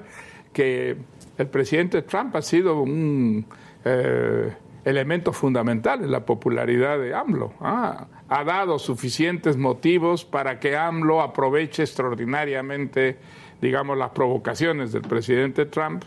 que 0.53 0.97
el 1.39 1.47
presidente 1.49 2.03
Trump 2.03 2.35
ha 2.37 2.43
sido 2.43 2.81
un 2.81 3.47
eh, 3.85 4.53
elemento 4.85 5.33
fundamental 5.33 6.03
en 6.03 6.11
la 6.11 6.25
popularidad 6.25 6.99
de 6.99 7.15
AMLO. 7.15 7.53
Ah, 7.61 8.07
ha 8.29 8.45
dado 8.45 8.79
suficientes 8.79 9.57
motivos 9.57 10.25
para 10.25 10.59
que 10.59 10.77
AMLO 10.77 11.23
aproveche 11.23 11.83
extraordinariamente, 11.83 13.17
digamos, 13.61 13.97
las 13.97 14.11
provocaciones 14.11 14.93
del 14.93 15.03
presidente 15.03 15.67
Trump 15.67 16.05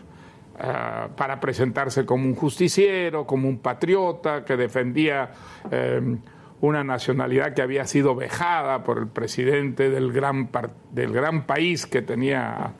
Ah, 0.62 1.08
para 1.16 1.40
presentarse 1.40 2.04
como 2.04 2.26
un 2.26 2.34
justiciero, 2.34 3.26
como 3.26 3.48
un 3.48 3.60
patriota 3.60 4.44
que 4.44 4.58
defendía 4.58 5.30
em, 5.70 6.18
una 6.60 6.84
nacionalidad 6.84 7.54
que 7.54 7.62
había 7.62 7.86
sido 7.86 8.14
vejada 8.14 8.84
por 8.84 8.98
el 8.98 9.08
presidente 9.08 9.88
del 9.90 10.12
gran, 10.12 10.50
del 10.92 11.12
gran 11.12 11.46
país 11.46 11.86
que 11.86 12.02
tenía 12.02 12.74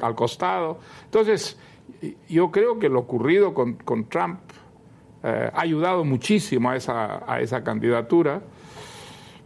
al 0.00 0.14
costado. 0.14 0.80
Entonces, 1.04 1.58
yo 2.28 2.50
creo 2.50 2.78
que 2.78 2.88
lo 2.88 3.00
ocurrido 3.00 3.54
con, 3.54 4.08
Trump 4.08 4.40
eh, 5.22 5.50
ha 5.52 5.60
ayudado 5.60 6.04
muchísimo 6.04 6.70
a 6.70 6.76
esa, 6.76 7.22
a 7.30 7.40
esa 7.40 7.62
candidatura. 7.62 8.42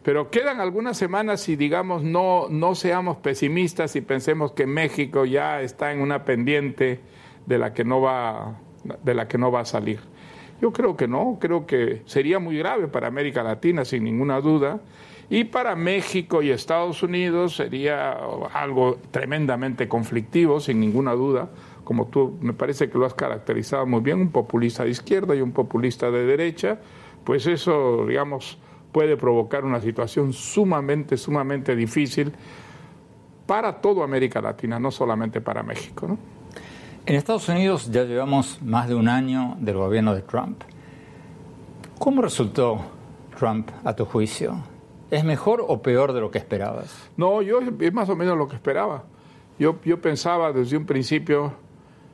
Pero 0.03 0.31
quedan 0.31 0.61
algunas 0.61 0.97
semanas 0.97 1.49
y 1.51 1.57
digamos 1.57 2.03
no, 2.03 2.47
no 2.49 2.75
seamos 2.75 3.19
pesimistas 3.19 3.95
y 3.95 4.01
pensemos 4.01 4.53
que 4.53 4.67
México 4.67 5.27
ya 5.27 5.61
está 5.61 5.93
en 5.93 6.01
una 6.01 6.25
pendiente 6.25 7.01
de 7.45 7.59
la 7.59 7.75
que 7.75 7.85
no 7.85 8.01
va, 8.01 8.59
de 9.03 9.15
la 9.15 9.29
que 9.29 9.37
no 9.37 9.53
va 9.53 9.61
a 9.61 9.65
salir. 9.67 10.01
Yo 10.61 10.73
creo 10.73 10.97
que 10.97 11.07
no, 11.07 11.39
creo 11.41 11.67
que 11.67 12.03
sería 12.07 12.39
muy 12.39 12.59
grave 12.59 12.89
para 12.89 13.07
América 13.07 13.43
Latina, 13.43 13.85
sin 13.85 14.05
ninguna 14.05 14.41
duda, 14.41 14.81
y 15.31 15.45
para 15.45 15.77
México 15.77 16.43
y 16.43 16.51
Estados 16.51 17.03
Unidos 17.03 17.57
sería 17.57 18.19
algo 18.53 18.99
tremendamente 19.11 19.87
conflictivo, 19.87 20.59
sin 20.59 20.81
ninguna 20.81 21.13
duda, 21.13 21.51
como 21.85 22.07
tú 22.07 22.37
me 22.41 22.55
parece 22.55 22.91
que 22.91 22.99
lo 22.99 23.07
has 23.07 23.15
caracterizado 23.15 23.87
muy 23.87 24.01
bien, 24.01 24.21
un 24.21 24.31
populista 24.31 24.85
de 24.85 24.91
izquierda 24.91 25.35
y 25.35 25.41
un 25.41 25.53
populista 25.53 26.11
de 26.11 26.25
derecha, 26.25 26.79
pues 27.25 27.47
eso, 27.47 28.07
digamos, 28.07 28.59
puede 28.91 29.17
provocar 29.17 29.65
una 29.65 29.81
situación 29.81 30.33
sumamente, 30.33 31.17
sumamente 31.17 31.77
difícil 31.77 32.33
para 33.47 33.81
toda 33.81 34.05
América 34.05 34.41
Latina, 34.41 34.79
no 34.79 34.91
solamente 34.91 35.41
para 35.41 35.63
México. 35.63 36.09
¿no? 36.09 36.38
En 37.09 37.15
Estados 37.15 37.49
Unidos 37.49 37.91
ya 37.91 38.05
llevamos 38.05 38.61
más 38.61 38.87
de 38.87 38.95
un 38.95 39.09
año 39.09 39.57
del 39.61 39.79
gobierno 39.79 40.15
de 40.15 40.21
Trump. 40.21 40.61
¿Cómo 41.99 42.21
resultó 42.21 42.83
Trump 43.35 43.71
a 43.83 43.97
tu 43.97 44.05
juicio? 44.05 44.63
¿Es 45.11 45.25
mejor 45.25 45.65
o 45.67 45.81
peor 45.81 46.13
de 46.13 46.21
lo 46.21 46.31
que 46.31 46.37
esperabas? 46.37 47.09
No, 47.17 47.41
yo 47.41 47.61
es 47.81 47.95
más 47.95 48.11
o 48.11 48.15
menos 48.15 48.37
lo 48.37 48.47
que 48.47 48.57
esperaba. 48.57 49.05
Yo, 49.59 49.81
yo 49.87 50.03
pensaba 50.03 50.53
desde 50.53 50.77
un 50.77 50.85
principio 50.85 51.55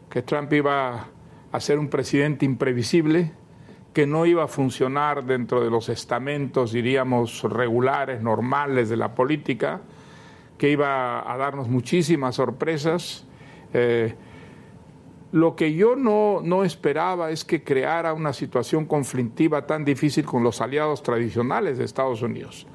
que 0.09 0.23
Trump 0.23 0.53
iba 0.53 1.09
a 1.51 1.59
ser 1.59 1.81
un 1.81 1.89
presidente 1.89 2.45
imprevisible, 2.45 3.33
que 3.93 4.07
no 4.07 4.27
iba 4.27 4.45
a 4.45 4.49
funcionar 4.49 5.25
dentro 5.25 5.61
de 5.61 5.71
los 5.71 5.89
estamentos, 5.89 6.71
diríamos, 6.71 7.43
regulares, 7.43 8.23
normales 8.23 8.89
de 8.91 8.97
la 8.97 9.13
política, 9.13 9.81
que 10.57 10.71
iba 10.71 11.29
a 11.29 11.37
darnos 11.37 11.67
muchísimas 11.69 12.37
sorpresas. 12.37 13.27
Eh, 13.73 14.15
lo 15.35 15.57
que 15.57 15.75
yo 15.75 15.97
no, 15.97 16.41
no, 16.45 16.63
esperaba 16.63 17.33
es 17.33 17.45
que 17.45 17.65
creara 17.65 18.15
una 18.15 18.33
situación 18.33 18.85
conflictiva 18.85 19.67
tan 19.67 19.85
difícil 19.85 20.25
con 20.25 20.45
los 20.45 20.61
aliados 20.61 21.03
tradicionales 21.03 21.77
de 21.77 21.85
Estados 21.85 22.23
Unidos. 22.23 22.69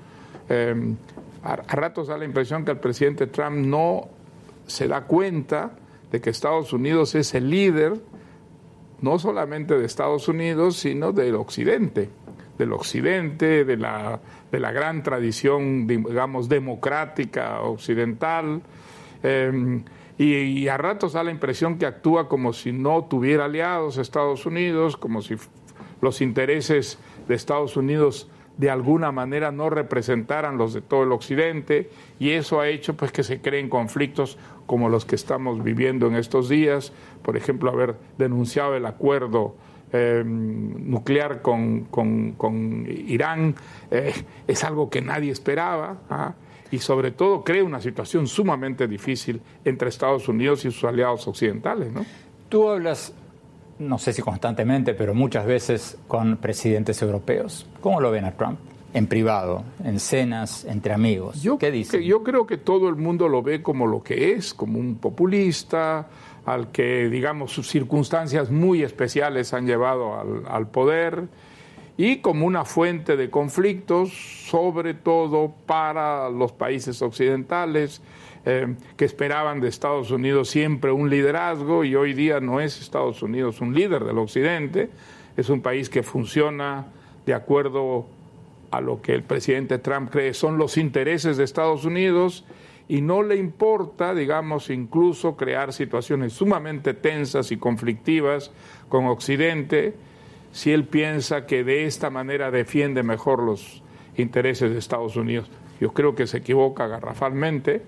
Em, 0.49 0.97
a, 1.41 1.55
ratos 1.55 2.09
da 2.09 2.17
la 2.17 2.25
impresión 2.25 2.65
que 2.65 2.71
el 2.71 2.79
presidente 2.79 3.27
Trump 3.27 3.65
no 3.65 4.09
se 4.67 4.89
da 4.89 5.05
cuenta 5.05 5.71
de 6.11 6.19
que 6.19 6.31
Estados 6.31 6.73
Unidos 6.73 7.15
es 7.15 7.33
el 7.33 7.49
líder 7.49 7.93
no 8.99 9.19
solamente 9.19 9.77
de 9.77 9.85
Estados 9.85 10.27
Unidos, 10.27 10.75
sino 10.75 11.13
del 11.13 11.35
Occidente, 11.35 12.09
del 12.57 12.73
Occidente, 12.73 13.63
de 13.63 13.77
la, 13.77 14.19
de 14.51 14.59
la 14.59 14.73
gran 14.73 15.01
tradición, 15.01 15.87
digamos, 15.87 16.49
democrática 16.49 17.61
occidental. 17.61 18.61
Em, 19.23 19.81
y, 20.19 20.67
a 20.67 20.77
ratos 20.77 21.13
da 21.13 21.23
la 21.23 21.31
impresión 21.31 21.77
que 21.77 21.85
actúa 21.85 22.27
como 22.27 22.51
si 22.51 22.73
no 22.73 23.05
tuviera 23.05 23.45
aliados 23.45 23.97
Estados 23.97 24.45
Unidos, 24.45 24.97
como 24.97 25.21
si 25.21 25.37
los 26.01 26.19
intereses 26.19 26.99
de 27.29 27.35
Estados 27.35 27.77
Unidos 27.77 28.29
de 28.57 28.69
alguna 28.69 29.13
manera 29.13 29.53
no 29.53 29.69
representaran 29.69 30.57
los 30.57 30.73
de 30.73 30.81
todo 30.81 31.03
el 31.03 31.13
occidente 31.13 31.89
y 32.19 32.31
eso 32.31 32.59
ha 32.59 32.67
hecho 32.67 32.97
pues 32.97 33.13
que 33.13 33.23
se 33.23 33.39
creen 33.39 33.69
conflictos 33.69 34.37
como 34.65 34.89
los 34.89 35.05
que 35.05 35.15
estamos 35.15 35.63
viviendo 35.63 36.07
en 36.07 36.15
estos 36.15 36.49
días, 36.49 36.91
por 37.23 37.37
ejemplo 37.37 37.71
haber 37.71 37.95
denunciado 38.17 38.75
el 38.75 38.85
acuerdo 38.85 39.55
eh, 39.93 40.23
nuclear 40.25 41.41
con, 41.41 41.87
Irán 43.07 43.55
eh, 43.89 44.13
es 44.47 44.63
algo 44.65 44.89
que 44.89 45.01
nadie 45.01 45.31
esperaba. 45.31 45.95
¿ah? 46.09 46.33
Y 46.71 46.79
sobre 46.79 47.11
todo 47.11 47.43
crea 47.43 47.63
una 47.63 47.81
situación 47.81 48.27
sumamente 48.27 48.87
difícil 48.87 49.41
entre 49.65 49.89
Estados 49.89 50.27
Unidos 50.27 50.65
y 50.65 50.71
sus 50.71 50.83
aliados 50.83 51.27
occidentales. 51.27 51.91
¿no? 51.91 52.05
Tú 52.47 52.69
hablas, 52.69 53.13
no 53.79 53.97
sé 53.97 54.13
si 54.13 54.21
constantemente, 54.21 54.93
pero 54.93 55.13
muchas 55.13 55.45
veces 55.45 55.97
con 56.07 56.37
presidentes 56.37 57.01
europeos. 57.01 57.67
¿Cómo 57.81 58.01
lo 58.01 58.11
ven 58.11 58.25
a 58.25 58.31
Trump? 58.31 58.59
En 58.93 59.05
privado, 59.05 59.63
en 59.83 59.99
cenas, 59.99 60.65
entre 60.65 60.93
amigos. 60.93 61.43
Yo, 61.43 61.59
¿Qué 61.59 61.69
dicen? 61.69 62.01
Yo 62.01 62.23
creo 62.23 62.47
que 62.47 62.57
todo 62.57 62.89
el 62.89 62.95
mundo 62.95 63.27
lo 63.27 63.43
ve 63.43 63.61
como 63.61 63.85
lo 63.85 64.01
que 64.01 64.33
es, 64.33 64.53
como 64.53 64.79
un 64.79 64.95
populista, 64.95 66.07
al 66.45 66.71
que, 66.71 67.07
digamos, 67.07 67.51
sus 67.51 67.69
circunstancias 67.69 68.49
muy 68.49 68.81
especiales 68.81 69.53
han 69.53 69.67
llevado 69.67 70.19
al, 70.19 70.43
al 70.47 70.67
poder 70.67 71.27
y 71.99 72.19
como 72.19 72.45
una 72.45 72.63
fuente 72.63 73.17
de 73.17 73.29
conflictos, 73.29 74.13
sobre 74.47 74.93
todo 74.93 75.53
para 75.65 76.29
los 76.29 76.53
países 76.53 77.01
occidentales, 77.01 78.01
eh, 78.45 78.73
que 78.95 79.03
esperaban 79.03 79.59
de 79.59 79.67
Estados 79.67 80.09
Unidos 80.09 80.49
siempre 80.49 80.93
un 80.93 81.09
liderazgo 81.09 81.83
y 81.83 81.95
hoy 81.95 82.13
día 82.13 82.39
no 82.39 82.61
es 82.61 82.79
Estados 82.79 83.21
Unidos 83.21 83.59
un 83.59 83.75
líder 83.75 84.05
del 84.05 84.17
Occidente, 84.17 84.89
es 85.35 85.49
un 85.49 85.61
país 85.61 85.89
que 85.89 86.01
funciona 86.01 86.85
de 87.25 87.33
acuerdo 87.33 88.05
a 88.71 88.79
lo 88.79 89.01
que 89.01 89.13
el 89.13 89.23
presidente 89.23 89.77
Trump 89.77 90.09
cree 90.09 90.33
son 90.33 90.57
los 90.57 90.77
intereses 90.77 91.35
de 91.35 91.43
Estados 91.43 91.83
Unidos 91.83 92.45
y 92.87 93.01
no 93.01 93.23
le 93.23 93.35
importa, 93.35 94.15
digamos, 94.15 94.69
incluso 94.69 95.35
crear 95.35 95.73
situaciones 95.73 96.31
sumamente 96.31 96.93
tensas 96.93 97.51
y 97.51 97.57
conflictivas 97.57 98.51
con 98.87 99.05
Occidente, 99.07 99.95
si 100.51 100.71
él 100.71 100.85
piensa 100.85 101.45
que 101.45 101.63
de 101.63 101.85
esta 101.85 102.09
manera 102.09 102.51
defiende 102.51 103.03
mejor 103.03 103.43
los 103.43 103.83
intereses 104.17 104.71
de 104.71 104.77
Estados 104.77 105.15
Unidos. 105.15 105.49
Yo 105.79 105.93
creo 105.93 106.15
que 106.15 106.27
se 106.27 106.37
equivoca 106.37 106.87
garrafalmente, 106.87 107.81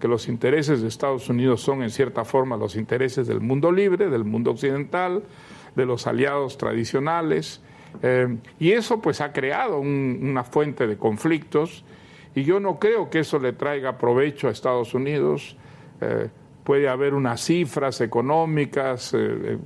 que 0.00 0.08
los 0.08 0.28
intereses 0.28 0.82
de 0.82 0.88
Estados 0.88 1.28
Unidos 1.28 1.60
son 1.60 1.82
en 1.82 1.90
cierta 1.90 2.24
forma 2.24 2.56
los 2.56 2.76
intereses 2.76 3.26
del 3.26 3.40
mundo 3.40 3.72
libre, 3.72 4.10
del 4.10 4.24
mundo 4.24 4.52
occidental, 4.52 5.22
de 5.74 5.86
los 5.86 6.06
aliados 6.06 6.58
tradicionales, 6.58 7.60
eh, 8.02 8.36
y 8.58 8.72
eso 8.72 9.00
pues 9.00 9.20
ha 9.20 9.32
creado 9.32 9.80
una 9.80 10.44
fuente 10.44 10.86
de 10.86 10.96
conflictos 10.96 11.84
y 12.34 12.44
yo 12.44 12.60
no 12.60 12.78
creo 12.78 13.10
que 13.10 13.20
eso 13.20 13.38
le 13.38 13.52
traiga 13.52 13.98
provecho 13.98 14.48
a 14.48 14.50
Estados 14.50 14.94
Unidos. 14.94 15.56
Eh, 16.00 16.28
puede 16.62 16.88
haber 16.88 17.14
unas 17.14 17.40
cifras 17.40 18.00
económicas 18.00 19.14
eh, 19.14 19.58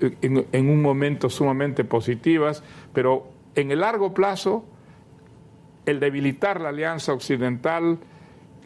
en, 0.00 0.46
en, 0.52 0.68
un 0.68 0.82
momento 0.82 1.30
sumamente 1.30 1.84
positivas, 1.84 2.62
pero 2.92 3.28
en 3.54 3.70
el 3.70 3.80
largo 3.80 4.14
plazo 4.14 4.64
el 5.86 6.00
debilitar 6.00 6.60
la 6.60 6.70
alianza 6.70 7.12
occidental 7.12 7.98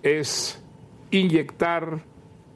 es 0.02 0.62
inyectar 1.10 2.00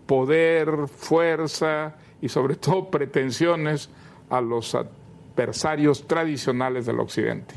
poder, 0.07 0.89
fuerza 0.89 1.97
y 2.21 2.29
sobre 2.29 2.57
todo 2.57 2.91
pretensiones 2.91 3.91
a 4.31 4.41
los 4.41 4.75
adversarios 4.75 6.07
tradicionales 6.07 6.87
del 6.87 7.01
Occidente. 7.01 7.55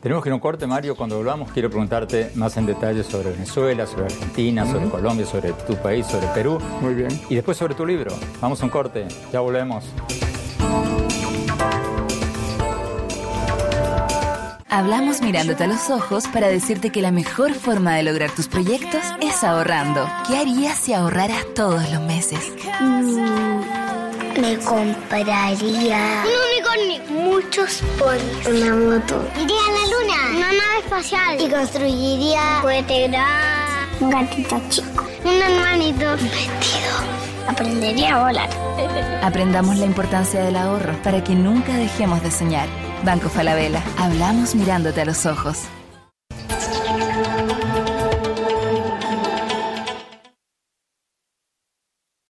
Tenemos 0.00 0.22
que 0.22 0.30
ir 0.30 0.34
un 0.34 0.40
corte, 0.40 0.66
Mario. 0.66 0.96
Cuando 0.96 1.16
volvamos, 1.16 1.50
quiero 1.52 1.70
preguntarte 1.70 2.30
más 2.34 2.56
en 2.56 2.66
detalle 2.66 3.02
sobre 3.02 3.30
Venezuela, 3.30 3.86
sobre 3.86 4.06
Argentina, 4.06 4.66
sobre 4.66 4.88
Colombia, 4.88 5.26
sobre 5.26 5.52
tu 5.52 5.76
país, 5.76 6.06
sobre 6.06 6.26
Perú. 6.28 6.58
Muy 6.80 6.94
bien. 6.94 7.08
Y 7.28 7.34
después 7.34 7.56
sobre 7.56 7.74
tu 7.74 7.86
libro. 7.86 8.10
Vamos 8.40 8.60
a 8.60 8.64
un 8.64 8.70
corte. 8.70 9.06
Ya 9.32 9.40
volvemos. 9.40 9.84
Hablamos 14.70 15.22
mirándote 15.22 15.64
a 15.64 15.66
los 15.66 15.88
ojos 15.88 16.26
para 16.28 16.48
decirte 16.48 16.90
que 16.90 17.00
la 17.00 17.10
mejor 17.10 17.54
forma 17.54 17.94
de 17.94 18.02
lograr 18.02 18.30
tus 18.30 18.48
proyectos 18.48 19.00
es 19.18 19.42
ahorrando. 19.42 20.06
¿Qué 20.26 20.36
harías 20.36 20.78
si 20.78 20.92
ahorraras 20.92 21.42
todos 21.54 21.88
los 21.90 22.02
meses? 22.02 22.52
Mm, 22.78 23.60
me 24.38 24.58
compraría 24.58 25.56
un 25.62 26.32
unicornio, 26.50 27.02
muchos 27.08 27.82
ponis, 27.98 28.46
una 28.46 28.74
moto. 28.74 29.26
Iría 29.40 29.56
a 29.56 29.72
la 29.72 29.84
luna, 29.86 30.36
una 30.36 30.52
nave 30.52 30.78
espacial 30.84 31.40
y 31.40 31.48
construiría 31.48 32.56
un 32.56 32.62
cohete 32.62 33.08
grande, 33.08 34.00
un 34.00 34.10
gatito 34.10 34.60
chico, 34.68 35.06
un 35.24 35.32
hermanito, 35.32 36.12
un 36.12 36.30
vestido. 36.30 37.17
Aprendería 37.48 38.16
a 38.16 38.26
volar. 38.26 38.50
Aprendamos 39.22 39.78
la 39.78 39.86
importancia 39.86 40.42
del 40.42 40.56
ahorro 40.56 40.92
para 41.02 41.24
que 41.24 41.34
nunca 41.34 41.76
dejemos 41.76 42.22
de 42.22 42.30
soñar. 42.30 42.68
Banco 43.04 43.28
Falabella. 43.28 43.82
Hablamos 43.96 44.54
mirándote 44.54 45.00
a 45.00 45.04
los 45.06 45.24
ojos. 45.24 45.66